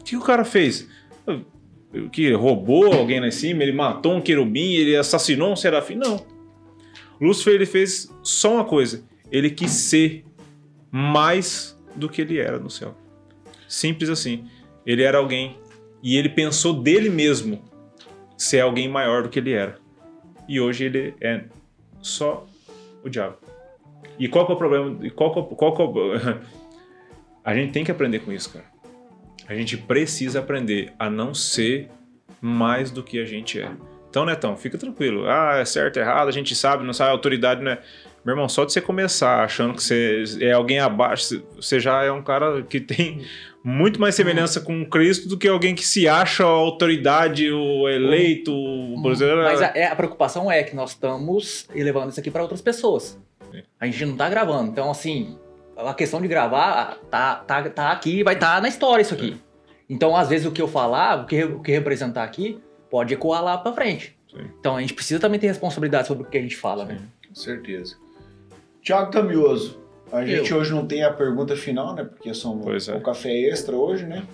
O 0.00 0.02
que, 0.04 0.10
que 0.10 0.16
o 0.16 0.20
cara 0.24 0.44
fez? 0.44 0.88
Que 2.12 2.32
roubou 2.32 2.92
alguém 2.92 3.20
lá 3.20 3.28
em 3.28 3.30
cima, 3.32 3.62
ele 3.62 3.72
matou 3.72 4.14
um 4.14 4.20
querubim, 4.20 4.72
ele 4.74 4.96
assassinou 4.96 5.52
um 5.52 5.56
serafim? 5.56 5.94
Não. 5.94 6.26
Lúcifer 7.20 7.54
ele 7.54 7.66
fez 7.66 8.12
só 8.22 8.54
uma 8.54 8.64
coisa, 8.64 9.04
ele 9.32 9.48
quis 9.50 9.70
ser 9.70 10.24
mais 10.90 11.78
do 11.94 12.08
que 12.08 12.20
ele 12.20 12.38
era 12.38 12.58
no 12.58 12.68
céu. 12.68 12.94
Simples 13.68 14.10
assim. 14.10 14.44
Ele 14.84 15.02
era 15.02 15.18
alguém 15.18 15.56
e 16.06 16.16
ele 16.16 16.28
pensou 16.28 16.72
dele 16.72 17.10
mesmo 17.10 17.60
ser 18.38 18.60
alguém 18.60 18.88
maior 18.88 19.24
do 19.24 19.28
que 19.28 19.40
ele 19.40 19.52
era. 19.52 19.76
E 20.48 20.60
hoje 20.60 20.84
ele 20.84 21.14
é 21.20 21.42
só 22.00 22.46
o 23.04 23.08
diabo. 23.08 23.38
E 24.16 24.28
qual 24.28 24.46
que 24.46 24.52
é 24.52 24.54
o 24.54 24.58
problema? 24.58 25.04
E 25.04 25.10
qual 25.10 25.32
que 25.32 25.40
é, 25.40 25.56
qual 25.56 25.74
que 25.74 25.82
é 25.82 25.84
o- 25.84 26.40
A 27.44 27.54
gente 27.56 27.72
tem 27.72 27.82
que 27.82 27.90
aprender 27.90 28.20
com 28.20 28.30
isso, 28.30 28.50
cara. 28.52 28.64
A 29.48 29.54
gente 29.56 29.76
precisa 29.76 30.38
aprender 30.38 30.92
a 30.96 31.10
não 31.10 31.34
ser 31.34 31.88
mais 32.40 32.92
do 32.92 33.02
que 33.02 33.18
a 33.18 33.24
gente 33.24 33.60
é. 33.60 33.68
Então, 34.08 34.24
Netão, 34.24 34.56
fica 34.56 34.78
tranquilo. 34.78 35.28
Ah, 35.28 35.56
é 35.56 35.64
certo, 35.64 35.96
é 35.98 36.02
errado, 36.02 36.28
a 36.28 36.32
gente 36.32 36.54
sabe, 36.54 36.84
não 36.84 36.92
sabe, 36.92 37.10
a 37.10 37.12
autoridade 37.14 37.64
não 37.64 37.72
é. 37.72 37.82
Meu 38.24 38.32
irmão, 38.34 38.48
só 38.48 38.64
de 38.64 38.72
você 38.72 38.80
começar 38.80 39.42
achando 39.42 39.74
que 39.74 39.82
você 39.82 40.24
é 40.40 40.52
alguém 40.52 40.78
abaixo, 40.78 41.42
você 41.56 41.80
já 41.80 42.04
é 42.04 42.12
um 42.12 42.22
cara 42.22 42.62
que 42.62 42.78
tem 42.80 43.24
muito 43.68 44.00
mais 44.00 44.14
semelhança 44.14 44.60
com 44.60 44.88
Cristo 44.88 45.28
do 45.28 45.36
que 45.36 45.48
alguém 45.48 45.74
que 45.74 45.84
se 45.84 46.06
acha 46.06 46.44
a 46.44 46.46
autoridade, 46.46 47.50
o 47.50 47.88
eleito, 47.88 48.52
por 49.02 49.10
exemplo. 49.10 49.42
Mas 49.42 49.60
a, 49.60 49.72
é- 49.74 49.86
a 49.86 49.96
preocupação 49.96 50.48
é 50.48 50.62
que 50.62 50.76
nós 50.76 50.90
estamos 50.90 51.66
elevando 51.74 52.10
isso 52.10 52.20
aqui 52.20 52.30
para 52.30 52.42
outras 52.42 52.62
pessoas. 52.62 53.18
Sim. 53.50 53.62
A 53.80 53.86
gente 53.86 54.06
não 54.06 54.16
tá 54.16 54.28
gravando. 54.28 54.70
Então, 54.70 54.88
assim, 54.88 55.36
a 55.76 55.92
questão 55.94 56.22
de 56.22 56.28
gravar 56.28 56.96
tá, 57.10 57.34
tá, 57.34 57.68
tá 57.68 57.90
aqui, 57.90 58.22
vai 58.22 58.34
estar 58.34 58.62
na 58.62 58.68
história 58.68 59.02
isso 59.02 59.14
aqui. 59.14 59.36
Então, 59.90 60.16
às 60.16 60.28
vezes, 60.28 60.46
o 60.46 60.52
que 60.52 60.62
eu 60.62 60.68
falar, 60.68 61.24
o 61.24 61.26
que, 61.26 61.42
o 61.42 61.58
que 61.60 61.72
representar 61.72 62.22
aqui, 62.22 62.60
pode 62.88 63.14
ecoar 63.14 63.42
lá 63.42 63.58
pra 63.58 63.72
frente. 63.72 64.16
Sim. 64.30 64.44
Então, 64.60 64.76
a 64.76 64.80
gente 64.80 64.94
precisa 64.94 65.18
também 65.18 65.40
ter 65.40 65.48
responsabilidade 65.48 66.06
sobre 66.06 66.22
o 66.22 66.26
que 66.30 66.38
a 66.38 66.42
gente 66.42 66.56
fala, 66.56 66.84
né? 66.84 66.98
Com 67.28 67.34
certeza. 67.34 67.96
Tiago 68.80 69.10
Tamioso, 69.10 69.80
a 70.12 70.24
gente 70.24 70.52
hoje 70.54 70.70
não 70.72 70.86
tem 70.86 71.02
a 71.02 71.12
pergunta 71.12 71.56
final, 71.56 71.94
né? 71.94 72.04
Porque 72.04 72.32
são 72.34 72.58
Pois 72.58 72.88
é. 72.88 72.94
o 72.96 73.00
café 73.02 73.30
extra 73.48 73.74
hoje, 73.76 74.04
né? 74.06 74.24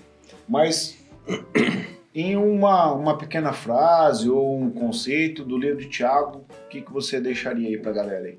Mas 0.49 0.99
em 2.15 2.37
uma, 2.37 2.93
uma 2.93 3.17
pequena 3.17 3.53
frase 3.53 4.29
ou 4.29 4.61
um 4.61 4.71
conceito 4.71 5.45
do 5.45 5.57
livro 5.57 5.79
de 5.79 5.89
Tiago, 5.89 6.45
o 6.67 6.69
que, 6.69 6.81
que 6.83 6.93
você 6.93 7.21
deixaria 7.21 7.69
aí 7.69 7.79
pra 7.79 7.93
galera 7.93 8.27
aí? 8.27 8.39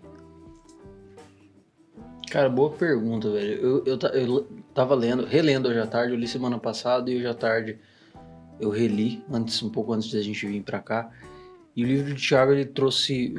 Cara, 2.29 2.49
boa 2.49 2.71
pergunta, 2.71 3.29
velho. 3.29 3.53
Eu, 3.61 3.84
eu, 3.86 3.99
eu 4.13 4.47
tava 4.73 4.95
lendo, 4.95 5.25
relendo 5.25 5.69
hoje 5.69 5.79
à 5.79 5.86
tarde, 5.86 6.13
eu 6.13 6.19
li 6.19 6.27
semana 6.27 6.57
passada 6.57 7.09
e 7.11 7.17
hoje 7.17 7.27
à 7.27 7.34
tarde 7.34 7.77
eu 8.59 8.69
reli, 8.69 9.23
antes, 9.31 9.61
um 9.61 9.69
pouco 9.69 9.93
antes 9.93 10.11
da 10.11 10.21
gente 10.21 10.45
vir 10.47 10.63
pra 10.63 10.79
cá. 10.79 11.11
E 11.75 11.84
o 11.84 11.88
livro 11.88 12.13
de 12.13 12.21
Tiago, 12.21 12.51
ele 12.51 12.65
trouxe, 12.65 13.34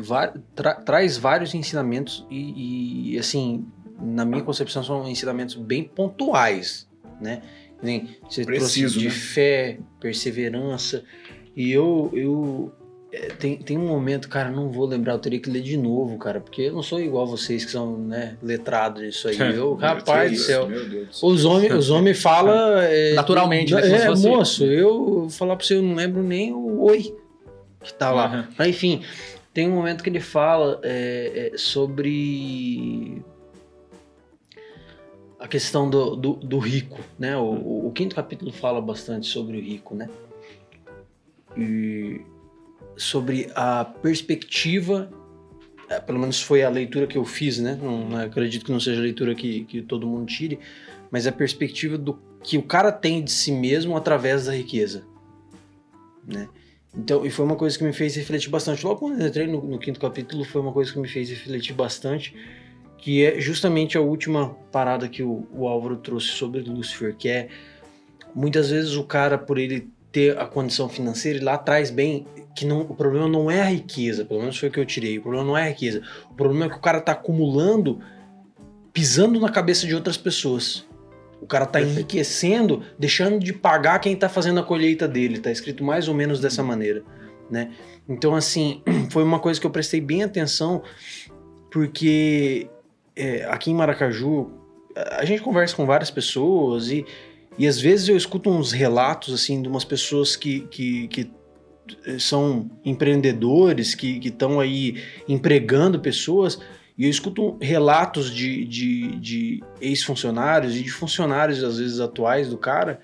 tra- 0.55 0.75
traz 0.75 1.17
vários 1.17 1.55
ensinamentos 1.55 2.27
e, 2.31 3.15
e, 3.15 3.19
assim, 3.19 3.65
na 4.01 4.25
minha 4.25 4.43
concepção, 4.43 4.83
são 4.83 5.09
ensinamentos 5.09 5.55
bem 5.55 5.85
pontuais, 5.85 6.89
né? 7.21 7.43
Nem 7.83 8.17
Você 8.29 8.45
Preciso, 8.45 8.95
trouxe 8.95 8.99
de 8.99 9.05
né? 9.07 9.11
fé, 9.11 9.79
perseverança. 10.01 11.05
E 11.57 11.71
eu, 11.71 12.11
eu 12.15 12.73
é, 13.15 13.29
tem, 13.29 13.57
tem 13.59 13.79
um 13.79 13.87
momento, 13.87 14.29
cara, 14.29 14.51
não 14.51 14.71
vou 14.71 14.87
lembrar, 14.87 15.13
eu 15.13 15.19
teria 15.21 15.39
que 15.39 15.49
ler 15.49 15.63
de 15.63 15.77
novo, 15.77 16.19
cara, 16.19 16.41
porque 16.41 16.63
eu 16.63 16.73
não 16.73 16.83
sou 16.83 17.01
igual 17.01 17.27
vocês 17.27 17.65
que 17.65 17.71
são, 17.71 17.97
né, 17.97 18.37
letrados 18.43 19.03
nisso 19.03 19.29
aí. 19.29 19.39
Eu, 19.55 19.75
rapaz 19.75 20.33
do 20.33 20.39
céu. 20.39 20.69
Os 21.23 21.45
homens 21.45 21.73
os 21.73 21.91
homens 21.91 22.21
falam. 22.21 22.79
É, 22.81 23.15
Naturalmente, 23.15 23.73
né, 23.73 24.07
É, 24.07 24.15
moço, 24.17 24.65
eu 24.65 25.05
vou 25.05 25.31
falar 25.31 25.55
pra 25.55 25.65
você, 25.65 25.77
eu 25.77 25.83
não 25.83 25.95
lembro 25.95 26.23
nem 26.25 26.53
o 26.53 26.83
oi 26.83 27.15
que 27.81 27.95
tá 27.95 28.11
lá. 28.11 28.35
Uhum. 28.49 28.55
Mas 28.59 28.69
enfim, 28.69 29.03
tem 29.53 29.69
um 29.69 29.75
momento 29.75 30.03
que 30.03 30.11
ele 30.11 30.21
fala 30.21 30.81
é, 30.83 31.51
é, 31.53 31.57
sobre 31.57 33.23
a 35.45 35.47
questão 35.47 35.91
do, 35.91 36.17
do, 36.17 36.33
do 36.37 36.59
rico, 36.59 36.99
né? 37.19 37.37
O, 37.37 37.43
o- 37.43 37.87
o 37.89 37.93
quinto 37.93 38.17
capítulo 38.17 38.51
fala 38.51 38.81
bastante 38.81 39.27
sobre 39.27 39.59
o 39.59 39.61
rico, 39.61 39.95
né? 39.95 40.09
E 41.55 42.23
sobre 42.97 43.51
a 43.55 43.85
perspectiva, 43.85 45.11
é, 45.91 46.01
pelo 46.01 46.19
menos 46.19 46.41
foi 46.41 46.63
a 46.63 46.71
leitura 46.71 47.07
que 47.07 47.19
eu 47.19 47.27
fiz, 47.27 47.59
né? 47.59 47.79
Não, 47.81 48.09
não 48.09 48.19
acredito 48.21 48.65
que 48.65 48.73
não 48.73 48.81
seja 48.81 49.01
a 49.01 49.03
leitura 49.03 49.35
que, 49.35 49.65
que 49.65 49.83
todo 49.83 50.07
mundo 50.07 50.25
tire, 50.27 50.59
mas 51.11 51.27
a 51.27 51.33
perspectiva 51.33 51.99
do 51.99 52.19
que 52.43 52.57
o 52.57 52.63
cara 52.63 52.91
tem 52.91 53.23
de 53.23 53.31
si 53.31 53.53
mesmo 53.53 53.95
através 53.99 54.47
da 54.47 54.55
riqueza, 54.55 55.05
né? 56.27 56.49
Então, 56.97 57.27
e 57.27 57.31
foi 57.31 57.45
uma 57.45 57.57
coisa 57.57 57.77
que 57.77 57.85
me 57.85 57.93
fez 57.93 58.17
refletir 58.17 58.49
bastante. 58.49 58.83
Logo 58.87 59.01
quando 59.01 59.21
eu 59.21 59.27
entrei 59.27 59.47
no, 59.47 59.61
no 59.63 59.79
quinto 59.79 60.01
capítulo, 60.01 60.43
foi 60.43 60.63
uma 60.63 60.73
coisa 60.73 60.91
que 60.91 60.99
me 60.99 61.09
fez 61.09 61.29
refletir 61.29 61.75
bastante, 61.75 62.35
que 63.05 63.23
é 63.23 63.39
justamente 63.39 63.99
a 63.99 64.01
última 64.01 64.57
parada 64.73 65.11
que 65.11 65.23
o, 65.23 65.47
o 65.53 65.69
Álvaro 65.69 65.99
trouxe 65.99 66.29
sobre 66.29 66.63
Lúcifer, 66.63 67.15
que 67.15 67.29
é 67.29 67.49
muitas 68.35 68.71
vezes 68.71 68.95
o 68.97 69.05
cara, 69.05 69.37
por 69.37 69.59
ele 69.59 69.91
ter 70.11 70.39
a 70.39 70.47
condição 70.47 70.89
financeira, 70.89 71.37
ele 71.37 71.45
lá 71.45 71.53
atrás 71.53 71.91
bem 71.91 72.27
que 72.57 72.65
não, 72.65 72.81
o 72.81 72.95
problema 72.95 73.29
não 73.29 73.51
é 73.51 73.61
a 73.61 73.67
riqueza, 73.67 74.25
pelo 74.25 74.41
menos 74.41 74.57
foi 74.57 74.71
o 74.71 74.73
que 74.73 74.81
eu 74.81 74.87
tirei. 74.87 75.19
O 75.19 75.21
problema 75.21 75.45
não 75.45 75.59
é 75.59 75.65
a 75.65 75.69
riqueza. 75.69 76.01
O 76.31 76.35
problema 76.35 76.65
é 76.65 76.69
que 76.71 76.77
o 76.77 76.81
cara 76.81 76.99
tá 76.99 77.13
acumulando, 77.13 78.01
pisando 78.91 79.39
na 79.39 79.51
cabeça 79.51 79.87
de 79.87 79.95
outras 79.95 80.17
pessoas. 80.17 80.87
O 81.43 81.47
cara 81.47 81.67
tá 81.67 81.83
enriquecendo, 81.83 82.85
deixando 82.99 83.39
de 83.39 83.53
pagar 83.53 83.99
quem 83.99 84.17
tá 84.17 84.31
fazendo 84.31 84.61
a 84.61 84.63
colheita 84.63 85.07
dele. 85.07 85.41
Tá 85.41 85.51
escrito 85.51 85.85
mais 85.85 86.09
ou 86.09 86.15
menos 86.15 86.41
dessa 86.41 86.63
maneira, 86.63 87.05
né? 87.51 87.71
Então, 88.09 88.35
assim, 88.35 88.83
foi 89.13 89.23
uma 89.23 89.41
coisa 89.41 89.61
que 89.61 89.67
eu 89.67 89.71
prestei 89.71 90.01
bem 90.01 90.23
atenção, 90.23 90.83
porque 91.71 92.71
é, 93.17 93.45
aqui 93.45 93.71
em 93.71 93.75
Maracaju, 93.75 94.51
a 95.13 95.25
gente 95.25 95.43
conversa 95.43 95.75
com 95.75 95.87
várias 95.87 96.11
pessoas 96.11 96.89
e, 96.89 97.05
e 97.59 97.67
às 97.67 97.81
vezes 97.81 98.09
eu 98.09 98.17
escuto 98.17 98.51
uns 98.51 98.73
relatos, 98.73 99.35
assim, 99.35 99.61
de 99.61 99.69
umas 99.69 99.85
pessoas 99.85 100.37
que, 100.37 100.61
que, 100.69 101.09
que 101.09 101.31
eh, 102.07 102.19
são 102.19 102.71
empreendedores, 102.85 103.95
que 103.95 104.21
estão 104.25 104.61
aí 104.61 105.03
empregando 105.29 106.01
pessoas, 106.01 106.59
e 106.97 107.05
eu 107.05 107.11
escuto 107.11 107.57
relatos 107.61 108.33
de, 108.33 108.65
de, 108.65 109.17
de 109.17 109.65
ex-funcionários 109.81 110.77
e 110.77 110.83
de 110.83 110.91
funcionários, 110.91 111.63
às 111.65 111.79
vezes, 111.79 111.99
atuais 111.99 112.49
do 112.49 112.57
cara, 112.57 113.01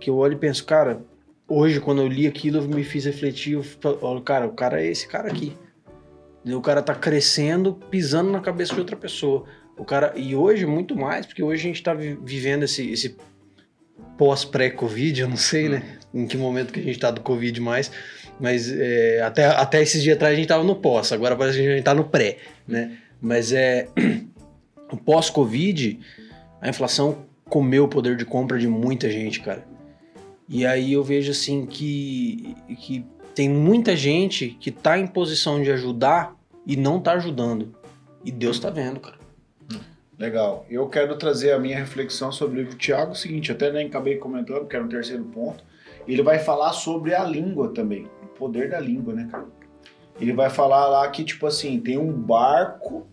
que 0.00 0.08
eu 0.08 0.16
olho 0.16 0.34
e 0.34 0.38
penso, 0.38 0.64
cara, 0.64 1.02
hoje, 1.46 1.80
quando 1.80 2.00
eu 2.00 2.08
li 2.08 2.26
aquilo, 2.26 2.58
eu 2.58 2.68
me 2.68 2.84
fiz 2.84 3.04
refletir, 3.04 3.52
eu 3.52 3.62
falo, 3.62 4.20
cara, 4.22 4.46
o 4.46 4.52
cara 4.52 4.82
é 4.82 4.86
esse 4.86 5.06
cara 5.06 5.28
aqui. 5.28 5.54
O 6.46 6.60
cara 6.60 6.82
tá 6.82 6.94
crescendo, 6.94 7.74
pisando 7.90 8.30
na 8.30 8.40
cabeça 8.40 8.74
de 8.74 8.80
outra 8.80 8.96
pessoa. 8.96 9.44
O 9.78 9.84
cara, 9.84 10.12
e 10.16 10.34
hoje, 10.34 10.66
muito 10.66 10.94
mais, 10.94 11.26
porque 11.26 11.42
hoje 11.42 11.62
a 11.62 11.66
gente 11.68 11.82
tá 11.82 11.94
vi- 11.94 12.18
vivendo 12.22 12.64
esse, 12.64 12.90
esse 12.90 13.16
pós-pré-Covid, 14.18 15.22
eu 15.22 15.28
não 15.28 15.36
sei, 15.36 15.68
né? 15.68 15.98
Em 16.12 16.26
que 16.26 16.36
momento 16.36 16.72
que 16.72 16.80
a 16.80 16.82
gente 16.82 16.98
tá 16.98 17.10
do 17.10 17.20
Covid 17.20 17.60
mais, 17.60 17.90
mas 18.38 18.70
é, 18.70 19.22
até, 19.22 19.46
até 19.46 19.82
esses 19.82 20.02
dias 20.02 20.16
atrás 20.16 20.34
a 20.34 20.36
gente 20.36 20.48
tava 20.48 20.62
no 20.62 20.76
pós, 20.76 21.12
agora 21.12 21.34
parece 21.34 21.58
que 21.58 21.66
a 21.66 21.74
gente 21.74 21.84
tá 21.84 21.94
no 21.94 22.04
pré, 22.04 22.38
né? 22.66 22.98
Mas 23.20 23.52
é. 23.52 23.88
O 24.92 24.96
pós-Covid, 24.96 25.98
a 26.60 26.68
inflação 26.68 27.24
comeu 27.48 27.84
o 27.84 27.88
poder 27.88 28.16
de 28.16 28.24
compra 28.24 28.58
de 28.58 28.68
muita 28.68 29.10
gente, 29.10 29.40
cara. 29.40 29.66
E 30.48 30.64
aí 30.64 30.92
eu 30.92 31.02
vejo 31.02 31.32
assim 31.32 31.66
que, 31.66 32.54
que 32.78 33.04
tem 33.34 33.48
muita 33.48 33.96
gente 33.96 34.56
que 34.60 34.70
tá 34.70 34.96
em 34.96 35.06
posição 35.06 35.60
de 35.60 35.72
ajudar 35.72 36.33
e 36.66 36.76
não 36.76 37.00
tá 37.00 37.12
ajudando. 37.12 37.74
E 38.24 38.30
Deus 38.32 38.58
tá 38.58 38.70
vendo, 38.70 39.00
cara. 39.00 39.16
Legal. 40.18 40.64
Eu 40.70 40.88
quero 40.88 41.16
trazer 41.16 41.52
a 41.52 41.58
minha 41.58 41.76
reflexão 41.76 42.30
sobre 42.30 42.62
o 42.62 42.68
Tiago. 42.74 43.12
O 43.12 43.16
seguinte, 43.16 43.50
até 43.50 43.72
nem 43.72 43.86
acabei 43.86 44.16
comentando, 44.16 44.66
que 44.66 44.76
era 44.76 44.84
um 44.84 44.88
terceiro 44.88 45.24
ponto. 45.24 45.64
Ele 46.06 46.22
vai 46.22 46.38
falar 46.38 46.72
sobre 46.72 47.14
a 47.14 47.24
língua 47.24 47.72
também, 47.74 48.06
o 48.22 48.26
poder 48.28 48.70
da 48.70 48.78
língua, 48.78 49.12
né, 49.14 49.28
cara? 49.30 49.46
Ele 50.20 50.32
vai 50.32 50.48
falar 50.48 50.86
lá 50.86 51.08
que, 51.10 51.24
tipo 51.24 51.46
assim, 51.46 51.80
tem 51.80 51.98
um 51.98 52.12
barco, 52.12 53.06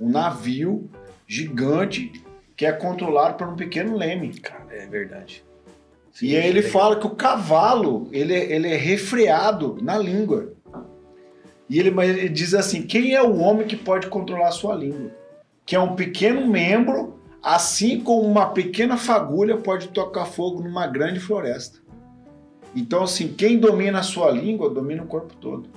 um 0.00 0.08
navio 0.08 0.88
gigante 1.26 2.10
que 2.56 2.64
é 2.64 2.72
controlado 2.72 3.34
por 3.36 3.46
um 3.48 3.54
pequeno 3.54 3.96
leme. 3.96 4.32
Cara, 4.40 4.66
é 4.70 4.86
verdade. 4.86 5.44
E 6.22 6.34
aí 6.36 6.48
ele 6.48 6.62
fala 6.62 6.96
que 6.98 7.06
o 7.06 7.10
cavalo, 7.10 8.08
ele, 8.10 8.34
é- 8.34 8.50
ele 8.52 8.68
é 8.68 8.76
refreado 8.76 9.76
na 9.82 9.96
língua. 9.98 10.52
E 11.68 11.78
ele, 11.78 11.90
ele 12.02 12.28
diz 12.28 12.54
assim, 12.54 12.82
quem 12.82 13.14
é 13.14 13.22
o 13.22 13.38
homem 13.38 13.66
que 13.66 13.76
pode 13.76 14.06
controlar 14.06 14.48
a 14.48 14.52
sua 14.52 14.74
língua? 14.74 15.10
Que 15.66 15.76
é 15.76 15.80
um 15.80 15.94
pequeno 15.94 16.46
membro, 16.46 17.18
assim 17.42 18.00
como 18.00 18.22
uma 18.22 18.46
pequena 18.46 18.96
fagulha 18.96 19.56
pode 19.58 19.88
tocar 19.88 20.24
fogo 20.24 20.62
numa 20.62 20.86
grande 20.86 21.20
floresta. 21.20 21.78
Então, 22.74 23.02
assim, 23.02 23.28
quem 23.28 23.58
domina 23.58 23.98
a 23.98 24.02
sua 24.02 24.30
língua, 24.30 24.70
domina 24.70 25.02
o 25.02 25.06
corpo 25.06 25.34
todo. 25.36 25.68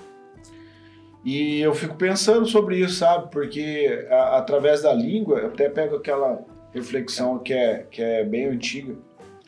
E 1.24 1.60
eu 1.60 1.74
fico 1.76 1.96
pensando 1.96 2.46
sobre 2.48 2.80
isso, 2.80 2.96
sabe? 2.96 3.30
Porque 3.32 4.08
a- 4.10 4.38
através 4.38 4.82
da 4.82 4.94
língua, 4.94 5.40
eu 5.40 5.48
até 5.48 5.70
pego 5.70 5.96
aquela 5.98 6.44
reflexão 6.74 7.38
que 7.38 7.54
é, 7.54 7.86
que 7.92 8.02
é 8.02 8.24
bem 8.24 8.48
antiga, 8.48 8.96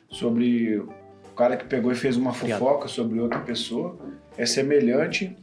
sobre 0.09 0.77
o 0.77 1.35
cara 1.35 1.57
que 1.57 1.65
pegou 1.65 1.91
e 1.91 1.95
fez 1.95 2.15
uma 2.15 2.31
fofoca 2.33 2.87
sobre 2.87 3.19
outra 3.19 3.39
pessoa, 3.39 3.97
é 4.37 4.45
semelhante. 4.45 5.35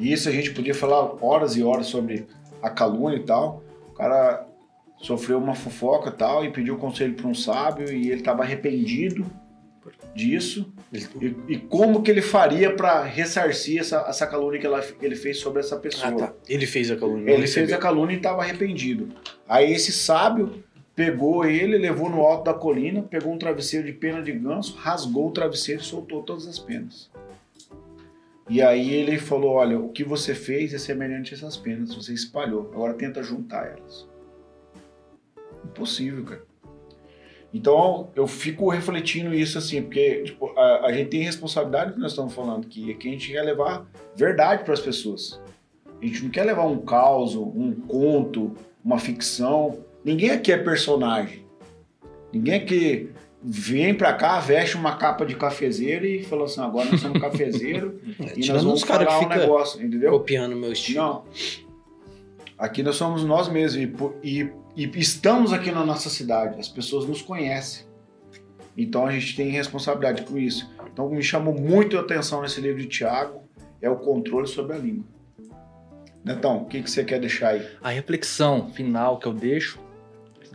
E 0.00 0.12
isso 0.12 0.28
a 0.28 0.32
gente 0.32 0.50
podia 0.52 0.74
falar 0.74 1.22
horas 1.24 1.56
e 1.56 1.62
horas 1.62 1.86
sobre 1.86 2.26
a 2.62 2.70
calúnia 2.70 3.16
e 3.18 3.22
tal. 3.22 3.62
O 3.90 3.92
cara 3.92 4.46
sofreu 4.98 5.38
uma 5.38 5.54
fofoca 5.54 6.08
e 6.10 6.12
tal 6.12 6.44
e 6.44 6.50
pediu 6.50 6.76
conselho 6.78 7.14
para 7.14 7.26
um 7.28 7.34
sábio 7.34 7.92
e 7.92 8.08
ele 8.10 8.20
estava 8.20 8.42
arrependido 8.42 9.24
disso. 10.14 10.72
E, 10.92 11.52
e 11.54 11.56
como 11.58 12.02
que 12.02 12.10
ele 12.10 12.20
faria 12.22 12.74
para 12.74 13.02
ressarcir 13.04 13.80
essa, 13.80 14.04
essa 14.08 14.26
calúnia 14.26 14.58
que 14.60 14.66
ela- 14.66 14.84
ele 15.00 15.14
fez 15.16 15.38
sobre 15.38 15.60
essa 15.60 15.76
pessoa? 15.76 16.08
Ah, 16.08 16.12
tá. 16.12 16.34
Ele 16.48 16.66
fez 16.66 16.90
a 16.90 16.96
calúnia. 16.96 17.30
Ele 17.32 17.46
fez 17.46 17.72
a 17.72 17.78
calúnia 17.78 18.14
e 18.14 18.16
estava 18.16 18.42
arrependido. 18.42 19.08
Aí 19.48 19.72
esse 19.72 19.92
sábio 19.92 20.62
pegou 20.96 21.44
ele, 21.46 21.78
levou 21.78 22.10
no 22.10 22.20
alto 22.22 22.44
da 22.44 22.54
colina, 22.54 23.02
pegou 23.02 23.32
um 23.32 23.38
travesseiro 23.38 23.86
de 23.86 23.92
pena 23.92 24.20
de 24.22 24.32
ganso, 24.32 24.76
rasgou 24.76 25.28
o 25.28 25.30
travesseiro 25.30 25.80
e 25.80 25.84
soltou 25.84 26.22
todas 26.22 26.46
as 26.46 26.58
penas. 26.58 27.10
E 28.48 28.62
aí 28.62 28.92
ele 28.92 29.18
falou: 29.18 29.52
Olha, 29.52 29.78
o 29.78 29.90
que 29.90 30.02
você 30.02 30.34
fez 30.34 30.74
é 30.74 30.78
semelhante 30.78 31.34
a 31.34 31.36
essas 31.36 31.56
penas, 31.56 31.94
você 31.94 32.12
espalhou. 32.12 32.70
Agora 32.72 32.94
tenta 32.94 33.22
juntar 33.22 33.66
elas. 33.66 34.08
Impossível, 35.64 36.24
cara. 36.24 36.50
Então 37.52 38.10
eu 38.14 38.26
fico 38.26 38.68
refletindo 38.70 39.34
isso 39.34 39.58
assim, 39.58 39.82
porque 39.82 40.22
tipo, 40.22 40.52
a, 40.56 40.86
a 40.86 40.92
gente 40.92 41.10
tem 41.10 41.22
responsabilidade 41.22 41.92
que 41.92 41.98
nós 41.98 42.12
estamos 42.12 42.32
falando 42.32 42.64
aqui, 42.64 42.90
é 42.90 42.94
que 42.94 43.08
a 43.08 43.10
gente 43.10 43.32
quer 43.32 43.42
levar 43.42 43.86
verdade 44.14 44.64
para 44.64 44.74
as 44.74 44.80
pessoas. 44.80 45.40
A 46.00 46.06
gente 46.06 46.22
não 46.22 46.30
quer 46.30 46.44
levar 46.44 46.64
um 46.64 46.78
caos, 46.78 47.34
um 47.34 47.72
conto, 47.72 48.54
uma 48.84 48.98
ficção. 48.98 49.84
Ninguém 50.04 50.30
aqui 50.30 50.50
é 50.50 50.56
personagem. 50.56 51.44
Ninguém 52.32 52.54
aqui 52.54 53.10
vem 53.42 53.94
pra 53.94 54.12
cá, 54.12 54.38
veste 54.40 54.76
uma 54.76 54.96
capa 54.96 55.24
de 55.24 55.34
cafezeiro 55.34 56.04
e 56.04 56.22
fala 56.24 56.44
assim: 56.44 56.60
agora 56.60 56.90
nós 56.90 57.00
somos 57.00 57.20
cafezeiro 57.20 58.00
É, 58.20 58.32
e 58.38 58.46
nós 58.48 58.62
vamos 58.64 58.82
falar 58.82 59.06
que 59.06 59.14
um 59.14 59.18
ficam 59.20 59.36
negócio, 59.38 59.82
entendeu? 59.84 60.10
copiando 60.12 60.56
meu 60.56 60.72
estilo. 60.72 60.98
Não. 61.02 61.24
Aqui 62.58 62.82
nós 62.82 62.96
somos 62.96 63.24
nós 63.24 63.48
mesmos 63.48 63.82
e, 63.82 63.92
e- 64.22 64.50
e 64.76 64.90
estamos 65.00 65.52
aqui 65.52 65.70
na 65.70 65.84
nossa 65.84 66.08
cidade. 66.10 66.58
As 66.60 66.68
pessoas 66.68 67.06
nos 67.06 67.22
conhecem. 67.22 67.86
Então 68.76 69.06
a 69.06 69.10
gente 69.12 69.34
tem 69.34 69.48
responsabilidade 69.50 70.22
com 70.22 70.36
isso. 70.38 70.70
Então 70.92 71.08
me 71.08 71.22
chamou 71.22 71.54
muito 71.54 71.96
a 71.96 72.00
atenção 72.00 72.42
nesse 72.42 72.60
livro 72.60 72.80
de 72.80 72.86
Tiago 72.88 73.42
é 73.82 73.88
o 73.90 73.96
controle 73.96 74.46
sobre 74.46 74.76
a 74.76 74.78
língua. 74.78 75.04
Netão, 76.24 76.58
o 76.58 76.64
que, 76.66 76.82
que 76.82 76.90
você 76.90 77.02
quer 77.02 77.18
deixar 77.18 77.48
aí? 77.50 77.66
A 77.82 77.88
reflexão 77.90 78.68
final 78.70 79.18
que 79.18 79.26
eu 79.26 79.32
deixo, 79.32 79.78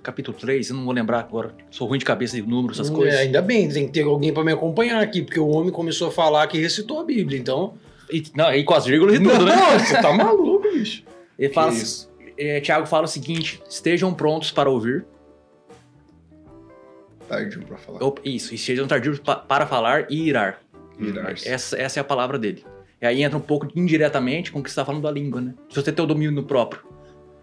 capítulo 0.06 0.38
3, 0.38 0.70
eu 0.70 0.76
não 0.76 0.86
vou 0.86 0.94
lembrar 0.94 1.20
agora, 1.20 1.54
sou 1.70 1.88
ruim 1.88 2.00
de 2.00 2.06
cabeça 2.06 2.36
de 2.36 2.42
números, 2.48 2.80
essas 2.80 2.90
Hum, 2.92 2.96
coisas. 2.96 3.16
é, 3.20 3.24
ainda 3.24 3.42
bem, 3.42 3.68
tem 3.68 3.88
que 3.88 3.92
ter 3.94 4.04
alguém 4.04 4.32
pra 4.34 4.44
me 4.44 4.52
acompanhar 4.52 5.02
aqui, 5.02 5.22
porque 5.22 5.40
o 5.40 5.48
homem 5.48 5.72
começou 5.72 6.08
a 6.08 6.12
falar 6.12 6.46
que 6.48 6.58
recitou 6.60 7.00
a 7.00 7.04
Bíblia, 7.04 7.38
então. 7.40 7.74
E, 8.12 8.24
não, 8.36 8.54
e 8.54 8.64
com 8.64 8.74
as 8.76 8.86
vírgulas 8.86 9.16
e 9.16 9.20
tudo, 9.24 9.46
né? 9.46 9.56
Não, 9.56 9.80
você 9.80 10.02
tá 10.02 10.14
maluco, 10.14 10.60
bicho. 10.72 11.04
Ele 11.38 11.52
fala, 11.54 11.70
assim- 11.72 11.82
isso? 11.82 12.12
é, 12.38 12.62
Tiago 12.62 12.86
fala 12.86 13.06
o 13.06 13.08
seguinte: 13.08 13.62
estejam 13.70 14.14
prontos 14.14 14.52
para 14.52 14.70
ouvir. 14.70 15.04
Tardio 17.28 17.64
pra 17.66 17.78
falar. 17.78 18.04
Opa, 18.04 18.22
Isso, 18.24 18.54
e 18.54 18.56
estejam 18.56 18.88
tardios 18.88 19.20
pa- 19.20 19.36
para 19.38 19.66
falar 19.66 20.06
e 20.12 20.28
irar. 20.28 20.62
Virar-se. 21.00 21.48
Essa, 21.50 21.76
essa 21.78 22.00
é 22.00 22.02
a 22.02 22.04
palavra 22.04 22.38
dele. 22.38 22.64
E 23.02 23.06
aí 23.06 23.24
entra 23.24 23.38
um 23.38 23.42
pouco 23.42 23.68
indiretamente 23.76 24.52
com 24.52 24.60
o 24.60 24.64
que 24.64 24.70
você 24.70 24.74
está 24.74 24.86
falando 24.86 25.02
da 25.02 25.12
língua, 25.12 25.42
né? 25.42 25.54
Se 25.70 25.76
você 25.76 25.92
tem 25.92 26.04
o 26.06 26.08
domínio 26.08 26.44
próprio. 26.44 26.82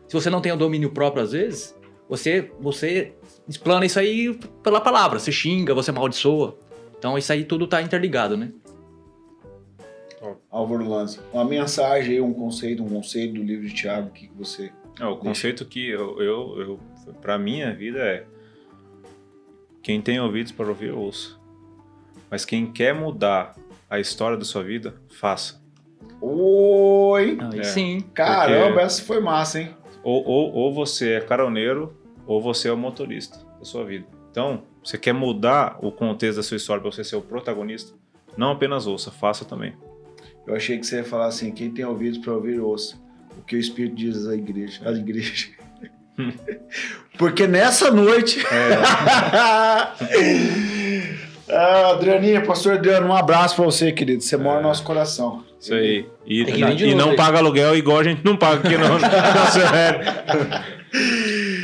Se 0.08 0.14
você 0.14 0.30
não 0.30 0.40
tem 0.40 0.52
o 0.52 0.56
domínio 0.56 0.90
próprio, 0.90 1.22
às 1.22 1.32
vezes, 1.32 1.74
você, 2.08 2.50
você 2.60 3.14
explana 3.48 3.84
isso 3.86 3.98
aí 3.98 4.34
pela 4.62 4.80
palavra. 4.80 5.18
Você 5.18 5.32
xinga, 5.32 5.74
você 5.74 5.90
amaldiçoa. 5.90 6.58
Então 6.98 7.16
isso 7.18 7.32
aí 7.32 7.44
tudo 7.44 7.66
tá 7.66 7.80
interligado, 7.82 8.36
né? 8.36 8.52
Álvaro 10.50 10.88
Lanza. 10.88 11.20
Uma 11.32 11.44
mensagem 11.44 12.14
aí, 12.14 12.20
um 12.20 12.32
conceito, 12.32 12.82
um 12.82 12.88
conceito 12.88 13.34
do 13.34 13.42
livro 13.42 13.66
de 13.66 13.74
Tiago 13.74 14.10
que 14.10 14.28
que 14.28 14.34
você. 14.34 14.70
É, 15.00 15.06
o 15.06 15.16
conceito 15.16 15.64
que 15.64 15.88
eu, 15.88 16.20
eu, 16.22 16.60
eu 16.60 16.80
para 17.20 17.38
minha 17.38 17.74
vida 17.74 17.98
é 17.98 18.24
quem 19.82 20.00
tem 20.00 20.20
ouvidos 20.20 20.52
para 20.52 20.68
ouvir, 20.68 20.92
ouça. 20.92 21.36
Mas 22.30 22.44
quem 22.44 22.70
quer 22.70 22.94
mudar 22.94 23.56
a 23.90 23.98
história 23.98 24.36
da 24.36 24.44
sua 24.44 24.62
vida, 24.62 24.94
faça. 25.10 25.60
Oi! 26.20 27.38
Aí 27.52 27.60
É. 27.60 27.64
sim. 27.64 28.00
Caramba, 28.14 28.66
Porque- 28.68 28.80
essa 28.84 29.02
foi 29.02 29.18
massa, 29.20 29.60
hein? 29.60 29.74
Ou, 30.02 30.24
ou, 30.26 30.52
ou 30.52 30.74
você 30.74 31.14
é 31.14 31.20
caroneiro, 31.20 31.96
ou 32.26 32.40
você 32.40 32.68
é 32.68 32.72
o 32.72 32.76
motorista 32.76 33.38
da 33.58 33.64
sua 33.64 33.84
vida. 33.84 34.06
Então, 34.30 34.62
você 34.82 34.98
quer 34.98 35.12
mudar 35.12 35.78
o 35.80 35.92
contexto 35.92 36.36
da 36.36 36.42
sua 36.42 36.56
história 36.56 36.80
para 36.80 36.90
você 36.90 37.04
ser 37.04 37.16
o 37.16 37.22
protagonista? 37.22 37.94
Não 38.36 38.52
apenas 38.52 38.86
ouça, 38.86 39.10
faça 39.10 39.44
também. 39.44 39.74
Eu 40.46 40.54
achei 40.54 40.78
que 40.78 40.86
você 40.86 40.96
ia 40.96 41.04
falar 41.04 41.26
assim: 41.26 41.52
quem 41.52 41.70
tem 41.70 41.84
ouvidos 41.84 42.18
para 42.18 42.32
ouvir, 42.32 42.58
ouça. 42.58 42.96
O 43.38 43.42
que 43.42 43.56
o 43.56 43.58
Espírito 43.58 43.96
diz 43.96 44.26
à 44.26 44.34
igreja. 44.34 44.80
À 44.88 44.92
igreja. 44.92 45.48
Porque 47.18 47.46
nessa 47.46 47.90
noite. 47.90 48.42
ah, 51.48 51.90
Adrianinha, 51.90 52.42
pastor 52.42 52.74
Adriano, 52.74 53.08
um 53.08 53.14
abraço 53.14 53.56
pra 53.56 53.64
você, 53.64 53.92
querido. 53.92 54.22
Você 54.22 54.36
mora 54.36 54.60
no 54.60 54.68
nosso 54.68 54.82
coração. 54.82 55.44
Isso 55.62 55.74
aí. 55.74 56.06
E, 56.26 56.42
e 56.42 56.60
novo 56.60 56.96
não 56.96 57.10
aí. 57.10 57.16
paga 57.16 57.38
aluguel 57.38 57.76
igual 57.76 58.00
a 58.00 58.04
gente 58.04 58.24
não 58.24 58.36
paga 58.36 58.68
aqui 58.68 58.76
no, 58.76 58.88
no. 58.98 58.98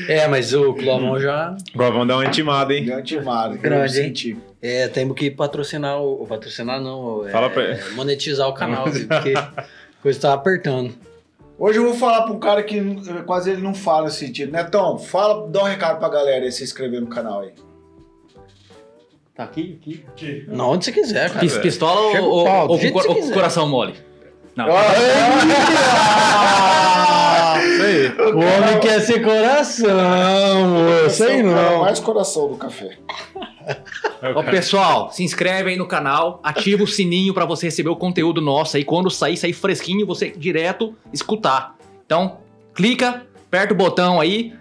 É, 0.09 0.29
mas 0.29 0.55
o 0.55 0.73
Clovão 0.75 1.19
já. 1.21 1.57
Vamos 1.75 2.07
dar 2.07 2.17
uma 2.17 2.25
intimada, 2.25 2.73
hein? 2.73 2.85
Grande 2.85 3.17
timado. 3.17 3.59
Grande, 3.59 4.01
hein? 4.01 4.43
É, 4.63 4.87
temos 4.89 5.17
que 5.17 5.31
patrocinar 5.31 6.01
o. 6.01 6.25
Patrocinar 6.27 6.81
não. 6.81 7.27
é, 7.27 7.31
Fala 7.31 7.51
pra- 7.51 7.77
Monetizar 7.95 8.49
o 8.49 8.55
canal, 8.55 8.87
viu? 8.91 9.07
porque 9.09 9.35
a 9.37 9.65
coisa 10.01 10.21
tá 10.21 10.33
apertando. 10.33 10.95
Hoje 11.59 11.79
eu 11.81 11.85
vou 11.85 11.95
falar 11.95 12.23
pra 12.23 12.33
um 12.33 12.39
cara 12.39 12.63
que 12.63 12.79
eh, 12.79 13.23
quase 13.27 13.51
ele 13.51 13.61
não 13.61 13.75
fala 13.75 14.05
nesse 14.05 14.25
sentido. 14.25 14.53
Netão, 14.53 14.97
fala, 14.97 15.49
dá 15.49 15.61
um 15.63 15.67
recado 15.67 15.99
pra 15.99 16.09
galera 16.09 16.45
aí 16.45 16.53
se 16.53 16.63
inscrever 16.63 17.01
no 17.01 17.09
canal 17.09 17.41
aí. 17.41 17.51
Tá 19.39 19.45
aqui, 19.45 19.79
aqui. 20.13 20.45
Não, 20.49 20.71
onde 20.71 20.85
você 20.85 20.91
quiser, 20.91 21.29
cara. 21.29 21.39
Pis- 21.39 21.57
pistola 21.59 22.01
ou, 22.01 22.17
o 22.17 22.25
ou, 22.29 22.45
pau, 22.45 22.69
ou 22.71 23.17
ou 23.17 23.31
coração 23.31 23.69
mole? 23.69 23.95
Não. 24.57 24.67
Isso 27.65 27.83
aí. 27.85 28.09
O 28.35 28.39
homem 28.41 28.81
quer 28.81 29.01
ser 29.01 29.23
coração, 29.23 29.87
moço. 30.71 31.23
É 31.23 31.27
o 31.41 31.53
cara 31.55 31.71
não. 31.71 31.81
mais 31.83 32.01
coração 32.01 32.49
do 32.49 32.57
café. 32.57 32.99
Ó, 34.35 34.43
pessoal, 34.43 35.13
se 35.13 35.23
inscreve 35.23 35.71
aí 35.71 35.77
no 35.77 35.87
canal, 35.87 36.41
ativa 36.43 36.83
o 36.83 36.87
sininho 36.89 37.33
pra 37.33 37.45
você 37.45 37.67
receber 37.67 37.91
o 37.91 37.97
conteúdo 37.97 38.41
nosso 38.41 38.77
aí. 38.77 38.83
Quando 38.85 39.09
sair, 39.09 39.37
sair 39.37 39.53
fresquinho, 39.53 40.05
você 40.05 40.31
direto 40.31 40.97
escutar. 41.13 41.77
Então, 42.05 42.39
clica, 42.75 43.25
aperta 43.47 43.73
o 43.73 43.77
botão 43.77 44.21
aí. 44.21 44.53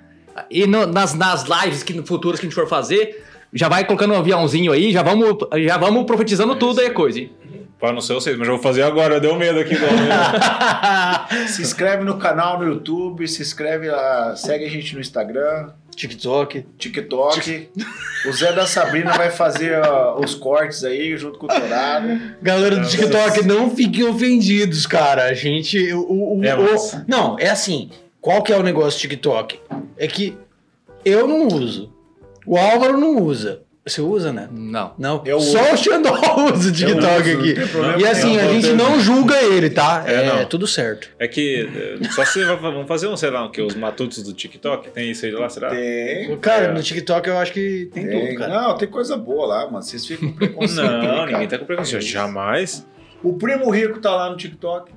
E 0.51 0.67
no- 0.67 0.85
nas, 0.85 1.15
nas 1.15 1.45
lives 1.45 1.81
que 1.81 1.93
no 1.93 2.05
futuras 2.05 2.39
que 2.39 2.45
a 2.45 2.49
gente 2.49 2.55
for 2.55 2.67
fazer, 2.67 3.23
já 3.53 3.67
vai 3.69 3.85
colocando 3.85 4.13
um 4.13 4.17
aviãozinho 4.17 4.71
aí, 4.71 4.91
já 4.91 5.01
vamos, 5.03 5.37
já 5.65 5.77
vamos 5.77 6.05
profetizando 6.05 6.55
tudo 6.55 6.81
aí 6.81 6.87
a 6.87 6.93
coisa. 6.93 7.19
hein? 7.19 7.31
Pá, 7.79 7.91
não 7.93 8.01
sei 8.01 8.15
vocês, 8.15 8.35
mas 8.37 8.47
eu 8.47 8.55
vou 8.55 8.63
fazer 8.63 8.81
agora. 8.81 9.19
Deu 9.19 9.35
medo 9.35 9.59
aqui. 9.59 9.75
mesmo. 9.77 9.87
Se 11.47 11.61
inscreve 11.61 12.03
no 12.03 12.17
canal 12.17 12.57
no 12.59 12.65
YouTube, 12.65 13.27
se 13.27 13.41
inscreve 13.41 13.89
lá, 13.89 14.35
segue 14.35 14.65
a 14.65 14.69
gente 14.69 14.95
no 14.95 15.01
Instagram, 15.01 15.69
TikTok. 15.95 16.65
TikTok. 16.77 17.69
O 18.27 18.31
Zé 18.31 18.51
da 18.51 18.65
Sabrina 18.65 19.13
vai 19.13 19.29
fazer 19.29 19.79
ó, 19.85 20.19
os 20.19 20.33
cortes 20.35 20.83
aí 20.83 21.15
junto 21.17 21.37
com 21.37 21.45
o 21.45 21.49
Torado. 21.49 22.19
Galera 22.41 22.77
do 22.77 22.87
TikTok, 22.87 23.45
não 23.45 23.69
fiquem 23.75 24.03
ofendidos, 24.05 24.85
cara. 24.87 25.25
A 25.25 25.33
gente. 25.33 25.91
O, 25.93 26.37
o- 26.39 26.43
É, 26.43 26.55
o- 26.55 26.77
Não, 27.07 27.37
é 27.39 27.49
assim. 27.49 27.89
Qual 28.19 28.41
que 28.41 28.51
é 28.51 28.57
o 28.57 28.63
negócio 28.63 28.97
do 28.97 29.01
TikTok? 29.01 29.59
É 29.97 30.07
que 30.07 30.35
eu 31.05 31.27
não 31.27 31.47
uso. 31.47 31.93
O 32.47 32.57
Álvaro 32.57 32.97
não 32.97 33.17
usa. 33.21 33.61
Você 33.85 34.01
usa, 34.01 34.33
né? 34.33 34.49
Não. 34.51 34.93
Não. 34.97 35.21
Eu 35.25 35.39
Só 35.39 35.61
uso. 35.61 35.73
o 35.73 35.77
Xandó 35.77 36.11
usa 36.53 36.69
o 36.69 36.71
TikTok 36.73 37.29
uso, 37.29 37.39
aqui. 37.39 38.01
E 38.01 38.05
assim, 38.05 38.37
a 38.37 38.47
gente 38.49 38.73
não 38.73 38.99
julga 38.99 39.41
ele, 39.41 39.69
tá? 39.69 40.03
É, 40.05 40.13
É, 40.13 40.25
não. 40.25 40.45
tudo 40.45 40.67
certo. 40.67 41.07
É 41.17 41.25
que 41.25 41.69
eh, 42.01 42.09
só 42.11 42.25
se 42.25 42.43
vamos 42.43 42.85
fazer 42.85 43.07
um, 43.07 43.15
sei 43.15 43.29
lá, 43.29 43.45
o 43.45 43.49
que? 43.49 43.61
Os 43.61 43.75
matutos 43.75 44.21
do 44.23 44.33
TikTok? 44.33 44.89
Tem 44.89 45.11
isso 45.11 45.25
aí 45.25 45.31
lá, 45.31 45.47
será? 45.47 45.69
Tem. 45.69 46.37
Cara, 46.39 46.65
É. 46.65 46.73
no 46.73 46.83
TikTok 46.83 47.29
eu 47.29 47.37
acho 47.37 47.53
que 47.53 47.89
tem, 47.93 48.05
tem. 48.05 48.27
tudo, 48.27 48.39
cara. 48.39 48.61
Não, 48.61 48.77
tem 48.77 48.89
coisa 48.89 49.15
boa 49.15 49.47
lá, 49.47 49.65
mano. 49.71 49.81
Vocês 49.81 50.05
ficam 50.05 50.31
com 50.31 50.35
preconceito. 50.35 50.83
Não, 50.91 51.25
ninguém 51.25 51.47
tá 51.47 51.57
com 51.57 51.65
preconceito. 51.65 52.03
Jamais. 52.03 52.85
O 53.23 53.33
primo 53.37 53.69
rico 53.69 54.01
tá 54.01 54.13
lá 54.13 54.29
no 54.29 54.35
TikTok. 54.35 54.91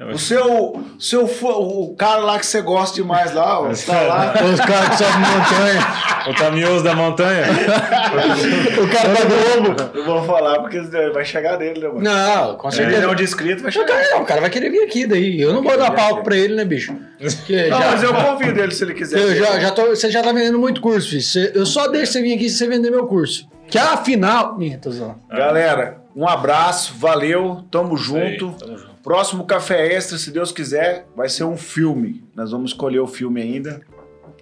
É, 0.00 0.04
O 0.12 0.16
seu, 0.18 0.80
seu 0.96 1.26
fã- 1.26 1.48
o 1.56 1.92
cara 1.98 2.20
lá 2.20 2.38
que 2.38 2.46
você 2.46 2.62
gosta 2.62 2.94
demais 2.94 3.34
lá, 3.34 3.60
ó, 3.60 3.68
tá 3.74 4.00
lá. 4.02 4.32
Os 4.54 4.60
caras 4.60 4.88
que 4.90 4.96
sobem 4.96 5.20
montanha. 5.20 6.28
O 6.28 6.34
Tamioso 6.34 6.84
da 6.84 6.94
montanha? 6.94 7.46
o 8.80 8.88
cara 8.88 9.08
da 9.08 9.24
Globo. 9.24 9.98
Eu 9.98 10.04
vou 10.04 10.22
falar 10.24 10.60
porque 10.60 10.80
vai 11.12 11.24
chegar 11.24 11.58
nele, 11.58 11.80
né, 11.80 11.88
mano? 11.88 12.00
Não, 12.00 12.56
com 12.56 12.68
Um 12.68 12.70
certeza. 12.70 12.96
milhão 12.98 13.14
de 13.14 13.24
inscritos 13.24 13.60
vai 13.62 13.70
O 13.70 13.72
chegar. 13.72 13.86
cara, 13.88 14.10
não, 14.14 14.22
o 14.22 14.24
cara 14.24 14.40
vai 14.40 14.50
querer 14.50 14.70
vir 14.70 14.84
aqui 14.84 15.04
daí. 15.06 15.40
Eu 15.40 15.52
não 15.52 15.62
vou 15.62 15.76
dar 15.76 15.90
palco 15.90 16.22
pra 16.22 16.36
ele, 16.36 16.54
né, 16.54 16.64
bicho? 16.64 16.94
Porque 17.18 17.66
Não, 17.68 17.78
já- 17.80 17.90
mas 17.90 18.02
eu 18.04 18.14
convido 18.14 18.60
ele 18.62 18.72
se 18.74 18.84
ele 18.84 18.94
quiser. 18.94 19.18
Eu 19.20 19.34
já, 19.34 19.58
já 19.58 19.70
tô, 19.72 19.86
você 19.86 20.10
já 20.12 20.22
tá 20.22 20.30
vendendo 20.30 20.58
muito 20.60 20.80
curso, 20.80 21.08
filho. 21.10 21.22
Você- 21.22 21.52
eu 21.56 21.66
só 21.66 21.88
deixo 21.88 22.12
você 22.12 22.22
vir 22.22 22.34
aqui 22.34 22.48
se 22.48 22.56
você 22.58 22.68
vender 22.68 22.90
meu 22.90 23.06
curso. 23.08 23.48
Que 23.68 23.78
afinal. 23.78 24.56
Minha, 24.56 24.78
tô 24.78 24.90
zoando. 24.92 25.16
Galera, 25.28 25.98
um 26.14 26.26
abraço, 26.28 26.94
valeu, 26.96 27.64
tamo 27.70 27.96
Isso 27.96 28.16
aí, 28.16 28.38
junto. 28.38 28.52
tamo 28.64 28.78
junto. 28.78 28.97
Próximo 29.08 29.46
Café 29.46 29.94
Extra, 29.94 30.18
se 30.18 30.30
Deus 30.30 30.52
quiser, 30.52 31.06
vai 31.16 31.30
ser 31.30 31.44
um 31.44 31.56
filme. 31.56 32.22
Nós 32.36 32.50
vamos 32.50 32.72
escolher 32.72 33.00
o 33.00 33.06
filme 33.06 33.40
ainda, 33.40 33.80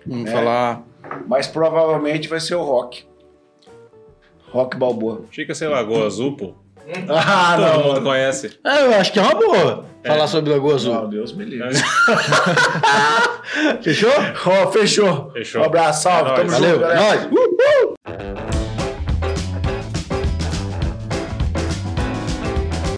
Vamos 0.05 0.29
É. 0.29 0.33
falar. 0.33 0.83
mas 1.29 1.47
provavelmente 1.47 2.27
vai 2.29 2.41
ser 2.41 2.57
o 2.57 2.63
Rock. 2.65 3.05
Rock 4.51 4.77
Balboa. 4.77 5.23
Chica, 5.31 5.55
sei 5.55 5.69
lá, 5.69 5.77
Lagoa 5.77 6.07
Azul, 6.07 6.37
pô. 6.37 6.55
Ah, 7.09 7.57
Todo 7.57 7.79
não. 7.79 7.85
mundo 7.95 8.03
conhece. 8.03 8.59
É, 8.65 8.87
eu 8.87 8.95
acho 8.95 9.13
que 9.13 9.21
é 9.21 9.23
uma 9.23 9.35
boa 9.37 9.85
falar 10.05 10.27
sobre 10.27 10.51
Lagoa 10.53 10.75
Azul. 10.75 10.95
Não, 10.95 11.09
Deus 11.11 11.33
me 11.33 11.45
livre. 11.45 11.69
Fechou? 13.83 14.11
Ó, 14.47 14.67
fechou. 14.73 15.31
Fechou. 15.33 15.63
Um 15.63 15.65
abraço, 15.65 16.03
salve. 16.03 16.31
É 16.31 16.35
Tamo 16.35 16.51
nóis. 16.51 16.65
junto, 16.65 16.81
Valeu, 16.81 16.81
galera. 16.81 17.05
nós. 17.05 17.25
Uh! 18.53 18.56